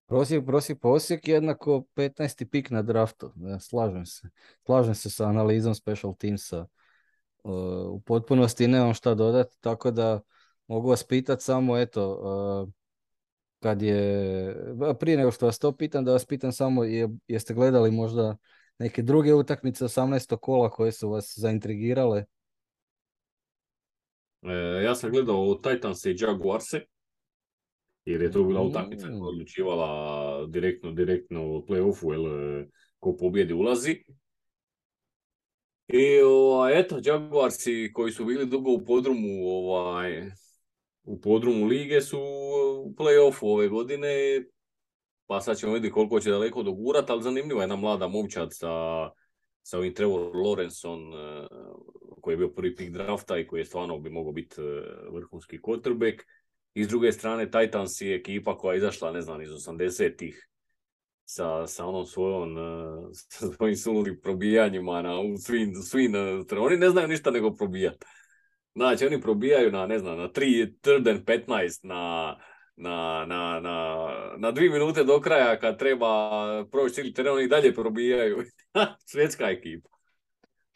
Prosjek, 0.07 0.47
prosjek, 0.47 0.81
prosjek 0.81 1.29
jednako 1.29 1.85
15. 1.95 2.45
pik 2.51 2.71
na 2.71 2.83
draftu. 2.83 3.33
Ja, 3.37 3.61
slažem 3.61 4.07
se. 4.07 4.29
Slažem 4.67 4.95
se 4.95 5.11
sa 5.11 5.29
analizom 5.29 5.75
special 5.75 6.15
teamsa. 6.19 6.67
Uh, 7.45 7.53
u 7.91 8.01
potpunosti 8.01 8.69
nemam 8.69 8.95
šta 8.95 9.15
dodati, 9.15 9.57
tako 9.61 9.91
da 9.91 10.21
mogu 10.67 10.89
vas 10.89 11.05
pitati 11.05 11.45
samo, 11.45 11.79
eto, 11.79 12.13
uh, 12.13 12.69
kad 13.65 13.83
je, 13.83 14.57
prije 15.01 15.17
nego 15.17 15.31
što 15.31 15.47
vas 15.47 15.59
to 15.59 15.73
pitam, 15.73 16.05
da 16.05 16.13
vas 16.13 16.27
pitam 16.27 16.53
samo, 16.53 16.85
je, 16.85 17.09
jeste 17.29 17.55
gledali 17.55 17.91
možda 17.91 18.37
neke 18.79 19.03
druge 19.03 19.35
utakmice 19.35 19.85
18. 19.85 20.37
kola 20.37 20.71
koje 20.71 20.93
su 20.93 21.11
vas 21.11 21.35
zaintrigirale? 21.37 22.25
E, 24.43 24.53
ja 24.85 24.95
sam 24.95 25.11
gledao 25.11 25.55
Titans 25.55 26.07
i 26.07 26.17
Jaguarse, 26.19 26.81
jer 28.05 28.23
je 28.23 28.33
to 28.33 28.45
bila 28.45 28.63
utakmica 28.63 29.07
koja 29.07 29.23
odlučivala 29.23 30.47
direktno, 30.47 30.93
direktno 30.93 31.47
u 31.47 31.67
play-offu, 31.69 32.13
jel, 32.13 32.65
ko 32.99 33.17
pobjedi 33.17 33.53
ulazi. 33.53 34.05
I 35.89 36.21
ovaj, 36.21 36.81
eto, 36.81 37.01
Jaguarsi 37.05 37.91
koji 37.95 38.13
su 38.13 38.25
bili 38.25 38.47
dugo 38.47 38.71
u 38.71 38.85
podrumu, 38.85 39.49
ovaj, 39.49 40.31
u 41.05 41.21
podrumu 41.21 41.67
lige 41.67 42.01
su 42.01 42.21
u 42.85 42.95
play-offu 42.97 43.47
ove 43.47 43.69
godine, 43.69 44.45
pa 45.27 45.41
sad 45.41 45.59
ćemo 45.59 45.73
vidjeti 45.73 45.93
koliko 45.93 46.21
će 46.21 46.31
daleko 46.31 46.63
dogurati, 46.63 47.13
ali 47.13 47.23
zanimljiva 47.23 47.61
je 47.61 47.63
jedna 47.63 47.77
mlada 47.77 48.09
momčad 48.09 48.49
sa, 48.53 48.69
sa 49.63 49.79
ovim 49.79 49.95
Trevor 49.95 50.21
Lawrenceom, 50.21 51.15
eh, 51.15 51.47
koji 52.21 52.33
je 52.33 52.39
bio 52.39 52.49
prvi 52.49 52.77
pick 52.77 52.93
drafta 52.93 53.39
i 53.39 53.47
koji 53.47 53.61
je 53.61 53.65
stvarno 53.65 53.99
bi 53.99 54.11
mogao 54.11 54.33
biti 54.33 54.61
eh, 54.61 55.11
vrhunski 55.13 55.59
quarterback. 55.59 56.23
I 56.75 56.85
s 56.85 56.89
druge 56.89 57.13
strane, 57.13 57.51
Titans 57.51 58.01
je 58.01 58.15
ekipa 58.15 58.57
koja 58.57 58.73
je 58.73 58.79
izašla, 58.79 59.13
ne 59.13 59.21
znam, 59.21 59.43
iz 59.43 59.51
80-ih 59.51 60.49
sa, 61.25 61.67
sa 61.67 61.87
onom 61.87 62.07
svojom, 62.07 62.57
uh, 62.57 63.11
sa 63.33 63.53
svojim 63.53 63.77
suludim 63.77 64.21
probijanjima 64.23 65.03
na, 65.03 65.21
u 65.21 65.37
svim, 65.37 65.75
svim 65.75 66.13
oni 66.59 66.77
ne 66.77 66.91
znaju 66.91 67.09
ništa 67.09 67.31
nego 67.31 67.55
probijati. 67.55 68.07
Znači, 68.75 69.07
oni 69.07 69.21
probijaju 69.21 69.73
na, 69.73 69.87
ne 69.87 69.99
znam, 69.99 70.19
na 70.19 70.29
3, 70.29 70.75
third 70.81 71.09
and 71.09 71.25
15, 71.25 71.81
na, 71.83 72.37
na, 72.77 73.27
na, 73.29 73.61
na, 73.61 74.09
na 74.39 74.51
dvije 74.51 74.71
minute 74.71 75.05
do 75.05 75.21
kraja 75.21 75.59
kad 75.59 75.79
treba 75.79 76.09
proći 76.71 76.95
cijeli 76.95 77.13
teren, 77.13 77.33
oni 77.33 77.49
dalje 77.49 77.75
probijaju. 77.75 78.37
Svjetska 79.11 79.45
ekipa. 79.45 79.89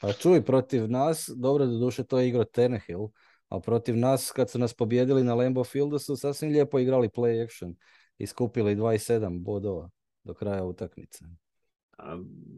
Pa 0.01 0.13
čuj, 0.13 0.45
protiv 0.45 0.91
nas, 0.91 1.31
dobro 1.37 1.67
do 1.67 1.79
duše 1.79 2.05
to 2.05 2.19
je 2.19 2.29
igro 2.29 2.45
Tenehill, 2.45 3.09
a 3.49 3.61
protiv 3.61 3.97
nas 3.97 4.33
kad 4.33 4.51
su 4.51 4.59
nas 4.59 4.75
pobjedili 4.75 5.25
na 5.25 5.35
Lambeau 5.35 5.65
Fieldu 5.65 5.99
su 5.99 6.17
sasvim 6.17 6.53
lijepo 6.53 6.79
igrali 6.79 7.09
play 7.09 7.45
action 7.45 7.75
i 8.19 8.27
skupili 8.27 8.77
27 8.77 9.43
bodova 9.45 9.91
do 10.25 10.35
kraja 10.35 10.65
utakmice. 10.65 11.25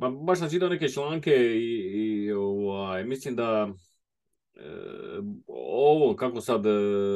Pa 0.01 0.09
baš 0.09 0.39
sam 0.39 0.51
čitao 0.51 0.69
neke 0.69 0.89
članke 0.89 1.31
i, 1.37 1.93
i 1.95 2.33
ovaj, 2.33 3.05
mislim 3.05 3.37
da 3.37 3.69
ovo 5.47 6.17
kako 6.17 6.41
sad 6.41 6.67
e, 6.67 6.71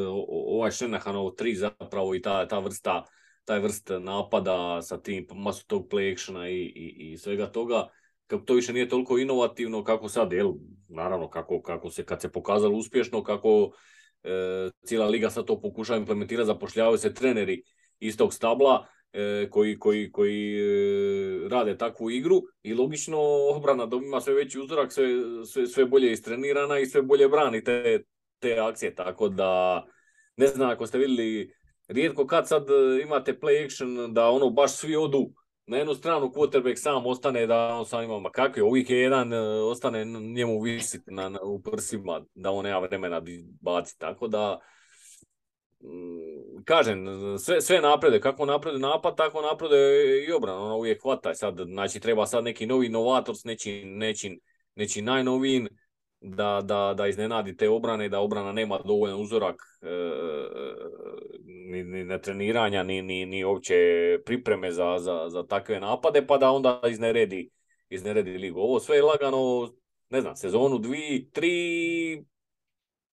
ovaj 0.07 0.71
ovo 1.15 1.31
tri 1.31 1.55
zapravo 1.55 2.15
i 2.15 2.23
ta, 2.23 2.49
ta 2.49 2.59
vrsta 2.59 3.05
taj 3.45 3.59
vrst 3.59 3.91
napada 4.01 4.83
sa 4.83 5.03
tim 5.03 5.27
masu 5.35 5.67
tog 5.67 5.89
play 5.89 6.13
actiona 6.13 6.49
i, 6.49 6.61
i, 6.61 7.13
i 7.13 7.19
svega 7.19 7.47
toga 7.53 7.89
kako 8.27 8.45
to 8.45 8.55
više 8.55 8.73
nije 8.73 8.89
toliko 8.89 9.19
inovativno 9.19 9.85
kako 9.85 10.09
sad, 10.09 10.33
jel, 10.33 10.53
naravno 10.89 11.29
kako, 11.31 11.63
kako 11.63 11.91
se 11.91 12.05
kad 12.05 12.21
se 12.21 12.33
pokazalo 12.33 12.77
uspješno, 12.77 13.23
kako 13.23 13.71
e, 14.23 14.71
cijela 14.85 15.07
liga 15.07 15.31
sad 15.31 15.45
to 15.45 15.61
pokušava 15.61 15.99
implementirati, 15.99 16.47
zapošljavaju 16.47 16.99
se 16.99 17.15
treneri 17.15 17.63
iz 18.01 18.17
tog 18.17 18.35
stabla, 18.35 18.87
E, 18.87 18.94
koji, 19.51 19.79
koji, 19.79 20.13
koji 20.13 20.59
e, 20.59 21.49
rade 21.49 21.79
takvu 21.79 22.11
igru 22.11 22.43
i 22.63 22.75
logično 22.75 23.19
obrana 23.57 23.87
dobima 23.87 24.21
sve 24.21 24.35
veći 24.35 24.61
uzorak, 24.61 24.93
sve, 24.93 25.07
sve, 25.47 25.67
sve 25.67 25.85
bolje 25.85 26.13
istrenirana 26.13 26.79
i 26.79 26.87
sve 26.87 27.03
bolje 27.03 27.29
brani 27.29 27.65
te, 27.65 28.03
te 28.39 28.59
akcije, 28.59 28.95
tako 28.95 29.29
da 29.29 29.85
ne 30.37 30.47
znam 30.47 30.71
ako 30.71 30.87
ste 30.87 30.99
vidjeli 30.99 31.55
rijetko 31.89 32.27
kad 32.27 32.49
sad 32.49 32.67
imate 33.03 33.39
play 33.39 33.65
action 33.65 34.15
da 34.15 34.29
ono 34.29 34.51
baš 34.51 34.73
svi 34.73 34.97
odu 34.97 35.31
na 35.67 35.77
jednu 35.77 35.95
stranu 35.95 36.33
quarterback 36.35 36.77
sam 36.77 37.07
ostane 37.07 37.47
da 37.47 37.57
on 37.57 37.87
sam 37.87 38.05
ima, 38.05 38.19
ma 38.19 38.31
kakvi, 38.31 38.63
je 38.89 39.01
jedan 39.01 39.33
e, 39.33 39.39
ostane 39.41 40.05
njemu 40.05 40.61
visit 40.61 41.03
na, 41.07 41.29
na, 41.29 41.41
u 41.43 41.63
prsima 41.63 42.25
da 42.35 42.51
on 42.51 42.65
nema 42.65 42.79
vremena 42.79 43.23
baciti, 43.61 43.99
tako 43.99 44.29
da 44.29 44.61
kažem, 46.65 47.07
sve, 47.39 47.61
sve 47.61 47.81
naprede, 47.81 48.21
kako 48.21 48.47
naprede 48.47 48.79
napad, 48.79 49.17
tako 49.17 49.43
naprede 49.43 49.77
i 50.29 50.33
obrana, 50.33 50.59
ono 50.59 50.77
uvijek 50.77 51.03
hvata, 51.03 51.35
sad, 51.35 51.61
znači 51.67 52.01
treba 52.01 52.27
sad 52.27 52.45
neki 52.45 52.67
novi 52.67 52.89
novator 52.89 53.37
s 53.37 53.45
nečim, 53.45 53.99
nečim, 53.99 54.41
nečim 54.75 55.07
da, 56.27 56.61
da, 56.65 56.95
da 56.97 57.07
iznenadi 57.07 57.57
te 57.57 57.69
obrane, 57.69 58.09
da 58.09 58.21
obrana 58.21 58.53
nema 58.53 58.79
dovoljan 58.85 59.21
uzorak 59.21 59.57
e, 59.83 59.89
ni, 61.45 61.85
ni 61.85 62.05
na 62.05 62.19
treniranja, 62.19 62.83
ni, 62.83 63.03
ni, 63.03 63.27
ni 63.27 63.45
uopće 63.45 63.75
pripreme 64.25 64.73
za, 64.73 64.99
za, 64.99 65.25
za 65.29 65.47
takve 65.47 65.81
napade, 65.81 66.27
pa 66.27 66.39
da 66.39 66.51
onda 66.51 66.81
izneredi, 66.91 67.51
izneredi 67.89 68.39
ligu. 68.39 68.61
Ovo 68.61 68.81
sve 68.81 68.97
je 68.97 69.03
lagano, 69.03 69.71
ne 70.11 70.21
znam, 70.21 70.37
sezonu, 70.37 70.79
dvi, 70.79 71.31
tri, 71.33 72.25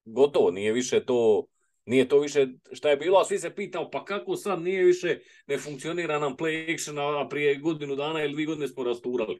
gotovo, 0.05 0.51
nije 0.51 0.73
više 0.73 1.05
to 1.05 1.45
nije 1.85 2.07
to 2.07 2.19
više 2.19 2.47
šta 2.71 2.89
je 2.89 2.97
bilo, 2.97 3.19
a 3.19 3.25
svi 3.25 3.39
se 3.39 3.55
pitao 3.55 3.89
pa 3.91 4.05
kako 4.05 4.35
sad 4.35 4.61
nije 4.61 4.83
više, 4.83 5.19
ne 5.47 5.57
funkcionira 5.57 6.19
nam 6.19 6.37
play 6.37 6.73
action, 6.73 6.99
a 6.99 7.27
prije 7.29 7.55
godinu 7.55 7.95
dana 7.95 8.23
ili 8.23 8.33
dvije 8.33 8.45
godine 8.45 8.67
smo 8.67 8.83
rasturali. 8.83 9.39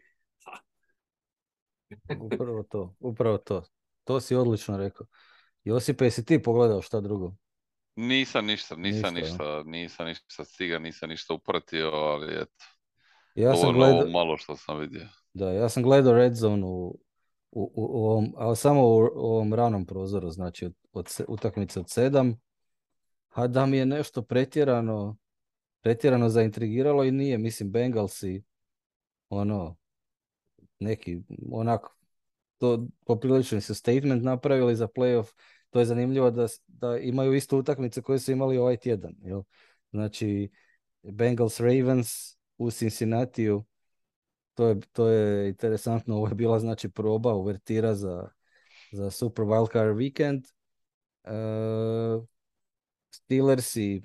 upravo 2.20 2.64
to, 2.64 2.96
upravo 3.00 3.38
to. 3.38 3.64
To 4.04 4.20
si 4.20 4.36
odlično 4.36 4.78
rekao. 4.78 5.08
Josipe, 5.64 6.06
jesi 6.06 6.26
ti 6.26 6.42
pogledao 6.42 6.82
šta 6.82 7.02
drugo? 7.02 7.36
Nisam 7.96 8.46
ništa, 8.46 8.76
nisam 8.76 9.14
ništa, 9.14 9.64
nisam 9.66 10.08
ništa 10.08 10.46
stiga, 10.46 10.80
nisam 10.80 11.10
ništa 11.10 11.34
upratio, 11.34 11.88
ali 11.88 12.34
eto. 12.42 12.66
Ja 13.36 13.56
sam 13.56 13.74
gledao... 13.74 14.08
malo 14.08 14.38
što 14.38 14.56
sam 14.56 14.80
vidio. 14.80 15.08
Da, 15.34 15.52
ja 15.52 15.70
sam 15.70 15.84
gledao 15.84 16.14
Red 16.14 16.34
Zone 16.34 16.66
u, 16.66 17.00
u, 17.52 17.72
u, 17.76 18.06
ovom, 18.06 18.34
ali 18.38 18.56
samo 18.56 18.82
u, 18.82 18.94
ovom 19.16 19.54
ranom 19.54 19.86
prozoru, 19.86 20.30
znači 20.30 20.66
od, 20.66 20.74
od 20.94 21.10
utakmice 21.28 21.80
od 21.80 21.90
sedam, 21.90 22.40
a 23.30 23.48
da 23.48 23.66
mi 23.66 23.78
je 23.78 23.86
nešto 23.86 24.22
pretjerano, 24.22 25.18
pretjerano 25.82 26.30
zaintrigiralo 26.30 27.04
i 27.04 27.12
nije, 27.12 27.38
mislim, 27.38 27.72
Bengalsi, 27.72 28.44
ono, 29.30 29.78
neki, 30.80 31.22
onako, 31.52 31.96
to 32.58 32.88
poprilično 33.06 33.62
su 33.62 33.76
statement 33.76 34.24
napravili 34.24 34.76
za 34.76 34.88
playoff, 34.88 35.34
to 35.70 35.80
je 35.80 35.86
zanimljivo 35.86 36.32
da, 36.32 36.48
da 36.68 36.98
imaju 36.98 37.34
istu 37.34 37.58
utakmice 37.58 38.02
koje 38.02 38.20
su 38.20 38.32
imali 38.32 38.58
ovaj 38.58 38.78
tjedan, 38.78 39.16
jel? 39.24 39.44
Znači, 39.92 40.52
Bengals 41.04 41.60
Ravens 41.60 42.38
u 42.58 42.72
Cincinnatiju 42.72 43.64
to 44.54 44.68
je, 44.68 44.80
to 44.92 45.08
je 45.08 45.50
interesantno, 45.50 46.16
ovo 46.16 46.28
je 46.28 46.36
bila 46.36 46.60
znači 46.60 46.90
proba 46.90 47.34
uvertira 47.34 47.96
za, 47.96 48.30
za 48.92 49.12
Super 49.12 49.46
Wildcard 49.46 49.96
Weekend. 49.96 50.44
Uh, 51.24 52.26
Steelers 53.12 53.76
i 53.76 54.02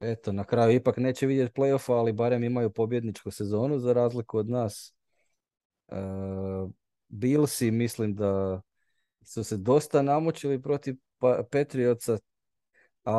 eto, 0.00 0.32
na 0.32 0.44
kraju 0.44 0.76
ipak 0.76 0.96
neće 0.96 1.26
vidjeti 1.26 1.52
playoffa, 1.52 1.92
ali 1.92 2.12
barem 2.12 2.44
imaju 2.44 2.70
pobjedničku 2.70 3.30
sezonu 3.30 3.78
za 3.78 3.92
razliku 3.92 4.38
od 4.38 4.48
nas. 4.48 4.94
Uh, 5.86 6.70
Billsi 7.08 7.70
mislim 7.70 8.14
da 8.14 8.62
su 9.22 9.44
se 9.44 9.56
dosta 9.56 10.02
namučili 10.02 10.62
protiv 10.62 10.96
pa, 11.18 11.42
Patriotsa, 11.50 12.18
a, 13.04 13.12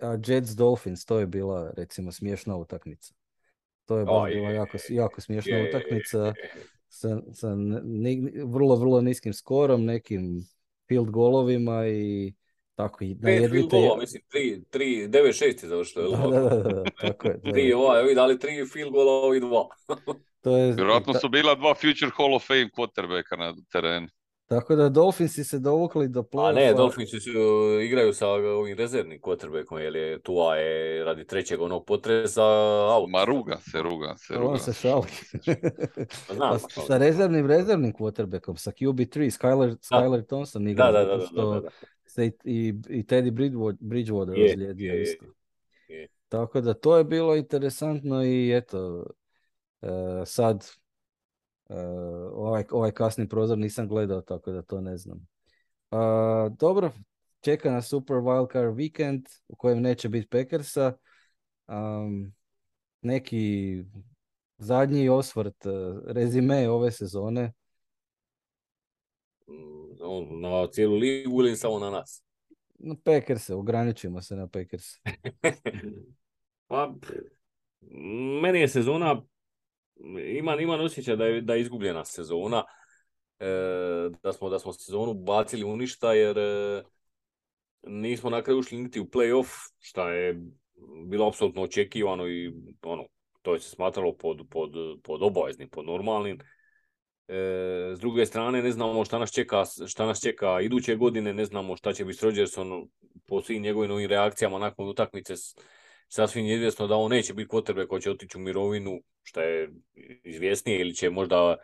a 0.00 0.16
Jets 0.26 0.50
Dolphins, 0.50 1.04
to 1.04 1.18
je 1.18 1.26
bila 1.26 1.72
recimo 1.76 2.12
smiješna 2.12 2.56
utakmica. 2.56 3.15
To 3.86 3.98
je 3.98 4.04
baš 4.04 4.32
bila 4.32 4.50
jako, 4.50 4.78
jako 4.88 5.20
smiješna 5.20 5.58
utakmica 5.68 6.34
sa, 6.88 7.20
vrlo, 8.44 8.76
vrlo 8.76 9.00
niskim 9.00 9.32
skorom, 9.32 9.84
nekim 9.84 10.44
field 10.88 11.10
golovima 11.10 11.86
i 11.86 12.34
Tako 12.76 13.04
i 13.04 13.14
na 13.14 13.20
Pet 13.20 13.38
field 13.38 13.42
jedvite... 13.42 13.76
golova, 13.76 13.96
mislim, 14.00 14.22
tri, 14.28 14.64
tri, 14.70 15.08
9-6 15.08 15.62
je 15.62 15.68
završilo. 15.68 16.10
Da, 16.10 16.40
da, 16.40 16.48
da, 16.48 16.72
da, 16.72 16.84
tako 17.00 17.28
je. 17.28 17.40
to 17.40 17.50
Tri, 17.52 17.62
je- 17.62 17.76
ovaj, 17.76 18.02
ovi 18.02 18.14
dali 18.14 18.38
tri 18.38 18.66
field 18.72 18.92
gola, 18.92 19.12
ovi 19.12 19.40
dva. 19.40 19.68
To 20.40 20.56
je, 20.56 20.72
Vjerojatno 20.72 21.14
su 21.14 21.28
bila 21.28 21.54
dva 21.54 21.74
Future 21.74 22.10
Hall 22.16 22.34
of 22.34 22.46
Fame 22.46 22.68
quarterbacka 22.76 23.36
na 23.38 23.54
terenu. 23.72 24.08
Tako 24.46 24.76
da 24.76 24.88
Dolphinsi 24.88 25.44
se 25.44 25.58
dovukli 25.58 26.08
do 26.08 26.20
A 26.20 26.22
play 26.22 26.54
ne, 26.54 26.74
Dolphinsi 26.74 27.20
su, 27.20 27.30
igraju 27.82 28.12
sa 28.12 28.28
ovim 28.28 28.76
rezervnim 28.76 29.20
quarterbackom, 29.20 29.78
jer 29.78 29.96
je 29.96 30.18
Tua 30.18 30.56
je 30.56 31.04
radi 31.04 31.26
trećeg 31.26 31.60
onog 31.60 31.86
potresa 31.86 32.42
out. 32.90 33.10
Ma 33.10 33.24
ruga 33.24 33.56
se, 33.62 33.82
ruga 33.82 34.14
se, 34.16 34.34
ruga 34.34 34.48
On 34.48 34.58
se 34.58 34.72
šali. 34.72 35.06
Znam, 36.26 36.50
Pa 36.50 36.58
s- 36.58 36.86
sa 36.86 36.98
rezervnim, 36.98 37.46
rezervnim 37.46 37.92
quarterbackom, 37.92 38.56
sa 38.56 38.70
QB3, 38.72 39.30
Skyler, 39.30 39.76
Skyler 39.80 40.26
Thompson 40.26 40.68
igra, 40.68 40.84
Da, 40.84 40.92
da, 40.94 41.04
da, 41.06 41.16
da, 41.16 41.26
što 41.26 41.54
da, 41.54 41.60
da. 41.60 41.68
se 42.06 42.26
i, 42.26 42.32
i, 42.44 42.68
i 42.90 43.04
Teddy 43.04 43.30
Bridgewater, 43.30 43.76
Bridgewater 43.80 44.38
Je, 44.38 44.74
je, 44.78 44.86
je, 44.88 45.02
isto. 45.02 45.24
je. 45.88 46.08
Tako 46.28 46.60
da 46.60 46.74
to 46.74 46.96
je 46.96 47.04
bilo 47.04 47.36
interesantno 47.36 48.24
i 48.24 48.52
eto, 48.52 49.06
e, 49.82 49.88
sad 50.26 50.66
ovaj, 52.32 52.64
ovaj 52.70 52.90
kasni 52.90 53.28
prozor 53.28 53.58
nisam 53.58 53.88
gledao, 53.88 54.20
tako 54.20 54.52
da 54.52 54.62
to 54.62 54.80
ne 54.80 54.96
znam. 54.96 55.26
A, 55.90 56.50
dobro, 56.58 56.90
čeka 57.40 57.70
nas 57.70 57.88
Super 57.88 58.16
Wildcard 58.16 58.74
Weekend 58.74 59.22
u 59.48 59.56
kojem 59.56 59.82
neće 59.82 60.08
biti 60.08 60.28
Packersa. 60.28 60.92
Am, 61.66 62.34
neki 63.02 63.76
zadnji 64.58 65.08
osvrt, 65.08 65.66
e, 65.66 65.70
rezime 66.06 66.70
ove 66.70 66.90
sezone. 66.90 67.52
Mm, 69.48 70.40
na 70.40 70.66
cijelu 70.70 70.96
ligu 70.96 71.40
ili 71.40 71.56
samo 71.56 71.78
na 71.78 71.90
nas? 71.90 72.22
No, 72.78 72.96
Packerse, 73.04 73.54
ograničimo 73.54 74.22
se 74.22 74.36
na 74.36 74.48
Packers. 74.48 74.84
Pa, 76.68 76.94
meni 78.42 78.60
je 78.60 78.68
sezona, 78.68 79.22
imam, 80.38 80.60
imam 80.60 80.80
osjećaj 80.80 81.16
da 81.16 81.24
je, 81.24 81.40
da 81.40 81.54
je 81.54 81.60
izgubljena 81.60 82.04
sezona, 82.04 82.64
e, 83.38 83.46
da, 84.22 84.32
smo, 84.32 84.48
da 84.50 84.58
smo 84.58 84.72
sezonu 84.72 85.14
bacili 85.14 85.64
u 85.64 85.76
ništa 85.76 86.12
jer 86.12 86.38
e, 86.38 86.82
nismo 87.82 88.30
na 88.30 88.42
kraju 88.42 88.58
ušli 88.58 88.78
niti 88.78 89.00
u 89.00 89.04
playoff, 89.04 89.72
šta 89.80 90.10
je 90.10 90.40
bilo 91.06 91.28
apsolutno 91.28 91.62
očekivano 91.62 92.28
i 92.28 92.52
ono, 92.82 93.06
to 93.42 93.54
je 93.54 93.60
se 93.60 93.70
smatralo 93.70 94.16
pod, 94.16 94.46
pod, 94.50 94.70
pod 95.02 95.22
obaveznim, 95.22 95.68
pod 95.68 95.86
normalnim. 95.86 96.38
E, 97.28 97.92
s 97.96 98.00
druge 98.00 98.26
strane, 98.26 98.62
ne 98.62 98.72
znamo 98.72 99.04
šta 99.04 99.18
nas 99.18 99.32
čeka, 99.32 99.64
šta 99.86 100.06
nas 100.06 100.22
čeka 100.22 100.60
iduće 100.60 100.96
godine, 100.96 101.34
ne 101.34 101.44
znamo 101.44 101.76
šta 101.76 101.92
će 101.92 102.04
biti 102.04 102.18
s 102.18 102.56
po 103.26 103.42
svim 103.42 103.62
njegovim 103.62 104.08
reakcijama 104.08 104.58
nakon 104.58 104.88
utakmice. 104.88 105.34
Sasvim 106.08 106.46
je 106.46 106.54
izvjesno 106.54 106.86
da 106.86 106.96
on 106.96 107.10
neće 107.10 107.34
biti 107.34 107.48
quarterback 107.48 107.86
koji 107.86 108.02
će 108.02 108.10
otići 108.10 108.38
u 108.38 108.40
mirovinu, 108.40 109.00
što 109.22 109.40
je 109.40 109.70
izvjesnije, 110.24 110.80
ili 110.80 110.94
će 110.94 111.10
možda 111.10 111.56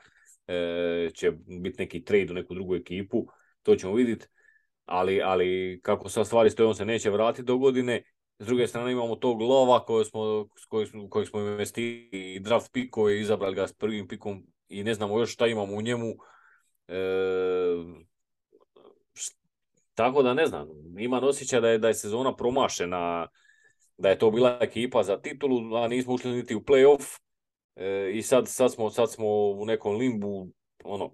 e, 0.47 1.09
će 1.15 1.31
biti 1.63 1.83
neki 1.83 2.05
trade 2.05 2.27
u 2.31 2.35
neku 2.35 2.55
drugu 2.55 2.75
ekipu, 2.75 3.27
to 3.63 3.77
ćemo 3.77 3.95
vidjeti. 3.95 4.27
Ali, 4.85 5.23
ali 5.23 5.81
kako 5.83 6.09
sad 6.09 6.27
stvari 6.27 6.51
stoje, 6.51 6.67
on 6.67 6.75
se 6.75 6.85
neće 6.85 7.11
vratiti 7.11 7.43
do 7.43 7.59
godine. 7.59 8.03
S 8.39 8.47
druge 8.47 8.67
strane 8.67 8.93
imamo 8.93 9.17
tog 9.17 9.41
lova 9.41 9.85
koji 9.85 10.05
smo, 10.05 10.49
kojeg 10.69 10.89
smo, 10.89 11.09
kojeg 11.11 11.29
smo 11.29 11.41
i 12.13 12.41
draft 12.41 12.73
pikove, 12.73 13.21
izabrali 13.21 13.55
ga 13.55 13.67
s 13.67 13.73
prvim 13.73 14.09
pikom 14.09 14.47
i 14.69 14.85
ne 14.85 14.95
znamo 14.95 15.19
još 15.19 15.33
šta 15.33 15.47
imamo 15.47 15.75
u 15.75 15.83
njemu. 15.83 16.15
E, 16.89 16.95
tako 19.95 20.23
da 20.23 20.35
ne 20.35 20.47
znam, 20.47 20.69
imam 20.99 21.25
osjećaj 21.25 21.61
da 21.61 21.69
je, 21.69 21.79
da 21.79 21.89
je 21.89 21.95
sezona 21.95 22.37
promašena, 22.37 23.29
da 24.03 24.09
je 24.09 24.19
to 24.19 24.31
bila 24.31 24.59
ekipa 24.61 25.03
za 25.03 25.21
titulu, 25.21 25.77
a 25.77 25.89
nismo 25.89 26.15
ušli 26.15 26.33
niti 26.33 26.55
u 26.55 26.61
playoff. 26.61 27.19
E, 27.77 28.11
I 28.15 28.23
sad, 28.23 28.49
sad, 28.49 28.73
smo, 28.73 28.91
sad 28.91 29.13
smo 29.13 29.27
u 29.51 29.65
nekom 29.67 29.97
limbu, 29.97 30.49
ono, 30.85 31.13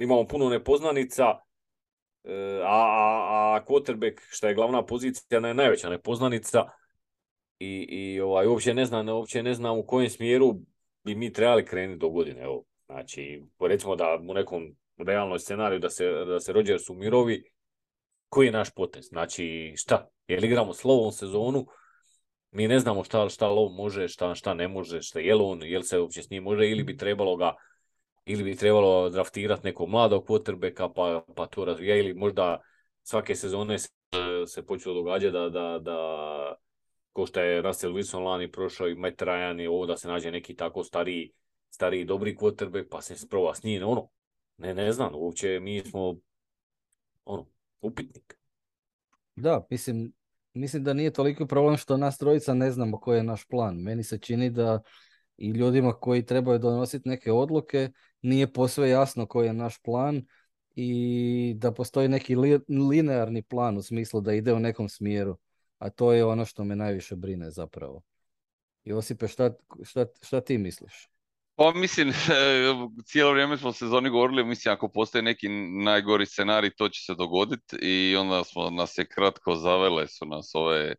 imamo 0.00 0.26
puno 0.26 0.48
nepoznanica, 0.48 1.24
e, 2.24 2.60
a, 2.64 2.82
a, 2.82 3.56
a 3.56 3.64
quarterback, 3.68 4.20
što 4.28 4.48
je 4.48 4.54
glavna 4.54 4.86
pozicija, 4.86 5.46
je 5.46 5.54
najveća 5.54 5.88
nepoznanica. 5.90 6.64
I, 7.58 7.86
i 7.90 8.20
ovaj, 8.20 8.46
uopće 8.46 8.74
ne 8.74 8.84
znam, 8.84 9.08
uopće 9.08 9.42
ne 9.42 9.54
znam 9.54 9.78
u 9.78 9.86
kojem 9.86 10.10
smjeru 10.10 10.54
bi 11.04 11.14
mi 11.14 11.32
trebali 11.32 11.64
krenuti 11.64 11.98
do 11.98 12.08
godine. 12.08 12.42
Evo, 12.42 12.64
znači, 12.86 13.42
recimo 13.60 13.96
da 13.96 14.18
u 14.28 14.34
nekom 14.34 14.76
realnom 14.96 15.38
scenariju 15.38 15.78
da 15.78 15.90
se, 15.90 16.10
da 16.10 16.40
se 16.40 16.52
Rodgers 16.52 16.90
umirovi, 16.90 17.51
koji 18.32 18.46
je 18.46 18.52
naš 18.52 18.70
potez? 18.70 19.08
Znači, 19.08 19.74
šta? 19.76 20.08
Jel 20.26 20.44
igramo 20.44 20.72
slovom 20.72 21.12
sezonu? 21.12 21.66
Mi 22.50 22.68
ne 22.68 22.78
znamo 22.78 23.04
šta, 23.04 23.28
šta 23.28 23.48
lov 23.48 23.68
može, 23.72 24.08
šta, 24.08 24.34
šta 24.34 24.54
ne 24.54 24.68
može, 24.68 25.02
šta 25.02 25.20
je 25.20 25.34
on, 25.34 25.62
jel 25.62 25.82
se 25.82 25.98
uopće 25.98 26.22
s 26.22 26.30
njim 26.30 26.42
može 26.42 26.70
ili 26.70 26.84
bi 26.84 26.96
trebalo 26.96 27.36
ga 27.36 27.54
ili 28.24 28.44
bi 28.44 28.56
trebalo 28.56 29.10
draftirati 29.10 29.64
nekog 29.64 29.88
mladog 29.88 30.24
quarterbacka 30.26 30.88
pa, 30.94 31.24
pa 31.36 31.46
to 31.46 31.64
razvija 31.64 31.96
ili 31.96 32.14
možda 32.14 32.60
svake 33.02 33.34
sezone 33.34 33.78
se, 33.78 33.88
se 34.46 34.66
počelo 34.66 34.94
događati 34.94 35.32
da, 35.32 35.48
da, 35.48 35.78
da 35.78 35.98
ko 37.12 37.26
što 37.26 37.40
je 37.40 37.62
Russell 37.62 37.94
Wilson 37.94 38.24
lani 38.24 38.50
prošao 38.52 38.88
i 38.88 38.94
Matt 38.94 39.22
Ryan 39.22 39.62
i 39.62 39.66
ovo 39.66 39.86
da 39.86 39.96
se 39.96 40.08
nađe 40.08 40.30
neki 40.30 40.56
tako 40.56 40.84
stariji, 40.84 41.32
stariji 41.70 42.04
dobri 42.04 42.36
quarterback 42.36 42.88
pa 42.90 43.02
se 43.02 43.16
sprova 43.16 43.54
s 43.54 43.62
njim, 43.62 43.88
ono, 43.88 44.08
ne, 44.56 44.74
ne 44.74 44.92
znam, 44.92 45.14
uopće 45.14 45.60
mi 45.60 45.80
smo 45.80 46.16
ono, 47.24 47.46
upitnik. 47.82 48.38
Da, 49.36 49.66
mislim, 49.70 50.12
mislim 50.54 50.84
da 50.84 50.92
nije 50.92 51.12
toliko 51.12 51.46
problem 51.46 51.76
što 51.76 51.96
nas 51.96 52.18
trojica 52.18 52.54
ne 52.54 52.70
znamo 52.70 53.00
koji 53.00 53.16
je 53.16 53.22
naš 53.22 53.44
plan. 53.48 53.76
Meni 53.76 54.04
se 54.04 54.18
čini 54.18 54.50
da 54.50 54.82
i 55.36 55.50
ljudima 55.50 55.92
koji 55.92 56.26
trebaju 56.26 56.58
donositi 56.58 57.08
neke 57.08 57.32
odluke 57.32 57.90
nije 58.22 58.52
posve 58.52 58.88
jasno 58.90 59.26
koji 59.26 59.46
je 59.46 59.52
naš 59.52 59.78
plan 59.82 60.26
i 60.74 61.54
da 61.56 61.72
postoji 61.72 62.08
neki 62.08 62.36
li- 62.36 62.60
linearni 62.90 63.42
plan 63.42 63.76
u 63.78 63.82
smislu 63.82 64.20
da 64.20 64.32
ide 64.32 64.52
u 64.52 64.60
nekom 64.60 64.88
smjeru. 64.88 65.38
A 65.78 65.90
to 65.90 66.12
je 66.12 66.24
ono 66.24 66.44
što 66.44 66.64
me 66.64 66.76
najviše 66.76 67.16
brine 67.16 67.50
zapravo. 67.50 68.02
Josipe, 68.84 69.28
šta, 69.28 69.54
šta, 69.82 70.06
šta 70.22 70.40
ti 70.40 70.58
misliš? 70.58 71.11
Pa 71.56 71.72
mislim, 71.74 72.12
cijelo 73.08 73.32
vrijeme 73.32 73.56
smo 73.56 73.72
sezoni 73.72 74.10
govorili, 74.10 74.44
mislim 74.44 74.74
ako 74.74 74.88
postoji 74.88 75.22
neki 75.22 75.48
najgori 75.84 76.26
scenarij, 76.26 76.70
to 76.76 76.88
će 76.88 77.00
se 77.00 77.14
dogoditi 77.14 77.76
i 77.82 78.16
onda 78.16 78.44
smo 78.44 78.70
nas 78.70 78.98
je 78.98 79.06
kratko 79.08 79.56
zavele 79.56 80.08
su 80.08 80.26
nas 80.26 80.50
ove, 80.54 80.94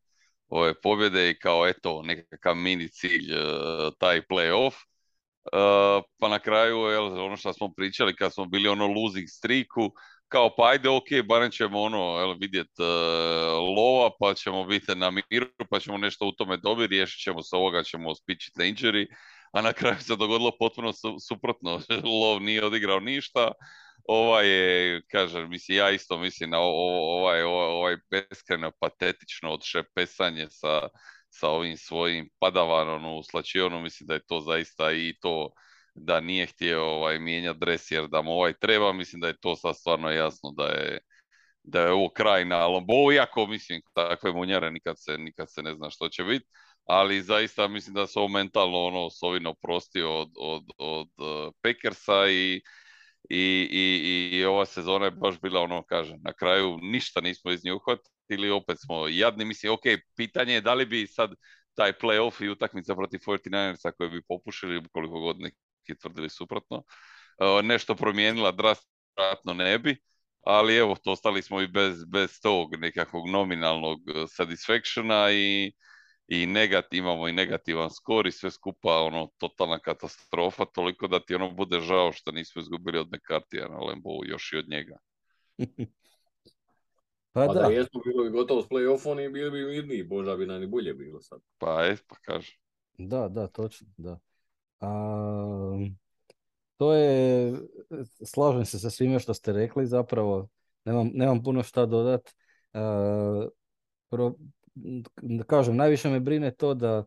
ove 0.47 0.81
pobjede 0.81 1.29
i 1.29 1.39
kao 1.39 1.67
eto 1.67 2.01
nekakav 2.03 2.55
mini 2.55 2.89
cilj 2.89 3.33
eh, 3.33 3.91
taj 3.99 4.21
playoff. 4.21 4.73
Eh, 5.53 6.01
pa 6.19 6.29
na 6.29 6.39
kraju, 6.39 6.77
jel, 6.77 7.25
ono 7.25 7.37
što 7.37 7.53
smo 7.53 7.73
pričali 7.73 8.15
kad 8.15 8.33
smo 8.33 8.45
bili 8.45 8.69
ono 8.69 8.87
losing 8.87 9.27
streaku, 9.29 9.91
kao 10.27 10.55
pa 10.57 10.69
ajde 10.69 10.89
ok, 10.89 11.07
barem 11.29 11.51
ćemo 11.51 11.81
ono 11.81 12.17
jel, 12.19 12.35
vidjet 12.39 12.79
eh, 12.79 12.83
lova, 13.77 14.09
pa 14.19 14.33
ćemo 14.33 14.65
biti 14.65 14.95
na 14.95 15.11
miru, 15.11 15.47
pa 15.69 15.79
ćemo 15.79 15.97
nešto 15.97 16.25
u 16.27 16.31
tome 16.31 16.57
dobiti, 16.57 16.87
riješit 16.87 17.23
ćemo 17.23 17.41
se 17.43 17.55
ovoga, 17.55 17.83
ćemo 17.83 18.15
spičiti 18.15 18.59
na 18.59 18.65
injury, 18.65 19.05
a 19.53 19.61
na 19.61 19.73
kraju 19.73 19.97
se 20.01 20.15
dogodilo 20.15 20.51
potpuno 20.59 20.93
su- 20.93 21.17
suprotno. 21.27 21.81
Lov 22.21 22.41
nije 22.41 22.65
odigrao 22.65 22.99
ništa. 22.99 23.51
Ovaj 24.07 24.47
je, 24.49 25.01
kažem, 25.11 25.49
mislim, 25.49 25.77
ja 25.77 25.91
isto 25.91 26.17
mislim 26.17 26.49
na 26.49 26.59
ovaj, 26.59 27.43
ovaj, 27.43 27.97
beskrajno 28.11 28.71
patetično 28.79 29.51
odšepesanje 29.53 30.47
sa, 30.49 30.89
sa 31.29 31.49
ovim 31.49 31.77
svojim 31.77 32.29
padavanom 32.39 33.05
u 33.17 33.23
slačionu, 33.23 33.81
mislim 33.81 34.07
da 34.07 34.13
je 34.13 34.25
to 34.27 34.39
zaista 34.41 34.91
i 34.91 35.13
to 35.21 35.51
da 35.95 36.19
nije 36.19 36.45
htio 36.45 36.83
ovaj, 36.85 37.19
mijenjati 37.19 37.59
dres 37.59 37.91
jer 37.91 38.07
da 38.07 38.21
mu 38.21 38.31
ovaj 38.31 38.53
treba, 38.53 38.93
mislim 38.93 39.21
da 39.21 39.27
je 39.27 39.39
to 39.41 39.55
sad 39.55 39.75
stvarno 39.77 40.11
jasno 40.11 40.51
da 40.57 40.65
je 40.65 40.99
da 41.63 41.81
je 41.81 41.91
ovo 41.91 42.09
kraj 42.09 42.45
na 42.45 42.67
Lombovu, 42.67 43.11
iako 43.13 43.47
mislim 43.47 43.81
takve 43.93 44.33
munjare 44.33 44.71
nikad 44.71 44.95
se, 44.99 45.17
nikad 45.17 45.51
se 45.51 45.61
ne 45.63 45.75
zna 45.75 45.89
što 45.89 46.09
će 46.09 46.23
biti, 46.23 46.45
ali 46.85 47.21
zaista 47.21 47.67
mislim 47.67 47.93
da 47.93 48.07
se 48.07 48.19
ovo 48.19 48.27
mentalno 48.27 48.77
ono 48.77 49.09
Sovin 49.09 49.47
oprostio 49.47 50.19
od, 50.19 50.29
od, 50.39 50.63
od 50.77 51.07
uh, 51.17 51.53
Packersa 51.61 52.27
i, 52.29 52.61
i, 53.29 53.67
i, 53.71 54.37
i 54.37 54.45
ova 54.45 54.65
sezona 54.65 55.05
je 55.05 55.11
baš 55.11 55.41
bila 55.41 55.61
ono, 55.61 55.83
kažem, 55.83 56.19
na 56.23 56.33
kraju 56.33 56.77
ništa 56.81 57.21
nismo 57.21 57.51
iz 57.51 57.65
nje 57.65 57.73
uhvatili, 57.73 58.49
opet 58.49 58.77
smo 58.85 59.07
jadni, 59.07 59.45
mislim, 59.45 59.73
ok, 59.73 59.83
pitanje 60.15 60.53
je 60.53 60.61
da 60.61 60.73
li 60.73 60.85
bi 60.85 61.07
sad 61.07 61.31
taj 61.75 61.93
playoff 61.93 62.43
i 62.43 62.49
utakmica 62.49 62.95
protiv 62.95 63.19
49ersa 63.19 63.91
koje 63.97 64.09
bi 64.09 64.23
popušili, 64.27 64.83
koliko 64.91 65.19
god 65.19 65.39
neki 65.39 65.99
tvrdili 66.01 66.29
suprotno, 66.29 66.77
uh, 66.77 67.65
nešto 67.65 67.95
promijenila 67.95 68.51
drastno 68.51 69.53
ne 69.53 69.79
bi, 69.79 69.97
ali 70.45 70.77
evo, 70.77 70.95
to 71.03 71.11
ostali 71.11 71.41
smo 71.41 71.61
i 71.61 71.67
bez, 71.67 72.05
bez 72.05 72.41
tog 72.41 72.75
nekakvog 72.75 73.29
nominalnog 73.29 73.99
uh, 73.99 74.25
satisfactiona 74.29 75.31
i, 75.31 75.71
i 76.27 76.45
negat, 76.45 76.93
imamo 76.93 77.27
i 77.27 77.33
negativan 77.33 77.89
skor 77.89 78.27
i 78.27 78.31
sve 78.31 78.51
skupa 78.51 78.89
ono 78.89 79.29
totalna 79.37 79.79
katastrofa, 79.79 80.65
toliko 80.65 81.07
da 81.07 81.19
ti 81.19 81.35
ono 81.35 81.51
bude 81.51 81.79
žao 81.79 82.11
što 82.11 82.31
nismo 82.31 82.61
izgubili 82.61 82.99
od 82.99 83.07
Mekartija 83.11 83.67
na 83.67 83.79
Lembovu, 83.79 84.25
još 84.25 84.53
i 84.53 84.57
od 84.57 84.69
njega. 84.69 84.97
Pa 87.33 87.41
A 87.41 87.47
da, 87.47 87.61
da 87.61 87.67
jesmo 87.67 88.01
bilo 88.05 88.23
bi 88.23 88.29
gotovo 88.29 88.61
s 88.61 88.65
play-offom 88.65 89.25
i 89.25 89.29
bili 89.29 89.51
bi 89.51 89.65
mirniji, 89.65 90.03
Boža 90.03 90.35
bi 90.35 90.45
nam 90.45 90.63
i 90.63 90.67
bolje 90.67 90.93
bilo 90.93 91.21
sad. 91.21 91.39
Pa 91.57 91.83
je, 91.83 91.97
pa 92.07 92.15
kaže. 92.21 92.57
da, 92.97 93.27
da, 93.27 93.47
točno, 93.47 93.87
da. 93.97 94.19
A, 94.79 94.89
to 96.77 96.93
je, 96.93 97.53
slažem 98.25 98.65
se 98.65 98.79
sa 98.79 98.89
svime 98.89 99.19
što 99.19 99.33
ste 99.33 99.53
rekli, 99.53 99.85
zapravo 99.85 100.47
nemam, 100.85 101.11
nemam 101.13 101.43
puno 101.43 101.63
šta 101.63 101.85
dodat. 101.85 102.29
A, 102.73 103.47
pro- 104.09 104.35
kažem, 105.47 105.75
najviše 105.75 106.09
me 106.09 106.19
brine 106.19 106.51
to 106.51 106.73
da 106.73 107.05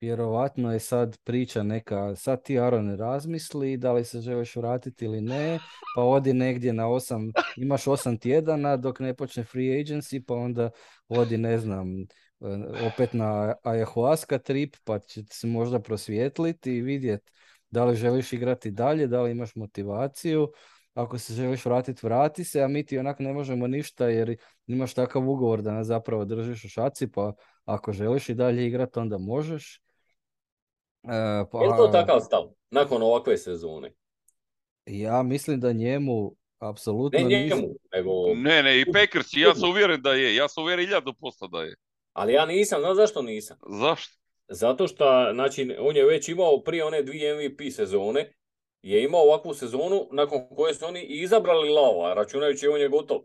vjerovatno 0.00 0.72
je 0.72 0.80
sad 0.80 1.18
priča 1.24 1.62
neka, 1.62 2.16
sad 2.16 2.42
ti 2.42 2.58
Aron 2.60 2.96
razmisli 2.96 3.76
da 3.76 3.92
li 3.92 4.04
se 4.04 4.20
želiš 4.20 4.56
vratiti 4.56 5.04
ili 5.04 5.20
ne, 5.20 5.58
pa 5.96 6.02
odi 6.02 6.32
negdje 6.32 6.72
na 6.72 6.88
osam, 6.88 7.32
imaš 7.56 7.86
osam 7.86 8.18
tjedana 8.18 8.76
dok 8.76 9.00
ne 9.00 9.14
počne 9.14 9.44
free 9.44 9.82
agency, 9.84 10.24
pa 10.26 10.34
onda 10.34 10.70
odi, 11.08 11.38
ne 11.38 11.58
znam, 11.58 12.02
e, 12.02 12.06
opet 12.92 13.12
na 13.12 13.54
ayahuasca 13.64 14.38
trip, 14.38 14.76
pa 14.84 14.98
će 14.98 15.22
se 15.30 15.46
možda 15.46 15.80
prosvijetliti 15.80 16.72
i 16.72 16.82
vidjeti 16.82 17.32
da 17.72 17.84
li 17.84 17.96
želiš 17.96 18.32
igrati 18.32 18.70
dalje, 18.70 19.06
da 19.06 19.22
li 19.22 19.30
imaš 19.30 19.54
motivaciju. 19.54 20.52
Ako 20.94 21.18
se 21.18 21.34
želiš 21.34 21.64
vratiti, 21.64 22.06
vrati 22.06 22.44
se, 22.44 22.62
a 22.62 22.68
mi 22.68 22.86
ti 22.86 22.98
onak 22.98 23.18
ne 23.18 23.32
možemo 23.32 23.66
ništa 23.66 24.08
jer 24.08 24.36
imaš 24.66 24.94
takav 24.94 25.28
ugovor 25.28 25.62
da 25.62 25.72
nas 25.72 25.86
zapravo 25.86 26.24
držiš 26.24 26.64
u 26.64 26.68
šaci, 26.68 27.10
pa 27.12 27.32
ako 27.64 27.92
želiš 27.92 28.28
i 28.28 28.34
dalje 28.34 28.66
igrati, 28.66 28.98
onda 28.98 29.18
možeš. 29.18 29.82
E, 31.02 31.44
pa, 31.52 31.58
Je 31.62 31.68
li 31.68 31.76
to 31.76 31.88
takav 31.88 32.20
stav, 32.20 32.42
nakon 32.70 33.02
ovakve 33.02 33.36
sezone? 33.36 33.92
Ja 34.86 35.22
mislim 35.22 35.60
da 35.60 35.72
njemu 35.72 36.34
apsolutno 36.58 37.18
Ne 37.18 37.24
njemu, 37.24 37.68
nego... 37.92 38.10
Ne, 38.34 38.62
ne, 38.62 38.80
i 38.80 38.84
Packers, 38.92 39.26
ja 39.32 39.54
sam 39.54 39.70
uvjeren 39.70 40.02
da 40.02 40.12
je. 40.12 40.34
Ja 40.34 40.48
sam 40.48 40.64
uvjeren 40.64 40.84
iljadu 40.84 41.14
posto 41.20 41.48
da 41.48 41.62
je. 41.62 41.74
Ali 42.12 42.32
ja 42.32 42.46
nisam, 42.46 42.80
znaš 42.80 42.96
zašto 42.96 43.22
nisam? 43.22 43.56
Zašto? 43.80 44.18
Zato 44.48 44.86
što, 44.86 45.30
znači, 45.32 45.76
on 45.78 45.96
je 45.96 46.06
već 46.06 46.28
imao 46.28 46.62
prije 46.62 46.84
one 46.84 47.02
dvije 47.02 47.34
MVP 47.34 47.72
sezone, 47.72 48.32
je 48.82 49.04
imao 49.04 49.22
ovakvu 49.22 49.54
sezonu 49.54 50.08
nakon 50.10 50.48
koje 50.56 50.74
su 50.74 50.84
oni 50.86 51.00
i 51.00 51.20
izabrali 51.22 51.68
Lava, 51.68 52.14
računajući 52.14 52.68
on 52.68 52.80
je 52.80 52.88
gotov. 52.88 53.18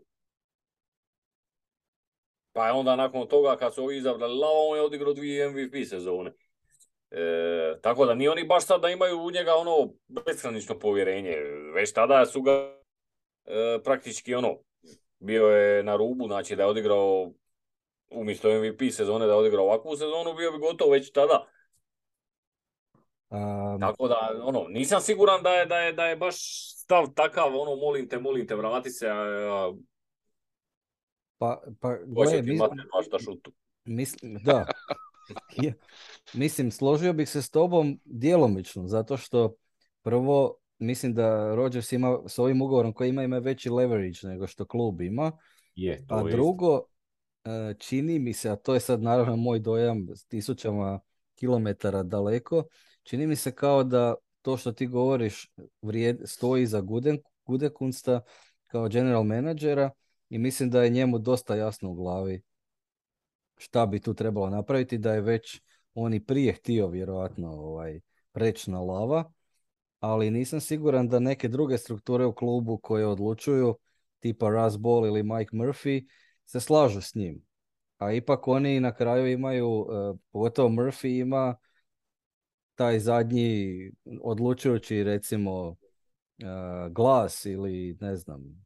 Pa 2.52 2.66
je 2.66 2.72
onda 2.72 2.96
nakon 2.96 3.28
toga 3.28 3.56
kad 3.56 3.74
su 3.74 3.82
ovi 3.82 3.96
izabrali 3.96 4.38
Lava, 4.38 4.60
on 4.70 4.76
je 4.76 4.82
odigrao 4.82 5.12
dvije 5.12 5.48
MVP 5.48 5.88
sezone. 5.88 6.32
E, 7.10 7.78
tako 7.82 8.06
da 8.06 8.14
nije 8.14 8.30
oni 8.30 8.44
baš 8.44 8.66
sad 8.66 8.80
da 8.80 8.90
imaju 8.90 9.18
u 9.20 9.30
njega 9.30 9.54
ono 9.54 9.92
beskranično 10.08 10.78
povjerenje. 10.78 11.36
Već 11.74 11.92
tada 11.92 12.26
su 12.26 12.42
ga 12.42 12.52
e, 13.44 13.78
praktički 13.84 14.34
ono, 14.34 14.58
bio 15.18 15.46
je 15.46 15.82
na 15.82 15.96
rubu, 15.96 16.26
znači 16.26 16.56
da 16.56 16.62
je 16.62 16.68
odigrao 16.68 17.32
umjesto 18.10 18.48
MVP 18.48 18.92
sezone 18.92 19.26
da 19.26 19.32
je 19.32 19.38
odigrao 19.38 19.64
ovakvu 19.64 19.96
sezonu, 19.96 20.34
bio 20.34 20.52
bi 20.52 20.58
gotov 20.58 20.90
već 20.90 21.12
tada. 21.12 21.46
A, 23.28 23.76
Tako 23.80 24.08
da, 24.08 24.30
ono, 24.42 24.68
nisam 24.68 25.00
siguran 25.00 25.42
da 25.42 25.50
je, 25.50 25.66
da 25.66 25.76
je, 25.76 25.92
da 25.92 26.04
je 26.04 26.16
baš 26.16 26.36
stav 26.76 27.06
takav, 27.14 27.56
ono, 27.56 27.76
molim 27.76 28.08
te, 28.08 28.18
molim 28.18 28.46
te, 28.46 28.56
vrati 28.56 28.90
se, 28.90 29.08
a, 29.08 29.72
pa, 31.38 31.62
pa 31.80 31.96
ko 31.98 32.04
gle, 32.06 32.30
će 32.30 32.42
ti 32.42 32.50
mis- 32.50 32.58
mater 32.58 32.86
baš 32.96 33.10
da 33.10 33.18
šutu. 33.18 33.52
Mislim, 33.84 34.34
da. 34.44 34.66
Je. 35.62 35.74
Mislim, 36.32 36.70
složio 36.70 37.12
bih 37.12 37.28
se 37.28 37.42
s 37.42 37.50
tobom 37.50 38.00
djelomično, 38.04 38.86
zato 38.86 39.16
što 39.16 39.54
prvo, 40.02 40.56
mislim 40.78 41.14
da 41.14 41.54
Rodgers 41.54 41.92
ima 41.92 42.18
s 42.26 42.38
ovim 42.38 42.62
ugovorom 42.62 42.92
koji 42.92 43.08
ima, 43.08 43.22
ima 43.22 43.38
veći 43.38 43.70
leverage 43.70 44.18
nego 44.22 44.46
što 44.46 44.64
klub 44.64 45.00
ima, 45.00 45.32
Je, 45.74 46.06
to 46.06 46.14
a 46.14 46.28
je 46.28 46.30
drugo, 46.30 46.82
e, 47.44 47.74
čini 47.78 48.18
mi 48.18 48.32
se, 48.32 48.50
a 48.50 48.56
to 48.56 48.74
je 48.74 48.80
sad 48.80 49.02
naravno 49.02 49.36
moj 49.36 49.58
dojam 49.58 50.06
s 50.14 50.26
tisućama 50.26 51.00
kilometara 51.34 52.02
daleko, 52.02 52.64
čini 53.08 53.26
mi 53.26 53.36
se 53.36 53.54
kao 53.54 53.84
da 53.84 54.14
to 54.42 54.56
što 54.56 54.72
ti 54.72 54.86
govoriš 54.86 55.52
vrijed, 55.82 56.20
stoji 56.24 56.66
za 56.66 56.80
Guden, 56.80 57.18
Gudekunsta 57.46 58.20
kao 58.66 58.88
general 58.88 59.22
menadžera 59.22 59.90
i 60.28 60.38
mislim 60.38 60.70
da 60.70 60.82
je 60.82 60.90
njemu 60.90 61.18
dosta 61.18 61.56
jasno 61.56 61.90
u 61.90 61.94
glavi 61.94 62.42
šta 63.56 63.86
bi 63.86 64.00
tu 64.00 64.14
trebalo 64.14 64.50
napraviti, 64.50 64.98
da 64.98 65.14
je 65.14 65.20
već 65.20 65.60
on 65.94 66.14
i 66.14 66.24
prije 66.24 66.52
htio 66.52 66.88
vjerojatno 66.88 67.52
ovaj, 67.52 68.00
preći 68.32 68.70
na 68.70 68.80
lava, 68.80 69.32
ali 70.00 70.30
nisam 70.30 70.60
siguran 70.60 71.08
da 71.08 71.18
neke 71.18 71.48
druge 71.48 71.78
strukture 71.78 72.24
u 72.24 72.34
klubu 72.34 72.78
koje 72.78 73.06
odlučuju, 73.06 73.78
tipa 74.18 74.48
Russ 74.48 74.76
Ball 74.76 75.06
ili 75.06 75.22
Mike 75.22 75.56
Murphy, 75.56 76.08
se 76.44 76.60
slažu 76.60 77.00
s 77.00 77.14
njim. 77.14 77.42
A 77.98 78.12
ipak 78.12 78.48
oni 78.48 78.80
na 78.80 78.94
kraju 78.94 79.32
imaju, 79.32 79.86
eh, 79.90 80.18
pogotovo 80.30 80.68
Murphy 80.68 81.20
ima 81.20 81.56
taj 82.78 82.98
zadnji 82.98 83.90
odlučujući 84.22 85.04
recimo 85.04 85.76
eh, 86.38 86.90
glas 86.90 87.44
ili 87.44 87.96
ne 88.00 88.16
znam, 88.16 88.64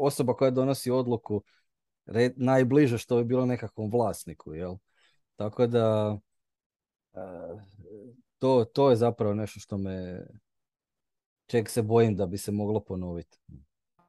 osoba 0.00 0.34
koja 0.34 0.50
donosi 0.50 0.90
odluku 0.90 1.42
najbliže 2.36 2.98
što 2.98 3.16
bi 3.16 3.24
bilo 3.24 3.46
nekakvom 3.46 3.90
vlasniku, 3.90 4.54
jel? 4.54 4.76
Tako 5.36 5.66
da 5.66 6.18
eh, 7.14 7.60
to, 8.38 8.64
to 8.64 8.90
je 8.90 8.96
zapravo 8.96 9.34
nešto 9.34 9.60
što 9.60 9.78
me 9.78 10.26
čeg 11.46 11.68
se 11.68 11.82
bojim 11.82 12.16
da 12.16 12.26
bi 12.26 12.38
se 12.38 12.52
moglo 12.52 12.80
ponoviti. 12.80 13.38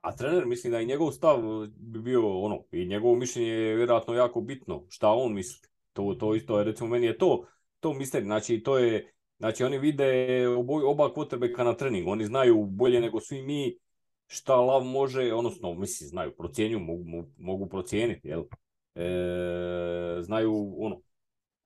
A 0.02 0.16
trener, 0.16 0.46
mislim 0.46 0.72
da 0.72 0.80
i 0.80 0.86
njegov 0.86 1.12
stav 1.12 1.42
bi 1.78 2.02
bio 2.02 2.40
ono, 2.40 2.64
i 2.72 2.86
njegovo 2.86 3.16
mišljenje 3.16 3.50
je 3.50 3.76
vjerojatno 3.76 4.14
jako 4.14 4.42
bitno, 4.42 4.86
šta 4.90 5.10
on 5.10 5.34
misli. 5.34 5.70
To, 5.94 6.16
to 6.20 6.36
isto 6.36 6.58
je, 6.60 6.64
recimo, 6.64 6.90
meni 6.90 7.06
je 7.06 7.18
to, 7.18 7.46
to 7.80 7.94
mister, 7.94 8.24
znači 8.24 8.64
to 8.64 8.78
je, 8.78 9.12
znači 9.38 9.64
oni 9.64 9.78
vide 9.78 10.48
oboj, 10.48 10.84
oba 10.84 11.10
quarterbacka 11.16 11.64
na 11.64 11.74
treningu, 11.74 12.12
oni 12.12 12.26
znaju 12.26 12.66
bolje 12.66 13.02
nego 13.02 13.20
svi 13.20 13.42
mi 13.42 13.78
šta 14.28 14.56
Lav 14.56 14.84
može, 14.84 15.34
odnosno, 15.34 15.74
mislim, 15.74 16.10
znaju, 16.10 16.36
procjenju, 16.38 16.80
mogu, 16.80 17.28
mogu, 17.38 17.70
procijeniti, 17.70 18.28
jel? 18.28 18.44
E, 18.96 20.22
znaju, 20.22 20.76
ono, 20.80 21.02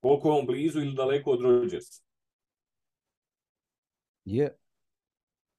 koliko 0.00 0.28
je 0.28 0.38
on 0.38 0.46
blizu 0.46 0.80
ili 0.80 0.94
daleko 0.94 1.30
od 1.30 1.40
Rodgersa. 1.40 2.02
Je. 4.24 4.56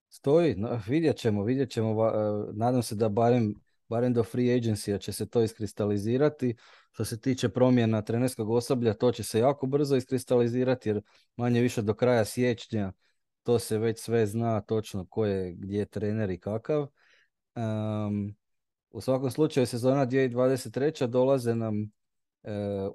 Stoji, 0.09 0.55
no, 0.55 0.81
vidjet 0.87 1.17
ćemo, 1.17 1.43
vidjet 1.43 1.69
ćemo. 1.71 2.07
e, 2.07 2.11
Nadam 2.53 2.83
se 2.83 2.95
da 2.95 3.09
barem, 3.09 3.53
barem 3.89 4.13
do 4.13 4.23
free 4.23 4.45
agency 4.45 5.01
će 5.01 5.11
se 5.13 5.29
to 5.29 5.41
iskristalizirati. 5.41 6.55
Što 6.95 7.05
se 7.05 7.21
tiče 7.21 7.49
promjena 7.49 8.01
trenerskog 8.01 8.49
osoblja, 8.49 8.93
to 8.93 9.11
će 9.11 9.23
se 9.23 9.39
jako 9.39 9.65
brzo 9.65 9.95
iskristalizirati 9.95 10.89
jer 10.89 11.01
manje 11.35 11.61
više 11.61 11.81
do 11.81 11.93
kraja 11.93 12.25
siječnja 12.25 12.93
to 13.43 13.59
se 13.59 13.77
već 13.77 13.99
sve 13.99 14.27
zna 14.27 14.61
točno 14.61 15.05
ko 15.05 15.25
je 15.25 15.53
gdje 15.53 15.79
je 15.79 15.85
trener 15.85 16.29
i 16.29 16.39
kakav. 16.39 16.87
Em, 17.55 18.35
u 18.89 19.01
svakom 19.01 19.31
slučaju 19.31 19.65
sezona 19.65 20.05
2023. 20.05 21.07
dolaze 21.07 21.55
nam 21.55 21.91
e, 22.43 22.89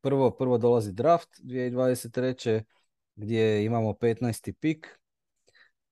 prvo, 0.00 0.30
prvo 0.30 0.58
dolazi 0.58 0.92
draft 0.92 1.28
2023. 1.42 2.62
gdje 3.14 3.64
imamo 3.64 3.90
15. 3.90 4.52
pik 4.52 5.00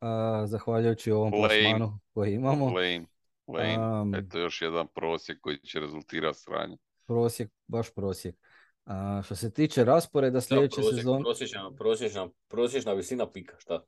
a, 0.00 0.42
zahvaljujući 0.46 1.12
ovom 1.12 1.32
Lame. 1.32 1.48
plasmanu 1.48 1.98
koji 2.14 2.34
imamo. 2.34 2.66
Lane. 2.66 3.06
Lane. 3.46 3.74
Am, 3.74 4.14
Eto 4.14 4.38
još 4.38 4.62
jedan 4.62 4.86
prosjek 4.94 5.40
koji 5.40 5.58
će 5.58 5.80
rezultirati 5.80 6.38
sranje. 6.38 6.76
Prosjek, 7.06 7.50
baš 7.66 7.90
prosjek. 7.90 8.36
A, 8.84 9.22
što 9.24 9.36
se 9.36 9.52
tiče 9.52 9.84
rasporeda 9.84 10.40
sljedeće 10.40 10.80
prosjek- 10.80 10.96
sezone, 10.96 11.22
prosječna, 11.22 11.72
prosječna, 11.78 12.28
prosječna 12.48 12.92
visina 12.92 13.30
pika, 13.30 13.56
šta? 13.58 13.84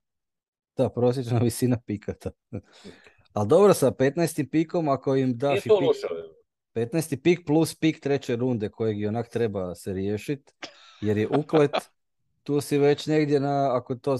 da, 0.77 0.89
prosječna 0.89 1.39
visina 1.39 1.79
pikata. 1.87 2.31
Ali 3.33 3.49
dobro, 3.49 3.75
sa 3.75 3.91
15. 3.91 4.51
pikom, 4.51 4.89
ako 4.89 5.17
im 5.17 5.39
daš 5.39 5.65
to 5.65 5.79
pik, 5.79 5.87
loše. 5.87 6.07
15. 6.75 7.23
pik 7.23 7.47
plus 7.47 7.75
pik 7.75 8.01
treće 8.01 8.37
runde 8.37 8.69
kojeg 8.69 9.01
i 9.01 9.07
onak 9.07 9.29
treba 9.29 9.75
se 9.75 9.93
riješiti, 9.93 10.53
jer 11.01 11.19
je 11.19 11.29
uklet, 11.29 11.71
tu 12.45 12.61
si 12.61 12.79
već 12.79 13.07
negdje 13.07 13.41
na, 13.41 13.77
ako 13.77 13.95
to, 13.95 14.19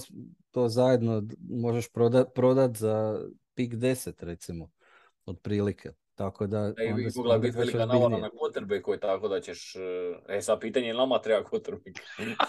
to 0.51 0.69
zajedno 0.69 1.23
možeš 1.49 1.89
prodat, 1.89 2.33
prodat 2.35 2.75
za 2.75 3.25
pik 3.53 3.73
10 3.73 4.23
recimo, 4.23 4.69
otprilike. 5.25 5.91
Tako 6.17 6.47
da 6.47 6.57
E, 6.77 6.93
onda, 6.93 7.09
mogla 7.15 7.37
biti 7.37 7.57
velika 7.57 7.85
navala 7.85 8.17
na 8.17 8.29
quarterbacku 8.29 8.95
i 8.95 8.99
tako 8.99 9.27
da 9.27 9.41
ćeš... 9.41 9.75
E, 10.29 10.41
sad 10.41 10.59
pitanje 10.59 10.87
je 10.87 10.93
li 10.93 10.97
nama 10.97 11.19
treba. 11.21 11.49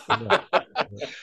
Da. 0.08 0.44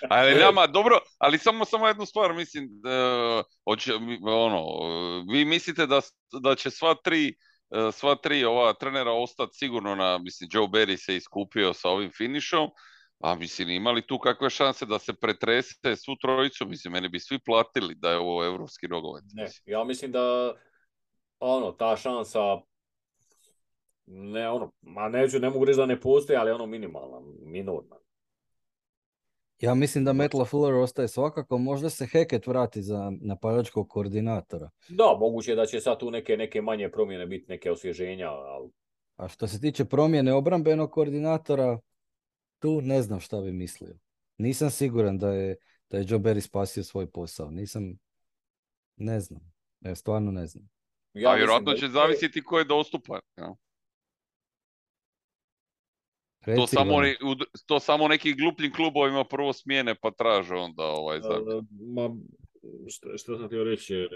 Ali 0.09 0.35
nama, 0.35 0.67
dobro, 0.67 0.99
ali 1.17 1.37
samo, 1.37 1.65
samo 1.65 1.87
jednu 1.87 2.05
stvar, 2.05 2.33
mislim, 2.33 2.63
e, 2.65 3.43
hoće, 3.69 3.91
mi- 3.99 4.19
ono, 4.23 4.57
e, 4.57 5.23
vi 5.33 5.45
mislite 5.45 5.85
da, 5.87 6.01
da 6.41 6.55
će 6.55 6.69
sva 6.69 6.95
tri, 7.03 7.27
e, 7.71 7.91
sva 7.91 8.15
tri 8.15 8.45
ova 8.45 8.73
trenera 8.73 9.11
ostati 9.11 9.57
sigurno 9.57 9.95
na, 9.95 10.17
mislim, 10.17 10.49
Joe 10.53 10.67
Barry 10.67 10.97
se 11.05 11.15
iskupio 11.15 11.73
sa 11.73 11.89
ovim 11.89 12.11
finišom, 12.17 12.69
a 13.23 13.35
mislim, 13.35 13.69
imali 13.69 14.07
tu 14.07 14.19
kakve 14.19 14.49
šanse 14.49 14.85
da 14.85 14.99
se 14.99 15.13
pretrese 15.13 15.95
svu 15.95 16.15
trojicu, 16.21 16.65
mislim, 16.65 16.93
meni 16.93 17.09
bi 17.09 17.19
svi 17.19 17.39
platili 17.45 17.95
da 17.95 18.11
je 18.11 18.17
ovo 18.17 18.45
evropski 18.45 18.87
nogomet. 18.87 19.23
Ne, 19.33 19.47
ja 19.65 19.83
mislim 19.83 20.11
da 20.11 20.53
ono, 21.39 21.71
ta 21.71 21.95
šansa 21.97 22.39
ne, 24.05 24.49
ono, 24.49 24.71
ma 24.81 25.09
neću, 25.09 25.39
ne 25.39 25.49
mogu 25.49 25.65
reći 25.65 25.77
da 25.77 25.85
ne 25.85 26.01
postoji, 26.01 26.37
ali 26.37 26.51
ono 26.51 26.65
minimalna, 26.65 27.19
minorna. 27.41 27.95
Ja 29.61 29.75
mislim 29.75 30.05
da 30.05 30.13
Matt 30.13 30.33
LaFleur 30.33 30.73
ostaje 30.73 31.07
svakako, 31.07 31.57
možda 31.57 31.89
se 31.89 32.05
Hackett 32.05 32.47
vrati 32.47 32.81
za 32.81 33.11
napadačkog 33.21 33.89
koordinatora. 33.89 34.69
Da, 34.89 35.17
moguće 35.19 35.51
je 35.51 35.55
da 35.55 35.65
će 35.65 35.79
sad 35.79 35.99
tu 35.99 36.11
neke, 36.11 36.37
neke 36.37 36.61
manje 36.61 36.89
promjene 36.91 37.25
biti, 37.25 37.45
neke 37.49 37.71
osvježenja, 37.71 38.29
ali 38.29 38.69
A 39.15 39.27
što 39.27 39.47
se 39.47 39.61
tiče 39.61 39.85
promjene 39.85 40.33
obrambenog 40.33 40.91
koordinatora, 40.91 41.79
tu 42.59 42.81
ne 42.81 43.01
znam 43.01 43.19
šta 43.19 43.41
bi 43.41 43.51
mislio. 43.51 43.97
Nisam 44.37 44.69
siguran 44.69 45.17
da 45.17 45.33
je, 45.33 45.55
da 45.89 45.97
je 45.97 46.05
Joe 46.07 46.19
Barry 46.19 46.39
spasio 46.39 46.83
svoj 46.83 47.11
posao. 47.11 47.51
Nisam, 47.51 47.97
ne 48.95 49.19
znam. 49.19 49.53
Ja 49.81 49.95
stvarno 49.95 50.31
ne 50.31 50.47
znam. 50.47 50.69
Ja 51.15 51.29
A 51.29 51.35
vjerojatno 51.35 51.71
da 51.71 51.77
će 51.77 51.87
zavisiti 51.87 52.43
ko 52.43 52.59
je 52.59 52.65
dostupan. 52.65 53.19
ja. 53.37 53.55
To 56.55 56.67
samo, 56.67 56.93
oni, 56.93 57.15
to 57.65 57.79
samo 57.79 58.07
neki 58.07 58.33
glupljim 58.33 58.73
klubovima 58.73 59.23
prvo 59.23 59.53
smijene 59.53 59.95
pa 59.95 60.11
traže 60.11 60.55
onda 60.55 60.83
ovaj 60.83 61.19
za... 61.21 61.41
Ma, 61.93 62.15
što, 62.87 63.17
što 63.17 63.37
sam 63.37 63.47
htio 63.47 63.63
reći, 63.63 63.95
e, 63.95 64.07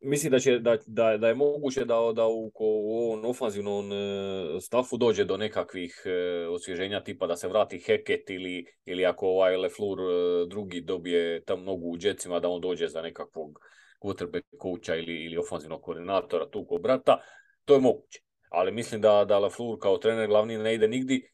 mislim 0.00 0.30
da, 0.30 0.38
će, 0.38 0.58
da, 0.58 0.76
da, 0.86 1.16
da 1.16 1.28
je 1.28 1.34
moguće 1.34 1.84
da, 1.84 2.12
da 2.14 2.26
u, 2.26 2.50
ko- 2.50 2.64
u 2.64 2.96
ovom 2.96 3.24
ofanzivnom 3.24 3.92
e, 3.92 4.60
stafu 4.60 4.96
dođe 4.96 5.24
do 5.24 5.36
nekakvih 5.36 6.02
e, 6.04 6.46
osvježenja 6.46 7.04
tipa 7.04 7.26
da 7.26 7.36
se 7.36 7.48
vrati 7.48 7.78
Hackett 7.78 8.30
ili, 8.30 8.66
ili 8.84 9.06
ako 9.06 9.26
ovaj 9.26 9.56
LeFleur 9.56 9.98
e, 10.00 10.46
drugi 10.46 10.80
dobije 10.80 11.44
tam 11.44 11.64
nogu 11.64 11.90
u 11.90 11.98
džecima 11.98 12.40
da 12.40 12.48
on 12.48 12.60
dođe 12.60 12.88
za 12.88 13.02
nekakvog 13.02 13.60
quarterback 14.04 14.44
coacha 14.62 14.96
ili, 14.96 15.24
ili 15.24 15.38
ofanzivnog 15.38 15.82
koordinatora 15.82 16.50
tu 16.50 16.66
ko 16.66 16.78
brata, 16.78 17.20
to 17.64 17.74
je 17.74 17.80
moguće. 17.80 18.20
Ali 18.50 18.72
mislim 18.72 19.00
da, 19.00 19.24
da 19.24 19.38
LeFleur 19.38 19.78
kao 19.80 19.98
trener 19.98 20.28
glavni 20.28 20.58
ne 20.58 20.74
ide 20.74 20.88
nigdi, 20.88 21.30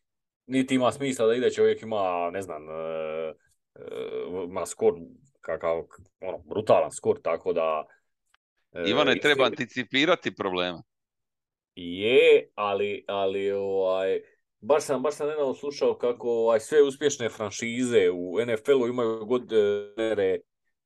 niti 0.46 0.74
ima 0.74 0.92
smisla 0.92 1.26
da 1.26 1.34
ide 1.34 1.50
čovjek 1.50 1.82
ima, 1.82 2.30
ne 2.32 2.42
znam, 2.42 2.68
e, 2.68 2.74
e, 3.74 3.82
ima 4.44 4.66
skor 4.66 4.94
kakav, 5.40 5.82
ono, 6.20 6.38
brutalan 6.38 6.90
skor, 6.92 7.20
tako 7.22 7.52
da... 7.52 7.84
e, 8.72 8.90
Ivane, 8.90 9.16
i 9.16 9.20
treba 9.20 9.44
anticipirati 9.44 10.34
probleme. 10.34 10.78
Je, 11.74 12.50
ali, 12.54 13.04
ali 13.08 13.50
ovaj, 13.50 14.20
baš 14.60 14.82
sam, 14.84 15.02
baš 15.02 15.14
sam 15.14 15.28
nedavno 15.28 15.54
slušao 15.54 15.94
kako 15.94 16.30
ovaj, 16.30 16.60
sve 16.60 16.82
uspješne 16.82 17.28
franšize 17.28 18.10
u 18.10 18.38
NFL-u 18.46 18.88
imaju 18.88 19.26
godine 19.26 20.38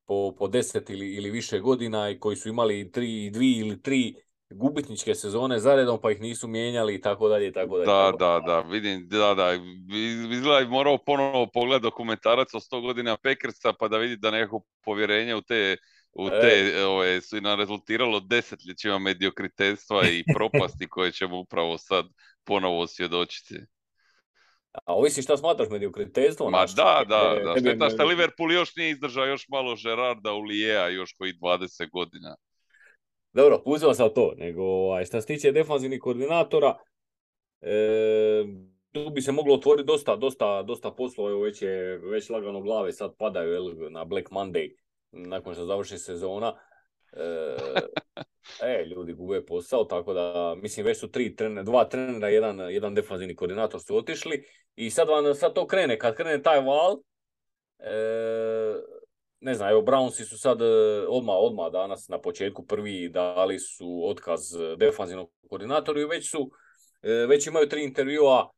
po, 0.05 0.35
po 0.39 0.47
deset 0.47 0.89
ili, 0.89 1.15
ili 1.15 1.31
više 1.31 1.59
godina 1.59 2.09
i 2.09 2.19
koji 2.19 2.35
su 2.35 2.49
imali 2.49 2.91
tri, 2.91 3.29
dvi 3.29 3.51
ili 3.51 3.81
tri 3.81 4.15
gubitničke 4.49 5.15
sezone 5.15 5.59
zaredom 5.59 5.99
pa 6.01 6.11
ih 6.11 6.21
nisu 6.21 6.47
mijenjali 6.47 6.95
i 6.95 7.01
tako 7.01 7.27
dalje 7.29 7.47
i 7.47 7.51
tako 7.53 7.77
dalje. 7.77 7.85
Da, 7.85 8.11
da, 8.19 8.39
da, 8.47 8.59
vidim, 8.61 9.07
da, 9.09 9.33
da, 9.33 9.53
iz- 9.53 10.31
izgleda 10.31 10.65
bi 10.65 10.71
morao 10.71 10.97
ponovo 11.05 11.47
pogledati 11.53 11.83
dokumentarac 11.83 12.53
o 12.53 12.59
100 12.59 12.81
godina 12.81 13.17
Packersa 13.17 13.73
pa 13.73 13.87
da 13.87 13.97
vidi 13.97 14.17
da 14.17 14.31
nekako 14.31 14.61
povjerenje 14.83 15.35
u 15.35 15.41
te, 15.41 15.77
u 16.13 16.27
E. 16.27 16.39
te, 16.41 16.85
ove, 16.85 17.21
su 17.21 17.41
nam 17.41 17.59
rezultiralo 17.59 18.19
desetljećima 18.19 18.99
mediokritetstva 18.99 20.07
i 20.07 20.23
propasti 20.33 20.87
koje 20.87 21.11
ćemo 21.11 21.39
upravo 21.39 21.77
sad 21.77 22.05
ponovo 22.43 22.87
svjedočiti. 22.87 23.55
A 24.85 24.95
ovisi 24.95 25.21
šta 25.21 25.37
smatraš 25.37 25.69
mediokritetstvom? 25.69 26.51
Ma 26.51 26.57
znači, 26.57 26.73
da, 26.75 27.03
da, 27.07 27.43
da, 27.43 27.51
je- 27.51 27.59
šteta 27.59 27.89
što 27.89 28.05
Liverpool 28.05 28.51
još 28.51 28.75
nije 28.75 28.89
izdržao 28.89 29.25
još 29.25 29.47
malo 29.47 29.75
Gerarda 29.83 30.33
Ulijeja 30.33 30.89
još 30.89 31.13
koji 31.13 31.33
20 31.33 31.89
godina. 31.91 32.35
Dobro, 33.33 33.61
pustimo 33.65 33.93
sad 33.93 34.13
to, 34.13 34.33
nego 34.37 34.63
ovaj, 34.63 35.05
što 35.05 35.21
se 35.21 35.27
tiče 35.27 35.51
defanzivnih 35.51 35.99
koordinatora, 35.99 36.77
e, 37.61 38.45
tu 38.91 39.09
bi 39.09 39.21
se 39.21 39.31
moglo 39.31 39.53
otvoriti 39.53 39.87
dosta, 39.87 40.15
dosta, 40.15 40.63
dosta 40.63 40.91
poslova, 40.91 41.29
evo 41.31 41.41
već, 41.41 41.61
je, 41.61 41.97
već 41.97 42.29
lagano 42.29 42.61
glave 42.61 42.91
sad 42.91 43.15
padaju 43.17 43.51
jel, 43.53 43.91
na 43.91 44.05
Black 44.05 44.29
Monday, 44.29 44.75
nakon 45.11 45.53
što 45.53 45.65
završi 45.65 45.97
sezona. 45.97 46.55
E, 47.15 47.57
e, 48.67 48.85
ljudi 48.85 49.13
gube 49.13 49.45
posao, 49.45 49.83
tako 49.83 50.13
da, 50.13 50.55
mislim, 50.61 50.85
već 50.85 50.99
su 50.99 51.11
tri 51.11 51.35
trenera, 51.35 51.63
dva 51.63 51.89
trenera, 51.89 52.29
jedan, 52.29 52.59
jedan 52.59 52.95
defanzivni 52.95 53.35
koordinator 53.35 53.81
su 53.81 53.97
otišli 53.97 54.43
i 54.75 54.89
sad 54.89 55.07
vam, 55.07 55.35
sad 55.35 55.53
to 55.53 55.67
krene, 55.67 55.99
kad 55.99 56.15
krene 56.15 56.41
taj 56.41 56.61
val, 56.61 56.97
e, 57.79 57.91
ne 59.39 59.53
znam, 59.53 59.69
evo 59.69 59.81
Brownsi 59.81 60.23
su 60.23 60.37
sad 60.37 60.61
e, 60.61 60.65
odmah, 61.09 61.35
odmah 61.39 61.71
danas 61.71 62.07
na 62.07 62.21
početku 62.21 62.65
prvi 62.65 63.09
dali 63.09 63.59
su 63.59 64.01
otkaz 64.09 64.41
defanzivnog 64.77 65.31
koordinatoru 65.49 65.99
i 65.99 66.05
već 66.05 66.31
su, 66.31 66.51
e, 67.01 67.11
već 67.11 67.47
imaju 67.47 67.69
tri 67.69 67.83
intervjua 67.83 68.51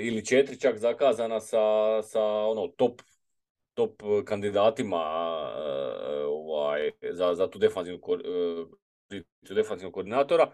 ili 0.00 0.26
četiri 0.26 0.60
čak 0.60 0.78
zakazana 0.78 1.40
sa, 1.40 2.02
sa 2.02 2.22
ono 2.24 2.68
top, 2.68 3.02
top 3.74 4.02
kandidatima 4.24 4.98
ovaj, 6.52 6.90
za, 7.10 7.34
za 7.34 7.50
tu 7.50 7.58
defanzivnu, 7.58 8.00
e, 9.10 9.22
defanzivnog 9.54 9.94
koordinatora. 9.94 10.52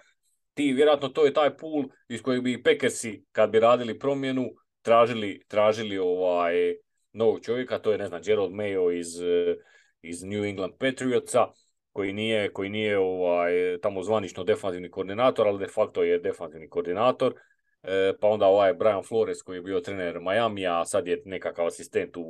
Ti, 0.55 0.73
vjerojatno, 0.73 1.09
to 1.09 1.25
je 1.25 1.33
taj 1.33 1.57
pool 1.57 1.85
iz 2.09 2.23
kojeg 2.23 2.43
bi 2.43 2.53
i 2.53 2.63
Packersi, 2.63 3.25
kad 3.33 3.51
bi 3.51 3.61
radili 3.61 3.99
promjenu, 3.99 4.51
tražili, 4.83 5.45
tražili 5.49 5.99
ovaj, 5.99 6.75
novog 7.13 7.41
čovjeka, 7.41 7.79
to 7.79 7.93
je, 7.93 7.99
ne 7.99 8.07
znam, 8.07 8.23
Gerald 8.23 8.53
Mayo 8.53 8.99
iz, 8.99 9.21
eh, 9.23 9.57
iz 10.03 10.23
New 10.23 10.45
England 10.45 10.73
Patriotsa, 10.79 11.47
koji 11.93 12.13
nije, 12.13 12.53
koji 12.53 12.71
nije 12.71 12.99
ovaj, 12.99 13.53
tamo 13.83 14.03
zvanično 14.03 14.45
defanzivni 14.45 14.91
koordinator, 14.91 15.49
ali 15.49 15.59
de 15.59 15.67
facto 15.67 16.03
je 16.03 16.19
defanzivni 16.19 16.69
koordinator. 16.69 17.35
E, 17.83 18.13
pa 18.21 18.29
onda 18.29 18.47
ovaj 18.47 18.75
Brian 18.75 19.03
Flores 19.03 19.43
koji 19.43 19.57
je 19.57 19.63
bio 19.63 19.81
trener 19.81 20.21
Miami, 20.21 20.67
a 20.67 20.85
sad 20.85 21.07
je 21.07 21.23
nekakav 21.25 21.67
asistent 21.67 22.17
u, 22.17 22.23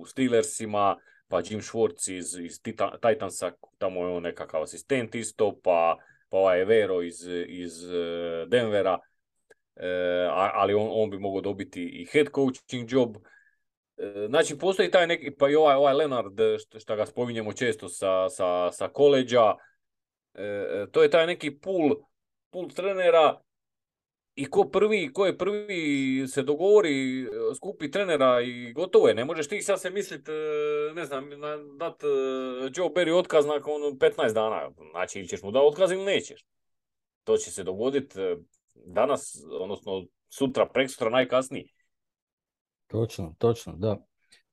u 0.00 0.06
Steelersima, 0.06 0.96
pa 1.28 1.40
Jim 1.50 1.60
Schwartz 1.60 2.08
iz, 2.12 2.34
iz 2.34 2.62
Tita- 2.62 2.98
Titansa, 3.00 3.52
tamo 3.78 4.06
je 4.06 4.12
on 4.12 4.22
nekakav 4.22 4.62
asistent 4.62 5.14
isto, 5.14 5.60
pa, 5.62 5.96
pa 6.28 6.36
ovaj 6.36 6.60
Evero 6.60 7.02
iz, 7.02 7.26
iz 7.46 7.84
eh, 7.84 8.46
Denvera, 8.48 8.98
E, 9.78 10.28
ali 10.32 10.74
on, 10.74 10.88
on 10.90 11.10
bi 11.10 11.18
mogao 11.18 11.40
dobiti 11.40 11.82
i 11.82 12.06
head 12.12 12.26
coaching 12.34 12.92
job. 12.92 13.16
E, 13.96 14.26
Znači, 14.28 14.58
postoji 14.58 14.90
taj 14.90 15.06
neki, 15.06 15.30
pa 15.38 15.48
i 15.48 15.54
ovaj, 15.54 15.76
ovaj 15.76 15.94
Leonard, 15.94 16.38
što, 16.80 16.96
ga 16.96 17.06
spominjemo 17.06 17.52
često 17.52 17.88
sa, 17.88 18.28
sa, 18.28 18.72
sa 18.72 18.88
koleđa, 18.88 19.54
e, 20.34 20.86
to 20.92 21.02
je 21.02 21.10
taj 21.10 21.26
neki 21.26 21.58
pool, 21.58 21.94
pool 22.50 22.68
trenera 22.68 23.40
i 24.38 24.44
ko 24.50 24.64
prvi, 24.64 25.12
ko 25.12 25.26
je 25.26 25.38
prvi 25.38 26.24
se 26.28 26.42
dogovori, 26.42 27.22
e, 27.22 27.26
skupi 27.56 27.90
trenera 27.90 28.40
i 28.40 28.72
gotovo 28.72 29.08
je. 29.08 29.14
Ne 29.14 29.24
možeš 29.24 29.48
ti 29.48 29.62
sad 29.62 29.80
se 29.80 29.90
mislit, 29.90 30.28
e, 30.28 30.32
ne 30.94 31.04
znam, 31.04 31.28
na, 31.28 31.56
dat 31.56 32.02
e, 32.02 32.06
Joe 32.76 32.88
Barry 32.88 33.14
otkaz 33.14 33.46
nakon 33.46 33.82
15 33.82 34.32
dana. 34.32 34.70
Znači, 34.90 35.18
ili 35.18 35.28
ćeš 35.28 35.42
mu 35.42 35.50
dati 35.50 35.66
otkaz 35.66 35.92
ili 35.92 36.04
nećeš. 36.04 36.44
To 37.24 37.36
će 37.36 37.50
se 37.50 37.64
dogoditi 37.64 38.20
e, 38.20 38.36
danas, 38.74 39.44
odnosno 39.60 40.06
sutra, 40.28 40.66
preksutra 40.66 41.10
najkasnije. 41.10 41.68
Točno, 42.86 43.34
točno, 43.38 43.72
da. 43.76 43.96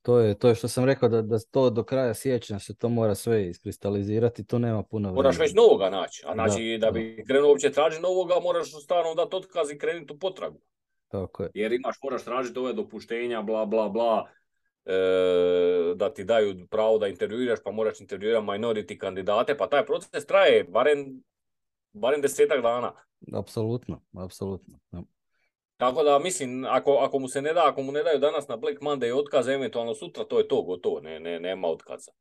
To 0.06 0.20
je, 0.20 0.40
to 0.40 0.48
je 0.48 0.56
što 0.56 0.68
sam 0.68 0.86
rekao 0.86 1.10
da, 1.10 1.22
da 1.22 1.40
to 1.52 1.70
do 1.70 1.84
kraja 1.84 2.14
siječnja 2.14 2.60
se 2.60 2.76
to 2.76 2.90
mora 2.90 3.16
sve 3.16 3.48
iskristalizirati, 3.48 4.46
tu 4.46 4.60
nema 4.60 4.84
puno 4.84 5.14
Moraš 5.14 5.36
vremena. 5.36 5.44
već 5.44 5.54
novoga 5.54 5.90
naći, 5.90 6.24
a 6.28 6.34
znači 6.34 6.78
da, 6.82 6.86
Da, 6.86 6.92
bi 6.92 7.24
krenuo 7.28 7.50
uopće 7.50 7.72
tražiti 7.72 8.02
novoga, 8.02 8.36
moraš 8.44 8.84
stvarno 8.84 9.16
dati 9.16 9.36
otkaz 9.36 9.72
i 9.72 9.78
krenuti 9.78 10.14
u 10.14 10.20
potragu. 10.20 10.60
Tako 11.08 11.44
je. 11.44 11.52
Jer 11.54 11.74
imaš, 11.74 11.96
moraš 12.04 12.24
tražiti 12.24 12.60
ove 12.60 12.74
dopuštenja, 12.74 13.42
bla, 13.42 13.66
bla, 13.66 13.90
bla, 13.90 14.30
e, 14.86 14.96
da 15.96 16.14
ti 16.14 16.24
daju 16.24 16.68
pravo 16.70 16.98
da 16.98 17.08
intervjuiraš, 17.08 17.60
pa 17.64 17.72
moraš 17.72 18.02
intervjuirati 18.02 18.46
minority 18.46 18.98
kandidate, 18.98 19.58
pa 19.58 19.68
taj 19.68 19.86
proces 19.86 20.26
traje 20.26 20.64
barem, 20.64 21.24
barem 21.94 22.22
desetak 22.22 22.62
dana. 22.62 22.94
Apsolutno, 23.34 24.02
apsolutno. 24.18 24.80
Da. 25.80 25.86
Tako 25.86 26.04
da 26.04 26.20
mislim, 26.20 26.66
ako, 26.70 26.92
ako 26.92 27.20
mu 27.20 27.28
se 27.28 27.42
ne 27.42 27.54
da, 27.54 27.70
ako 27.70 27.82
mu 27.82 27.92
ne 27.92 28.04
daju 28.04 28.20
danas 28.20 28.48
na 28.48 28.58
Black 28.58 28.82
Monday 28.82 29.14
otkaz, 29.14 29.48
eventualno 29.48 29.96
sutra, 29.96 30.24
to 30.24 30.40
je 30.40 30.48
to, 30.48 30.62
gotovo, 30.62 31.00
ne, 31.00 31.20
ne, 31.20 31.40
nema 31.40 31.68
otkaza. 31.68 32.12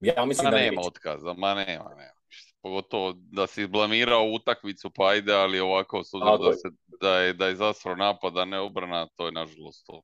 Ja 0.00 0.24
mislim 0.24 0.44
Ma 0.44 0.50
da 0.50 0.56
nema 0.56 0.70
neće. 0.76 0.86
otkaza, 0.86 1.32
ma 1.32 1.54
nema, 1.54 1.88
nema. 1.88 2.18
Pogotovo 2.62 3.14
da 3.16 3.46
si 3.46 3.66
blamirao 3.66 4.30
utakmicu, 4.32 4.90
pa 4.90 5.08
ajde, 5.08 5.32
ali 5.34 5.60
ovako, 5.60 6.04
s 6.04 6.10
da, 6.12 6.46
je. 6.46 6.54
se, 6.54 6.68
da, 7.00 7.18
je, 7.18 7.32
da 7.32 7.46
je 7.46 7.56
zasro 7.56 7.96
napad, 7.96 8.38
a 8.38 8.44
ne 8.44 8.60
obrana, 8.60 9.08
to 9.16 9.26
je 9.26 9.32
nažalost 9.32 9.86
to. 9.86 10.02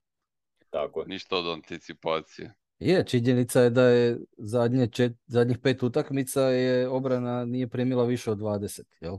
Tako 0.70 1.00
je. 1.00 1.06
Ništa 1.06 1.36
od 1.36 1.46
anticipacije. 1.46 2.54
Je, 2.78 3.04
činjenica 3.06 3.60
je 3.60 3.70
da 3.70 3.82
je 3.82 4.18
zadnje 4.38 4.86
čet, 4.86 5.12
zadnjih 5.26 5.58
pet 5.58 5.82
utakmica 5.82 6.40
je 6.42 6.88
obrana 6.88 7.44
nije 7.44 7.68
primila 7.68 8.04
više 8.04 8.30
od 8.30 8.38
20, 8.38 8.82
jel? 9.00 9.16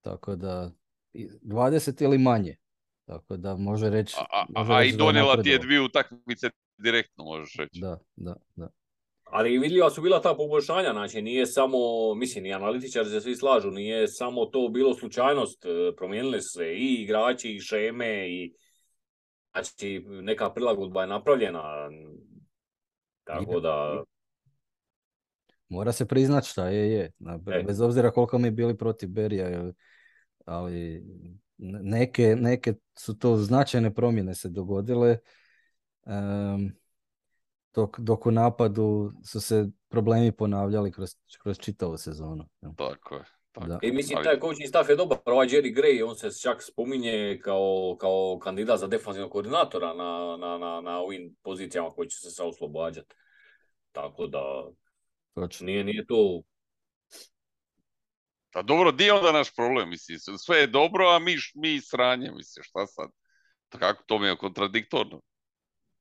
Tako 0.00 0.36
da, 0.36 0.70
i- 1.12 1.28
20 1.42 2.02
ili 2.02 2.18
manje. 2.18 2.56
Tako 3.06 3.36
da 3.36 3.56
može 3.56 3.90
reći... 3.90 4.16
A, 4.18 4.24
a, 4.30 4.46
može 4.60 4.72
a 4.72 4.78
reći 4.78 4.94
i 4.94 4.96
donijela 4.96 5.42
ti 5.42 5.48
je 5.48 5.58
dvije 5.58 5.80
utakmice 5.80 6.50
direktno, 6.78 7.24
možeš 7.24 7.56
reći. 7.56 7.80
Da, 7.80 7.98
da, 8.16 8.36
da. 8.56 8.68
Ali 9.24 9.58
vidljiva 9.58 9.90
su 9.90 10.02
bila 10.02 10.20
ta 10.22 10.34
poboljšanja, 10.34 10.92
znači 10.92 11.22
nije 11.22 11.46
samo, 11.46 11.78
mislim 12.14 12.46
i 12.46 12.54
analitičari 12.54 13.08
se 13.08 13.20
svi 13.20 13.36
slažu, 13.36 13.70
nije 13.70 14.08
samo 14.08 14.46
to 14.46 14.68
bilo 14.68 14.94
slučajnost, 14.94 15.64
e, 15.64 15.96
promijenili 15.96 16.42
su 16.42 16.48
se 16.58 16.74
i 16.74 17.02
igrači 17.02 17.54
i 17.54 17.60
šeme 17.60 18.30
i 18.30 18.54
znači 19.52 20.04
neka 20.08 20.50
prilagodba 20.50 21.00
je 21.00 21.06
napravljena. 21.06 21.90
Tako 23.24 23.60
da... 23.60 24.02
Mora 25.68 25.92
se 25.92 26.06
priznat 26.06 26.44
šta 26.44 26.68
je, 26.68 26.92
je. 26.92 27.12
E. 27.46 27.62
Bez 27.62 27.80
obzira 27.80 28.10
koliko 28.10 28.38
mi 28.38 28.50
bili 28.50 28.76
protiv 28.76 29.08
Berija, 29.08 29.72
ali 30.44 31.02
neke, 31.58 32.36
neke 32.36 32.74
su 32.98 33.18
to 33.18 33.36
značajne 33.36 33.94
promjene 33.94 34.34
se 34.34 34.48
dogodile. 34.48 35.18
Um, 36.02 36.72
dok, 37.74 38.00
dok 38.00 38.26
u 38.26 38.30
napadu 38.30 39.12
su 39.24 39.40
se 39.40 39.68
problemi 39.88 40.32
ponavljali 40.32 40.92
kroz, 40.92 41.10
kroz 41.42 41.58
čitavu 41.58 41.96
sezonu. 41.96 42.44
Tako 42.76 43.14
je. 43.14 43.24
Tako. 43.52 43.66
Da. 43.66 43.78
I 43.82 43.92
mislim, 43.92 44.18
taj 44.24 44.40
coaching 44.40 44.68
staff 44.68 44.90
je 44.90 44.96
dobar. 44.96 45.18
Ovaj 45.24 45.46
Jerry 45.46 45.74
Gray, 45.74 46.08
on 46.08 46.16
se 46.16 46.40
čak 46.42 46.62
spominje 46.62 47.40
kao, 47.42 47.96
kao 48.00 48.38
kandidat 48.42 48.80
za 48.80 48.86
defanzivnog 48.86 49.32
koordinatora 49.32 49.94
na, 49.94 50.36
na, 50.40 50.58
na, 50.58 50.80
na 50.80 50.98
ovim 50.98 51.36
pozicijama 51.42 51.90
koji 51.90 52.08
će 52.08 52.18
se 52.18 52.30
sad 52.30 52.46
oslobađati. 52.46 53.14
Tako 53.92 54.26
da, 54.26 54.64
Točno. 55.34 55.66
nije, 55.66 55.84
nije 55.84 56.06
to... 56.06 56.42
A 58.56 58.62
dobro, 58.62 58.92
di 58.92 59.04
je 59.04 59.12
onda 59.12 59.32
naš 59.32 59.54
problem, 59.54 59.88
mislim, 59.90 60.18
sve 60.38 60.58
je 60.58 60.66
dobro, 60.66 61.08
a 61.08 61.18
mi, 61.18 61.36
mi 61.54 61.80
sranje, 61.80 62.30
mislim, 62.30 62.62
šta 62.62 62.86
sad? 62.86 63.10
Kako 63.68 64.02
to 64.06 64.18
mi 64.18 64.26
je 64.26 64.36
kontradiktorno? 64.36 65.20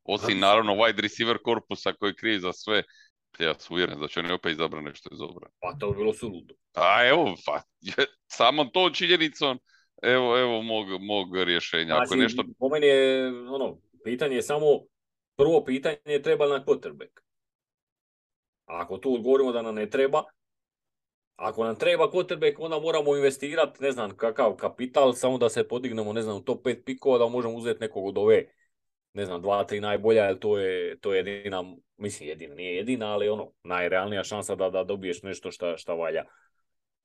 Osim 0.04 0.40
naravno 0.40 0.76
wide 0.76 1.02
receiver 1.02 1.38
korpusa 1.44 1.94
koji 1.94 2.16
krije 2.16 2.40
za 2.40 2.54
sve. 2.54 2.84
Ja 3.40 3.54
sam 3.60 3.74
uvjeren 3.74 4.00
da 4.00 4.08
će 4.08 4.20
oni 4.20 4.32
opet 4.32 4.52
izabrati 4.52 4.86
nešto 4.86 5.10
iz 5.14 5.22
obrane. 5.22 5.54
Pa 5.60 5.74
to 5.80 5.92
bi 5.92 5.98
bilo 5.98 6.14
suludo. 6.14 6.54
A 6.74 7.08
evo, 7.08 7.36
pa, 7.46 7.62
samo 8.38 8.66
to 8.66 8.90
činjenicom, 8.90 9.60
evo, 10.04 10.40
evo 10.40 10.62
mog, 10.62 10.88
mog 11.02 11.44
rješenja. 11.44 11.96
Ako 11.96 12.06
Znači, 12.06 12.22
nešto... 12.22 12.44
po 12.60 12.70
meni 12.70 12.88
je, 12.88 13.28
ono, 13.28 13.78
pitanje 14.04 14.36
je 14.36 14.42
samo, 14.42 14.66
prvo 15.36 15.64
pitanje 15.66 15.98
je 16.06 16.22
treba 16.22 16.48
na 16.48 16.66
quarterback. 16.66 17.20
A 18.66 18.82
ako 18.82 18.98
tu 18.98 19.14
odgovorimo 19.14 19.52
da 19.52 19.62
nam 19.62 19.76
ne 19.76 19.90
treba, 19.90 20.24
ako 21.36 21.64
nam 21.64 21.76
treba 21.76 22.12
quarterback, 22.12 22.56
onda 22.60 22.80
moramo 22.80 23.16
investirati, 23.16 23.84
ne 23.84 23.92
znam, 23.92 24.18
kakav 24.18 24.56
kapital, 24.56 25.14
samo 25.14 25.38
da 25.38 25.50
se 25.50 25.68
podignemo, 25.68 26.14
ne 26.14 26.22
znam, 26.22 26.38
u 26.38 26.44
top 26.44 26.66
5 26.66 26.84
pikova, 26.84 27.18
da 27.18 27.28
možemo 27.28 27.54
uzeti 27.54 27.80
nekog 27.80 28.06
od 28.06 28.18
ove, 28.18 28.46
ne 29.14 29.26
znam, 29.26 29.42
dva, 29.42 29.64
tri 29.64 29.80
najbolja, 29.80 30.24
jer 30.24 30.40
to 30.40 30.58
je, 30.58 31.00
to 31.00 31.14
je 31.14 31.18
jedina, 31.18 31.64
mislim 31.98 32.30
jedina, 32.30 32.56
nije 32.56 32.76
jedina, 32.76 33.14
ali 33.14 33.30
ono, 33.30 33.52
najrealnija 33.64 34.24
šansa 34.24 34.56
da, 34.56 34.70
da 34.70 34.84
dobiješ 34.84 35.24
nešto 35.24 35.52
šta, 35.52 35.78
šta 35.78 35.94
valja. 35.94 36.24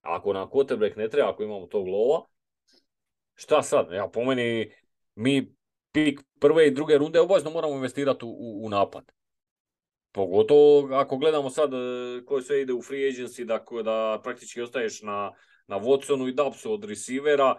Ako 0.01 0.33
nam 0.33 0.49
quarterback 0.49 0.97
ne 0.97 1.09
treba, 1.09 1.31
ako 1.31 1.43
imamo 1.43 1.67
tog 1.67 1.89
lova, 1.89 2.27
šta 3.35 3.63
sad? 3.63 3.93
Ja, 3.93 4.09
po 4.09 4.25
meni, 4.25 4.73
mi 5.15 5.55
pik 5.93 6.21
prve 6.41 6.67
i 6.67 6.71
druge 6.71 6.99
runde 6.99 7.21
obavezno 7.21 7.51
moramo 7.51 7.75
investirati 7.75 8.25
u, 8.25 8.65
u 8.65 8.69
napad. 8.69 9.13
Pogotovo 10.13 10.95
ako 10.95 11.17
gledamo 11.17 11.51
sad 11.51 11.75
e, 11.75 11.77
koji 12.27 12.43
sve 12.43 12.63
ide 12.63 12.73
u 12.73 12.83
free 12.83 13.11
agency, 13.11 13.45
da, 13.45 13.65
da 13.83 14.21
praktički 14.23 14.63
ostaješ 14.63 15.03
na, 15.03 15.33
na 15.67 15.81
Watsonu 15.81 16.29
i 16.29 16.33
Dubsu 16.33 16.73
od 16.73 16.85
receivera, 16.85 17.55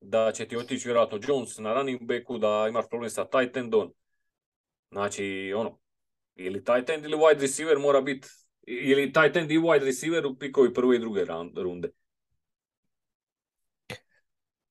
da 0.00 0.32
će 0.32 0.48
ti 0.48 0.56
otići 0.56 0.88
vjerojatno 0.88 1.18
Jones 1.28 1.58
na 1.58 1.74
running 1.74 2.02
backu, 2.02 2.38
da 2.38 2.66
imaš 2.68 2.88
problem 2.88 3.10
sa 3.10 3.24
tight 3.24 3.56
endom. 3.56 3.94
Znači, 4.90 5.52
ono, 5.56 5.78
ili 6.34 6.64
tight 6.64 6.90
end 6.90 7.04
ili 7.04 7.16
wide 7.16 7.40
receiver 7.40 7.78
mora 7.78 8.00
biti, 8.00 8.28
ili 8.66 9.12
tight 9.12 9.36
end 9.36 9.50
i 9.50 9.58
wide 9.58 9.84
receiver 9.84 10.26
u 10.26 10.38
pikovi 10.38 10.74
prve 10.74 10.96
i 10.96 10.98
druge 10.98 11.24
runde. 11.56 11.88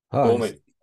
Ha, 0.07 0.37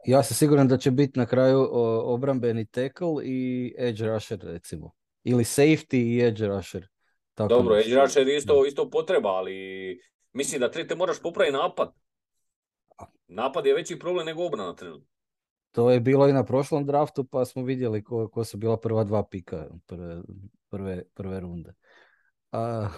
ja 0.07 0.23
sam 0.23 0.35
siguran 0.35 0.69
da 0.69 0.79
će 0.79 0.91
biti 0.91 1.19
na 1.19 1.27
kraju 1.27 1.69
obrambeni 2.05 2.67
tackle 2.67 3.25
i 3.25 3.75
edge 3.79 4.07
rusher 4.07 4.39
recimo. 4.43 5.00
Ili 5.25 5.45
safety 5.45 5.97
i 5.97 6.21
edge 6.21 6.47
rusher. 6.47 6.87
Tako 7.35 7.49
Dobro, 7.49 7.79
edge 7.79 7.95
rusher 7.95 8.29
je 8.29 8.37
isto, 8.37 8.67
isto 8.67 8.91
potreba, 8.91 9.29
ali 9.29 9.55
mislim 10.33 10.61
da 10.61 10.71
te 10.71 10.95
moraš 10.95 11.23
popraviti 11.23 11.57
napad. 11.57 11.93
Napad 13.27 13.67
je 13.67 13.75
veći 13.75 13.99
problem 13.99 14.27
nego 14.27 14.47
obrana 14.47 14.75
trenutno. 14.75 15.07
To 15.71 15.91
je 15.91 16.01
bilo 16.01 16.29
i 16.29 16.33
na 16.33 16.45
prošlom 16.45 16.87
draftu 16.87 17.25
pa 17.25 17.45
smo 17.45 17.63
vidjeli 17.63 18.05
ko, 18.05 18.29
ko 18.29 18.45
su 18.45 18.57
bila 18.57 18.77
prva 18.77 19.05
dva 19.05 19.25
pika 19.31 19.67
prve, 19.87 20.23
prve, 20.71 21.03
prve 21.15 21.41
runde. 21.41 21.75
A, 22.53 22.89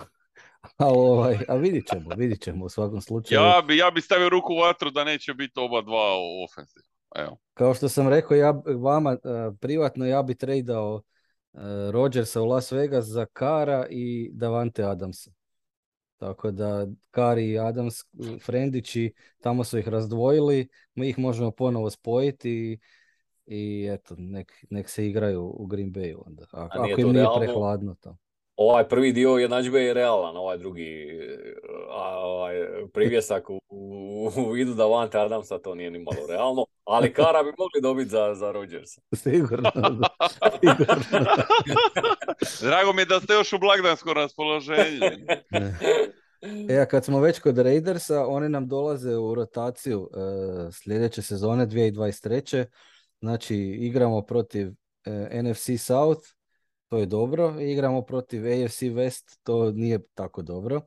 a, 0.77 0.89
ovaj, 0.89 1.39
a 1.49 1.57
vidit 1.57 1.87
ćemo, 1.87 2.11
vidit 2.17 2.43
ćemo 2.43 2.65
u 2.65 2.69
svakom 2.69 3.01
slučaju. 3.01 3.41
Ja 3.41 3.63
bi, 3.67 3.77
ja 3.77 3.91
bi 3.91 4.01
stavio 4.01 4.29
ruku 4.29 4.53
u 4.53 4.57
vatru 4.57 4.91
da 4.91 5.05
neće 5.05 5.35
biti 5.35 5.61
oba 5.61 5.83
dva 5.83 6.17
u 6.17 6.45
ofenzivu. 6.45 6.85
Evo. 7.17 7.39
Kao 7.55 7.75
što 7.75 7.89
sam 7.89 8.09
rekao 8.09 8.37
ja 8.37 8.63
vama 8.77 9.13
eh, 9.13 9.19
privatno 9.61 10.07
ja 10.07 10.23
bi 10.23 10.35
tradao 10.35 10.95
uh, 10.95 11.12
Rodgersa 11.91 12.43
u 12.43 12.47
Las 12.47 12.73
Vegas 12.73 13.05
za 13.05 13.27
Kara 13.27 13.87
i 13.91 14.31
Davante 14.33 14.85
Adamsa. 14.85 15.31
Tako 16.17 16.51
da 16.51 16.87
Kari 17.11 17.51
i 17.51 17.59
Adams, 17.59 17.95
frendići, 18.45 19.13
tamo 19.41 19.65
su 19.65 19.79
ih 19.79 19.89
razdvojili, 19.89 20.69
mi 20.95 21.09
ih 21.09 21.19
možemo 21.19 21.51
ponovo 21.51 21.91
spojiti 21.91 22.51
i, 22.51 22.79
i 23.47 23.89
eto, 23.93 24.15
nek, 24.19 24.53
nek 24.71 24.89
se 24.89 25.07
igraju 25.07 25.55
u 25.59 25.67
Green 25.67 25.93
Bayu 25.93 26.23
onda. 26.27 26.47
A, 26.53 26.69
A 26.73 26.83
nije 26.83 26.93
ako 26.93 27.01
im 27.01 27.07
to 27.07 27.13
nije 27.13 27.27
prehladno 27.39 27.95
tamo. 28.01 28.22
Ovaj 28.63 28.89
prvi 28.89 29.13
dio 29.13 29.31
jednadžbe 29.31 29.81
je 29.81 29.95
realan, 29.95 30.37
ovaj 30.37 30.59
drugi 30.59 31.21
a, 31.91 32.19
ovaj, 32.19 32.55
privjesak 32.93 33.51
u, 33.51 33.61
u, 33.69 34.31
u 34.37 34.51
vidu 34.51 34.75
Davante 34.75 35.19
Adamsa 35.19 35.59
to 35.59 35.75
nije 35.75 35.91
ni 35.91 35.99
malo 35.99 36.27
realno, 36.29 36.67
ali 36.85 37.13
Kara 37.13 37.43
bi 37.43 37.53
mogli 37.59 37.81
dobiti 37.83 38.11
za, 38.11 38.35
za 38.35 38.53
Rodgersa. 38.53 39.01
Sigurno. 39.23 39.71
da. 39.75 40.09
Sigurno. 40.61 41.05
Drago 42.69 42.93
mi 42.93 43.03
je 43.03 43.07
da 43.07 43.21
ste 43.21 43.33
još 43.33 43.53
u 43.53 43.59
blagdanskom 43.59 44.13
raspoloženju. 44.13 45.01
E, 46.69 46.79
a 46.79 46.87
kad 46.87 47.05
smo 47.05 47.21
već 47.21 47.39
kod 47.39 47.59
Raidersa, 47.59 48.27
oni 48.27 48.49
nam 48.49 48.69
dolaze 48.69 49.17
u 49.17 49.35
rotaciju 49.35 50.11
e, 50.15 50.73
sljedeće 50.73 51.23
sezone 51.23 51.67
2023. 51.67 52.65
Znači, 53.21 53.57
igramo 53.57 54.23
protiv 54.23 54.69
e, 55.05 55.43
NFC 55.43 55.71
South, 55.79 56.23
to 56.93 56.99
je 56.99 57.07
dobro, 57.07 57.61
igramo 57.61 58.03
protiv 58.03 58.47
AFC 58.47 58.83
West, 58.83 59.39
to 59.43 59.71
nije 59.71 59.99
tako 60.15 60.43
dobro. 60.43 60.81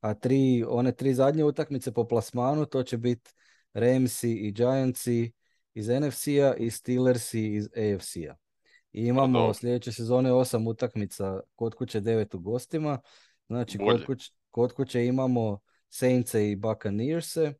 A 0.00 0.14
tri, 0.14 0.64
one 0.68 0.92
tri 0.92 1.14
zadnje 1.14 1.44
utakmice 1.44 1.92
po 1.92 2.08
plasmanu, 2.08 2.66
to 2.66 2.82
će 2.82 2.96
biti 2.96 3.30
Ramsi 3.72 4.32
i 4.32 4.52
Giantsi 4.52 5.32
iz 5.74 5.88
NFC-a 5.88 6.54
i 6.58 6.70
Steelersi 6.70 7.46
iz 7.46 7.66
AFC-a. 7.66 8.34
I 8.92 9.06
imamo 9.06 9.38
dobro. 9.38 9.54
sljedeće 9.54 9.92
sezone 9.92 10.32
osam 10.32 10.66
utakmica 10.66 11.40
kod 11.54 11.74
kuće, 11.74 12.00
devet 12.00 12.34
u 12.34 12.38
gostima. 12.38 13.00
Znači, 13.46 13.78
kod 13.78 14.06
kuće, 14.06 14.32
kod 14.50 14.72
kuće 14.72 15.06
imamo 15.06 15.58
Saintse 15.88 16.50
i 16.50 16.56
Buccaneerse 16.56 17.52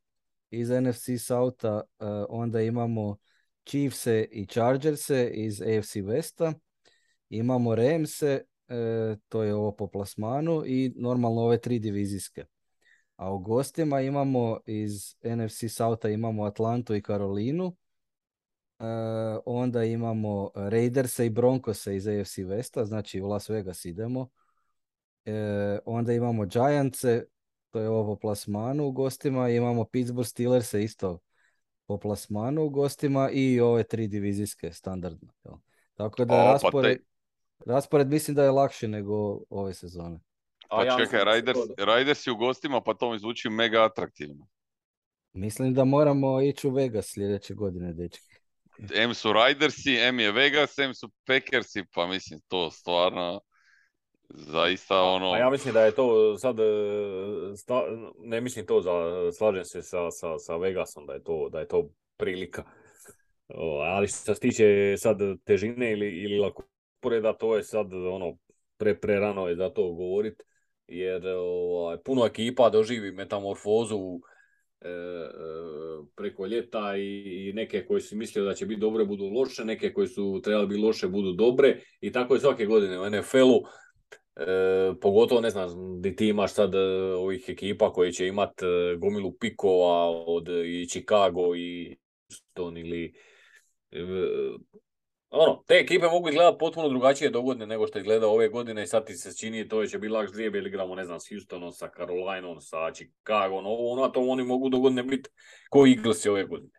iz 0.51 0.71
NFC 0.71 1.09
Southa, 1.27 1.75
uh, 1.75 2.07
onda 2.29 2.61
imamo 2.61 3.17
Chiefse 3.65 4.29
i 4.33 4.47
Chargerse 4.47 5.31
iz 5.35 5.63
AFC 5.63 5.97
Westa, 5.97 6.55
imamo 7.39 7.75
Ramse, 7.75 8.43
uh, 8.69 9.19
to 9.29 9.43
je 9.43 9.55
ovo 9.55 9.73
po 9.73 9.87
plasmanu, 9.87 10.63
i 10.67 10.93
normalno 10.97 11.41
ove 11.41 11.61
tri 11.61 11.79
divizijske. 11.79 12.45
A 13.17 13.33
u 13.33 13.39
gostima 13.39 14.01
imamo 14.01 14.61
iz 14.67 15.15
NFC 15.25 15.65
Southa 15.69 16.09
imamo 16.09 16.45
Atlantu 16.45 16.95
i 16.95 17.03
Karolinu, 17.03 17.67
uh, 17.67 17.75
onda 19.47 19.85
imamo 19.85 20.51
Raiderse 20.55 21.27
i 21.27 21.31
Broncose 21.31 21.97
iz 21.97 22.07
AFC 22.07 22.39
Westa, 22.39 22.85
znači 22.85 23.21
u 23.21 23.29
Las 23.29 23.49
Vegas 23.49 23.85
idemo. 23.85 24.29
E, 25.25 25.79
onda 25.85 26.13
imamo 26.13 26.47
Giantse, 26.47 27.25
to 27.71 27.81
je 27.81 27.89
ovo 27.89 28.15
po 28.15 28.21
plasmanu 28.21 28.87
u 28.87 28.93
gostima, 28.93 29.49
imamo 29.49 29.85
Pittsburgh 29.85 30.29
Steelers 30.29 30.75
isto 30.75 31.19
po 31.87 31.99
plasmanu 31.99 32.65
u 32.65 32.71
gostima 32.71 33.31
i 33.33 33.61
ove 33.61 33.83
tri 33.83 34.09
divizijske 34.09 34.73
standardno. 34.73 35.33
Tako 35.95 36.25
da 36.25 36.35
O, 36.35 36.37
pa 36.37 36.53
raspored, 36.53 36.99
raspored 37.67 38.09
mislim 38.09 38.35
da 38.35 38.45
je 38.45 38.51
lakši 38.51 38.89
nego 38.89 39.41
ove 39.51 39.75
sezone. 39.75 40.21
A 40.69 40.77
Pa 40.77 40.85
ja 40.85 40.97
čekaj, 40.99 41.25
Raiders, 41.25 41.59
Raiders 41.79 42.27
u 42.27 42.37
gostima, 42.37 42.81
pa 42.81 42.95
to 42.95 43.13
mi 43.13 43.19
zvuči 43.19 43.49
mega 43.49 43.85
atraktivno. 43.85 44.47
Mislim 45.33 45.75
da 45.75 45.85
moramo 45.85 46.41
ići 46.41 46.69
u 46.69 46.71
Vegas 46.71 47.07
sljedeće 47.07 47.55
godine, 47.55 47.93
dečki. 47.93 48.35
M 48.95 49.15
su 49.15 49.33
Raidersi, 49.33 49.97
M 49.97 50.21
je 50.21 50.33
Vegas, 50.33 50.79
M 50.79 50.95
su 50.95 51.11
Packersi, 51.27 51.85
pa 51.95 52.07
mislim 52.07 52.41
to 52.49 52.71
stvarno 52.71 53.41
zaista 54.29 55.03
ono... 55.03 55.31
Pa 55.31 55.39
ja 55.39 55.51
mislim 55.51 55.75
da 55.75 55.85
je 55.85 55.95
to 55.95 56.39
sad, 56.39 56.61
e, 56.61 56.63
sta- 57.57 58.13
ne 58.19 58.41
mislim 58.41 58.67
to 58.67 58.81
za, 58.81 58.91
slažem 59.33 59.65
se 59.65 59.83
sa, 59.83 60.11
sa, 60.11 60.39
sa 60.39 60.57
Vegasom 60.57 61.07
da 61.07 61.13
je 61.13 61.23
to, 61.23 61.49
da 61.53 61.61
je 61.61 61.69
to 61.69 61.89
prilika. 62.17 62.65
O, 63.49 63.79
ali 63.79 64.09
što 64.09 64.35
se 64.35 64.41
tiče 64.41 64.95
sad 64.99 65.19
težine 65.45 65.93
ili, 65.93 66.09
ili 66.09 66.41
lakoreda, 67.05 67.33
to 67.33 67.57
je 67.57 67.63
sad 67.63 67.93
ono 67.93 68.37
pre, 68.77 69.01
pre 69.01 69.21
rano 69.21 69.49
je 69.49 69.57
za 69.57 69.71
to 69.71 69.93
govoriti, 69.93 70.45
jer 70.87 71.27
ovaj, 71.27 71.97
puno 72.05 72.27
ekipa 72.27 72.71
doživi 72.71 73.13
metamorfozu 73.13 74.21
e, 74.81 74.89
e, 74.89 74.93
preko 76.17 76.47
ljeta 76.47 76.97
i, 76.97 77.49
i 77.49 77.53
neke 77.53 77.87
koji 77.87 78.01
su 78.01 78.17
mislili 78.17 78.47
da 78.47 78.55
će 78.55 78.67
biti 78.67 78.81
dobre 78.81 79.05
budu 79.05 79.25
loše, 79.25 79.65
neke 79.65 79.93
koji 79.93 80.07
su 80.09 80.41
trebali 80.45 80.67
biti 80.67 80.81
loše 80.81 81.09
budu 81.09 81.33
dobre 81.33 81.81
i 82.01 82.13
tako 82.13 82.35
je 82.35 82.41
svake 82.41 82.67
godine 82.67 83.01
u 83.01 83.11
NFL-u. 83.11 83.65
E, 84.37 84.93
pogotovo 85.01 85.41
ne 85.41 85.51
znam 85.51 86.01
di 86.03 86.17
ti 86.17 86.29
imaš 86.29 86.53
sad 86.53 86.75
ovih 87.19 87.45
ekipa 87.49 87.93
koji 87.93 88.13
će 88.13 88.27
imat 88.27 88.53
gomilu 88.99 89.33
pikova 89.41 90.11
od 90.27 90.49
i 90.49 90.87
Chicago 90.89 91.57
i 91.57 91.97
Houston 92.29 92.77
ili 92.77 93.15
ono, 95.35 95.63
te 95.67 95.75
ekipe 95.75 96.07
mogu 96.07 96.29
izgledati 96.29 96.57
potpuno 96.59 96.89
drugačije 96.89 97.31
dogodne 97.31 97.67
nego 97.67 97.87
što 97.87 97.99
je 97.99 98.05
gleda 98.05 98.29
ove 98.29 98.49
godine 98.49 98.83
i 98.83 98.87
sad 98.87 99.07
ti 99.07 99.15
se 99.15 99.37
čini 99.37 99.69
to 99.69 99.87
će 99.87 99.99
biti 99.99 100.13
lakš 100.13 100.33
dvije 100.33 100.47
ili 100.47 100.69
igramo, 100.69 100.95
ne 100.95 101.05
znam, 101.05 101.21
s 101.21 101.29
Houstonom, 101.29 101.73
sa 101.73 101.89
Carolinom, 101.97 102.61
sa 102.61 102.93
Chicago, 102.93 103.55
ovo, 103.55 103.93
ono, 103.93 104.03
a 104.03 104.13
to 104.13 104.21
oni 104.21 104.45
mogu 104.45 104.69
dogodne 104.69 105.03
biti 105.03 105.31
ko 105.71 105.87
Eaglesi 105.87 106.29
ove 106.29 106.45
godine. 106.45 106.71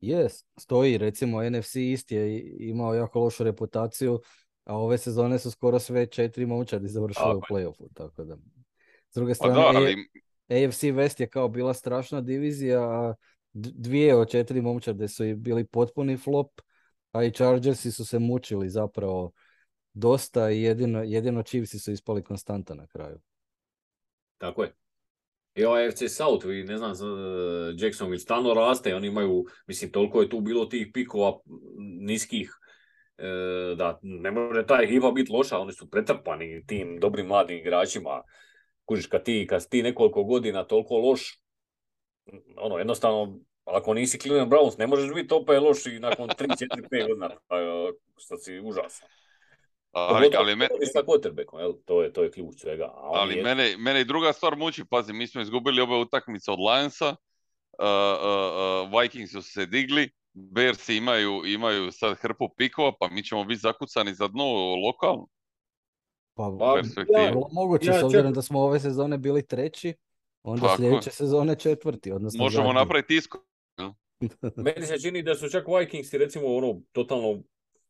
Jes, 0.00 0.44
stoji, 0.58 0.98
recimo 0.98 1.50
NFC 1.50 1.76
East 1.76 2.12
je 2.12 2.42
imao 2.58 2.94
jako 2.94 3.20
lošu 3.20 3.44
reputaciju, 3.44 4.20
a 4.64 4.76
ove 4.76 4.98
sezone 4.98 5.38
su 5.38 5.50
skoro 5.50 5.78
sve 5.78 6.06
četiri 6.06 6.46
momčadi 6.46 6.88
završile 6.88 7.34
u 7.34 7.40
playoffu, 7.50 7.88
tako 7.94 8.24
da. 8.24 8.36
S 9.10 9.14
druge 9.14 9.30
pa 9.30 9.34
strane, 9.34 9.62
ali... 9.66 9.96
AFC 10.48 10.82
West 10.82 11.20
je 11.20 11.28
kao 11.28 11.48
bila 11.48 11.74
strašna 11.74 12.20
divizija, 12.20 12.82
a 12.82 13.14
dvije 13.52 14.16
od 14.16 14.30
četiri 14.30 14.60
momčade 14.60 15.08
su 15.08 15.24
i 15.24 15.34
bili 15.34 15.64
potpuni 15.64 16.16
flop, 16.16 16.60
a 17.12 17.24
i 17.24 17.32
Chargersi 17.32 17.92
su 17.92 18.04
se 18.04 18.18
mučili 18.18 18.68
zapravo 18.68 19.32
dosta 19.92 20.50
i 20.50 20.62
jedino, 20.62 21.02
jedino 21.02 21.42
Chiefsi 21.42 21.78
su 21.78 21.92
ispali 21.92 22.24
konstanta 22.24 22.74
na 22.74 22.86
kraju. 22.86 23.18
Tako 24.38 24.62
je. 24.62 24.74
I 25.54 25.64
ovaj 25.64 25.90
FC 25.90 26.02
South, 26.08 26.46
vi 26.46 26.64
ne 26.64 26.78
znam, 26.78 26.92
Jacksonville 27.76 28.18
stano 28.18 28.54
raste, 28.54 28.94
oni 28.94 29.06
imaju, 29.06 29.44
mislim, 29.66 29.92
toliko 29.92 30.22
je 30.22 30.30
tu 30.30 30.40
bilo 30.40 30.66
tih 30.66 30.90
pikova 30.92 31.38
niskih, 32.00 32.58
e, 33.18 33.74
da 33.76 33.98
ne 34.02 34.30
može 34.30 34.66
ta 34.66 34.78
ekipa 34.82 35.10
biti 35.10 35.32
loša, 35.32 35.58
oni 35.58 35.72
su 35.72 35.90
pretrpani 35.90 36.66
tim 36.66 36.98
dobrim 37.00 37.26
mladim 37.26 37.58
igračima. 37.58 38.22
Kužiš, 38.84 39.06
kad 39.06 39.24
ti, 39.24 39.46
kad 39.50 39.68
ti 39.68 39.82
nekoliko 39.82 40.24
godina 40.24 40.64
toliko 40.64 40.96
loš, 40.98 41.42
ono, 42.56 42.78
jednostavno 42.78 43.38
ako 43.72 43.94
nisi 43.94 44.18
Cleveland 44.18 44.52
Browns, 44.52 44.78
ne 44.78 44.86
možeš 44.86 45.14
biti 45.14 45.34
opet 45.34 45.62
loš 45.62 45.86
i 45.86 45.98
nakon 45.98 46.28
3, 46.28 46.46
4, 46.46 46.88
5 46.90 47.08
godina, 47.08 47.30
što 48.16 48.36
si 48.36 48.60
užasan. 48.60 49.08
Ali, 49.92 50.30
ali 50.36 50.56
me... 50.56 50.68
sa 50.92 51.02
jel? 51.60 51.72
To 51.84 52.02
je, 52.02 52.12
to 52.12 52.22
je 52.22 52.30
ključ 52.30 52.60
svega. 52.60 52.92
ali 52.94 53.36
je... 53.36 53.42
mene, 53.42 53.76
mene 53.78 54.00
i 54.00 54.04
druga 54.04 54.32
stvar 54.32 54.56
muči, 54.56 54.84
pazi, 54.90 55.12
mi 55.12 55.26
smo 55.26 55.40
izgubili 55.40 55.82
ove 55.82 55.96
utakmice 55.96 56.50
od 56.50 56.58
Lionsa, 56.58 57.08
uh, 57.08 57.16
uh, 57.78 58.92
uh, 58.92 59.00
Vikings 59.00 59.32
su 59.32 59.42
se 59.42 59.66
digli, 59.66 60.10
Bears 60.32 60.88
imaju, 60.88 61.42
imaju 61.46 61.92
sad 61.92 62.16
hrpu 62.16 62.48
pikova, 62.56 62.92
pa 63.00 63.08
mi 63.08 63.22
ćemo 63.22 63.44
biti 63.44 63.60
zakucani 63.60 64.14
za 64.14 64.28
dno 64.28 64.44
lokalno. 64.86 65.26
Pa, 66.34 66.56
pa 66.58 66.78
ja, 67.20 67.34
moguće, 67.52 67.90
ja, 67.90 68.00
s 68.00 68.02
obzirom 68.02 68.32
da 68.32 68.42
smo 68.42 68.60
ove 68.60 68.80
sezone 68.80 69.18
bili 69.18 69.46
treći, 69.46 69.94
onda 70.42 70.62
Tako. 70.62 70.76
sljedeće 70.76 71.10
sezone 71.10 71.58
četvrti. 71.58 72.12
Odnosno 72.12 72.44
Možemo 72.44 72.64
zadnji. 72.64 72.78
napraviti 72.78 73.16
isko 73.16 73.44
Meni 74.64 74.86
se 74.86 74.98
čini 74.98 75.22
da 75.22 75.34
su 75.34 75.48
čak 75.48 75.64
Vikingsi 75.78 76.18
recimo 76.18 76.46
ono 76.46 76.82
totalno 76.92 77.42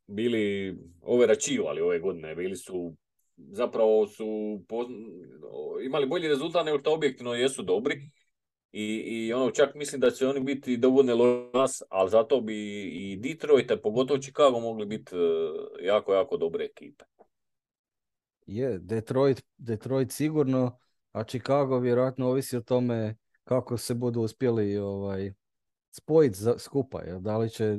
bili 0.07 0.77
overačivali 1.03 1.81
ove 1.81 1.99
godine, 1.99 2.35
bili 2.35 2.57
su 2.57 2.97
zapravo 3.37 4.07
su 4.07 4.27
imali 5.85 6.07
bolji 6.07 6.29
rezultat 6.29 6.65
nego 6.67 6.79
što 6.79 6.95
objektivno 6.95 7.35
jesu 7.35 7.63
dobri 7.63 8.11
i, 8.73 8.85
i 8.97 9.33
ono 9.33 9.51
čak 9.51 9.75
mislim 9.75 10.01
da 10.01 10.11
će 10.11 10.27
oni 10.27 10.41
biti 10.41 10.77
dovoljne 10.77 11.15
nas, 11.55 11.83
ali 11.89 12.11
zato 12.11 12.41
bi 12.41 12.83
i 12.83 13.17
Detroit, 13.17 13.71
a 13.71 13.77
pogotovo 13.77 14.21
Chicago 14.21 14.61
mogli 14.61 14.87
biti 14.87 15.17
e, 15.17 15.87
jako, 15.87 16.15
jako 16.15 16.37
dobre 16.37 16.65
ekipe. 16.65 17.05
Je, 18.47 18.79
Detroit, 18.79 19.43
Detroit 19.57 20.13
sigurno, 20.13 20.79
a 21.13 21.25
Chicago 21.25 21.79
vjerojatno 21.79 22.29
ovisi 22.29 22.57
o 22.57 22.61
tome 22.61 23.17
kako 23.45 23.77
se 23.77 23.95
budu 23.95 24.21
uspjeli 24.21 24.77
ovaj, 24.77 25.33
spojiti 25.91 26.39
skupa. 26.59 27.03
Jel? 27.03 27.21
Da 27.21 27.37
li 27.37 27.51
će 27.51 27.79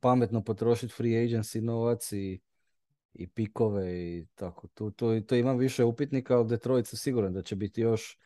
pametno 0.00 0.44
potrošiti 0.44 0.92
free 0.92 1.12
agency 1.12 1.60
novac 1.60 2.12
i, 2.12 2.40
i 3.14 3.28
pikove 3.28 3.94
i 3.94 4.26
tako. 4.34 4.68
Tu, 4.68 4.90
to, 4.90 5.20
to 5.20 5.34
ima 5.34 5.52
više 5.52 5.84
upitnika, 5.84 6.36
ali 6.36 6.48
Detroit 6.48 6.86
su 6.86 6.96
siguran 6.96 7.32
da 7.32 7.42
će 7.42 7.56
biti 7.56 7.80
još, 7.80 8.18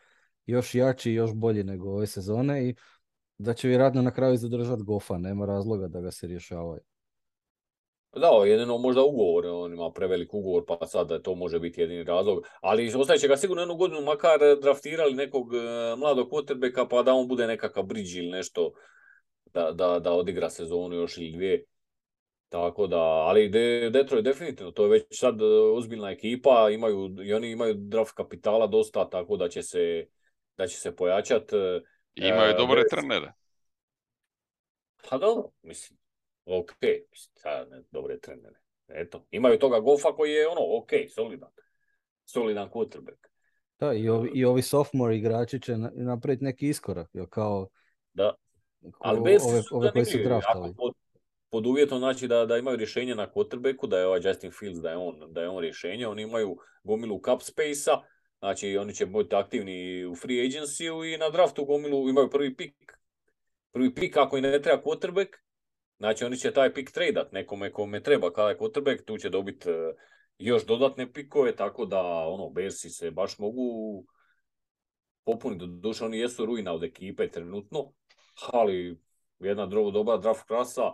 još 0.45 0.75
jači 0.75 1.11
i 1.11 1.15
još 1.15 1.33
bolji 1.33 1.63
nego 1.63 1.89
ove 1.89 2.07
sezone 2.07 2.69
i 2.69 2.75
da 3.37 3.53
će 3.53 3.67
vjerojatno 3.67 4.01
na 4.01 4.11
kraju 4.11 4.37
zadržati 4.37 4.83
Gofa. 4.83 5.17
Nema 5.17 5.45
razloga 5.45 5.87
da 5.87 6.01
ga 6.01 6.11
se 6.11 6.27
rješavaju. 6.27 6.81
Da, 8.15 8.27
jedino 8.27 8.77
možda 8.77 9.03
ugovor, 9.03 9.45
on 9.45 9.73
ima 9.73 9.91
prevelik 9.91 10.33
ugovor, 10.33 10.63
pa 10.67 10.87
sad 10.87 11.07
da 11.07 11.21
to 11.21 11.35
može 11.35 11.59
biti 11.59 11.81
jedini 11.81 12.03
razlog. 12.03 12.43
Ali 12.61 12.93
ostaje 12.95 13.19
će 13.19 13.27
ga 13.27 13.37
sigurno 13.37 13.61
jednu 13.61 13.75
godinu 13.75 14.01
makar 14.01 14.39
draftirali 14.61 15.13
nekog 15.13 15.53
e, 15.55 15.59
mladog 15.97 16.29
quarterbacka 16.29 16.87
pa 16.89 17.03
da 17.03 17.13
on 17.13 17.27
bude 17.27 17.47
nekakav 17.47 17.83
bridge 17.83 18.19
ili 18.19 18.31
nešto 18.31 18.71
da, 19.53 19.71
da, 19.71 19.99
da 19.99 20.11
odigra 20.11 20.49
sezonu 20.49 20.95
još 20.95 21.17
ili 21.17 21.31
dvije. 21.31 21.65
Tako 22.49 22.87
da, 22.87 23.01
ali 23.01 23.49
de, 23.49 23.89
Detroit 23.93 24.25
definitivno, 24.25 24.71
to 24.71 24.83
je 24.83 24.89
već 24.89 25.03
sad 25.11 25.41
e, 25.41 25.45
ozbiljna 25.73 26.11
ekipa, 26.11 26.69
imaju, 26.69 27.15
i 27.23 27.33
oni 27.33 27.51
imaju 27.51 27.73
draft 27.73 28.11
kapitala 28.11 28.67
dosta, 28.67 29.09
tako 29.09 29.37
da 29.37 29.49
će 29.49 29.61
se, 29.61 30.07
da 30.57 30.67
će 30.67 30.77
se 30.77 30.95
pojačati. 30.95 31.55
E, 31.55 31.81
imaju 32.15 32.53
dobre 32.57 32.83
trenere. 32.89 33.33
Pa 35.09 35.17
dobro, 35.17 35.49
mislim, 35.61 35.99
ok, 36.45 36.71
mislim, 37.11 37.69
ne, 37.69 37.83
dobre 37.91 38.19
trenere. 38.19 38.59
Eto, 38.87 39.25
imaju 39.31 39.59
toga 39.59 39.79
Gofa 39.79 40.15
koji 40.15 40.31
je 40.31 40.47
ono, 40.47 40.61
ok, 40.77 40.89
solidan. 41.15 41.49
Solidan 42.25 42.69
quarterback. 42.69 43.27
Da, 43.79 43.93
i 43.93 44.09
ovi, 44.09 44.31
i 44.33 44.45
ovi 44.45 44.61
sophomore 44.61 45.17
igrači 45.17 45.61
će 45.61 45.77
napraviti 45.93 46.43
neki 46.43 46.67
iskorak, 46.69 47.09
jer 47.13 47.25
kao 47.29 47.67
da. 48.13 48.33
Ali 48.99 49.21
bez 49.21 49.41
ove, 49.45 49.61
ove 49.71 49.91
koji 49.91 50.05
su 50.05 50.17
draftali. 50.17 50.73
Pod, 50.77 50.93
pod 51.49 51.65
uvjetom 51.65 51.99
znači 51.99 52.27
da, 52.27 52.45
da 52.45 52.57
imaju 52.57 52.77
rješenje 52.77 53.15
na 53.15 53.27
quarterbacku, 53.27 53.87
da 53.87 53.99
je 53.99 54.07
ovaj 54.07 54.19
Justin 54.23 54.51
Fields, 54.51 54.79
da 54.79 54.89
je 54.89 54.97
on, 54.97 55.33
da 55.33 55.41
je 55.41 55.49
on 55.49 55.61
rješenje, 55.61 56.07
oni 56.07 56.21
imaju 56.21 56.57
gomilu 56.83 57.21
cap 57.25 57.41
space-a, 57.41 58.01
znači 58.39 58.77
oni 58.77 58.93
će 58.93 59.05
biti 59.05 59.35
aktivni 59.35 60.05
u 60.05 60.15
free 60.15 60.37
agency 60.37 61.13
i 61.13 61.17
na 61.17 61.29
draftu 61.29 61.65
gomilu 61.65 62.09
imaju 62.09 62.29
prvi 62.29 62.55
pik. 62.55 62.97
Prvi 63.71 63.93
pik 63.95 64.17
ako 64.17 64.37
i 64.37 64.41
ne 64.41 64.61
treba 64.61 64.81
quarterback, 64.83 65.27
znači 65.97 66.25
oni 66.25 66.37
će 66.37 66.51
taj 66.51 66.73
pik 66.73 66.91
tradat 66.91 67.31
nekome 67.31 67.71
kome 67.71 68.03
treba 68.03 68.33
kada 68.33 68.49
je 68.49 68.57
quarterback, 68.57 69.05
tu 69.05 69.17
će 69.17 69.29
dobiti 69.29 69.69
e, 69.69 69.93
još 70.37 70.65
dodatne 70.65 71.13
pikove, 71.13 71.55
tako 71.55 71.85
da 71.85 72.01
ono, 72.27 72.49
Bersi 72.49 72.89
se 72.89 73.11
baš 73.11 73.39
mogu 73.39 73.63
popuniti. 75.23 75.65
Doduše 75.65 76.05
oni 76.05 76.19
jesu 76.19 76.45
ruina 76.45 76.73
od 76.73 76.83
ekipe 76.83 77.27
trenutno, 77.27 77.91
ali 78.53 78.97
jedna 79.39 79.65
druga 79.65 79.91
dobra 79.91 80.17
draft 80.17 80.47
klasa 80.47 80.93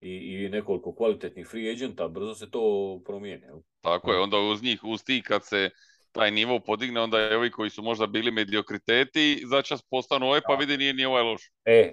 i, 0.00 0.10
i 0.10 0.48
nekoliko 0.48 0.94
kvalitetnih 0.94 1.46
free 1.46 1.72
agenta, 1.72 2.08
brzo 2.08 2.34
se 2.34 2.50
to 2.50 3.00
promijeni. 3.04 3.46
Tako 3.80 4.12
je, 4.12 4.20
onda 4.20 4.38
uz 4.38 4.62
njih, 4.62 4.84
uz 4.84 5.04
ti 5.04 5.22
kad 5.26 5.46
se 5.46 5.70
taj 6.12 6.30
nivo 6.30 6.60
podigne, 6.60 7.00
onda 7.00 7.20
je 7.20 7.36
ovi 7.36 7.50
koji 7.50 7.70
su 7.70 7.82
možda 7.82 8.06
bili 8.06 8.30
mediokriteti, 8.30 9.42
začas 9.46 9.82
postanu 9.82 10.26
ovaj, 10.26 10.40
pa 10.46 10.54
vidi 10.54 10.76
nije 10.76 10.94
ni 10.94 11.04
ovaj 11.04 11.22
loš. 11.22 11.50
E, 11.64 11.92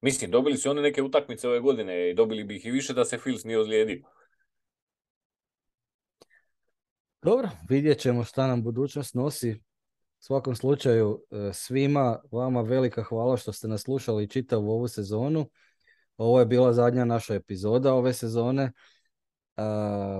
mislim, 0.00 0.30
dobili 0.30 0.56
su 0.56 0.70
oni 0.70 0.82
neke 0.82 1.02
utakmice 1.02 1.48
ove 1.48 1.60
godine 1.60 2.10
i 2.10 2.14
dobili 2.14 2.44
bi 2.44 2.56
ih 2.56 2.66
i 2.66 2.70
više 2.70 2.92
da 2.92 3.04
se 3.04 3.18
Fils 3.18 3.44
nije 3.44 3.58
ozlijedio. 3.58 4.02
Dobro, 7.22 7.48
vidjet 7.68 7.98
ćemo 7.98 8.24
šta 8.24 8.46
nam 8.46 8.62
budućnost 8.62 9.14
nosi. 9.14 9.60
U 10.18 10.22
svakom 10.22 10.56
slučaju 10.56 11.24
e, 11.30 11.52
svima 11.52 12.18
vama 12.30 12.62
velika 12.62 13.02
hvala 13.02 13.36
što 13.36 13.52
ste 13.52 13.68
nas 13.68 13.82
slušali 13.82 14.28
čitavu 14.28 14.70
ovu 14.70 14.88
sezonu. 14.88 15.50
Ovo 16.16 16.40
je 16.40 16.46
bila 16.46 16.72
zadnja 16.72 17.04
naša 17.04 17.34
epizoda 17.34 17.94
ove 17.94 18.12
sezone. 18.12 18.72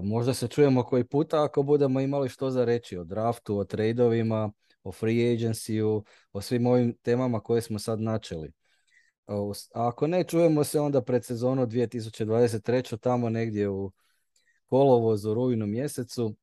možda 0.02 0.34
se 0.34 0.48
čujemo 0.48 0.82
koji 0.82 1.04
puta 1.04 1.44
ako 1.44 1.62
budemo 1.62 2.00
imali 2.00 2.28
što 2.28 2.50
za 2.50 2.64
reći 2.64 2.96
o 2.96 3.04
draftu, 3.04 3.58
o 3.58 3.64
tradeovima, 3.64 4.52
o 4.82 4.92
free 4.92 5.36
agency 5.36 6.02
o 6.32 6.40
svim 6.40 6.66
ovim 6.66 6.96
temama 7.02 7.40
koje 7.40 7.62
smo 7.62 7.78
sad 7.78 8.00
načeli. 8.00 8.52
A 9.26 9.52
ako 9.74 10.06
ne, 10.06 10.24
čujemo 10.24 10.64
se 10.64 10.80
onda 10.80 11.02
pred 11.02 11.24
sezonu 11.24 11.66
2023. 11.66 12.98
tamo 12.98 13.30
negdje 13.30 13.68
u 13.68 13.92
kolovozu, 14.66 15.34
rujnu 15.34 15.66
mjesecu. 15.66 16.36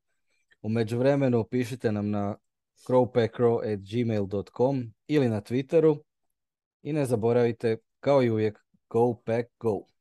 U 0.61 0.69
međuvremenu 0.69 1.43
pišite 1.43 1.91
nam 1.91 2.09
na 2.09 2.35
crowpackcrow 2.87 3.73
at 3.73 3.79
gmail.com 3.79 4.93
ili 5.07 5.29
na 5.29 5.41
Twitteru 5.41 5.97
i 6.81 6.93
ne 6.93 7.05
zaboravite, 7.05 7.77
kao 7.99 8.23
i 8.23 8.29
uvijek, 8.29 8.59
go 8.89 9.21
pack 9.25 9.49
go! 9.59 9.94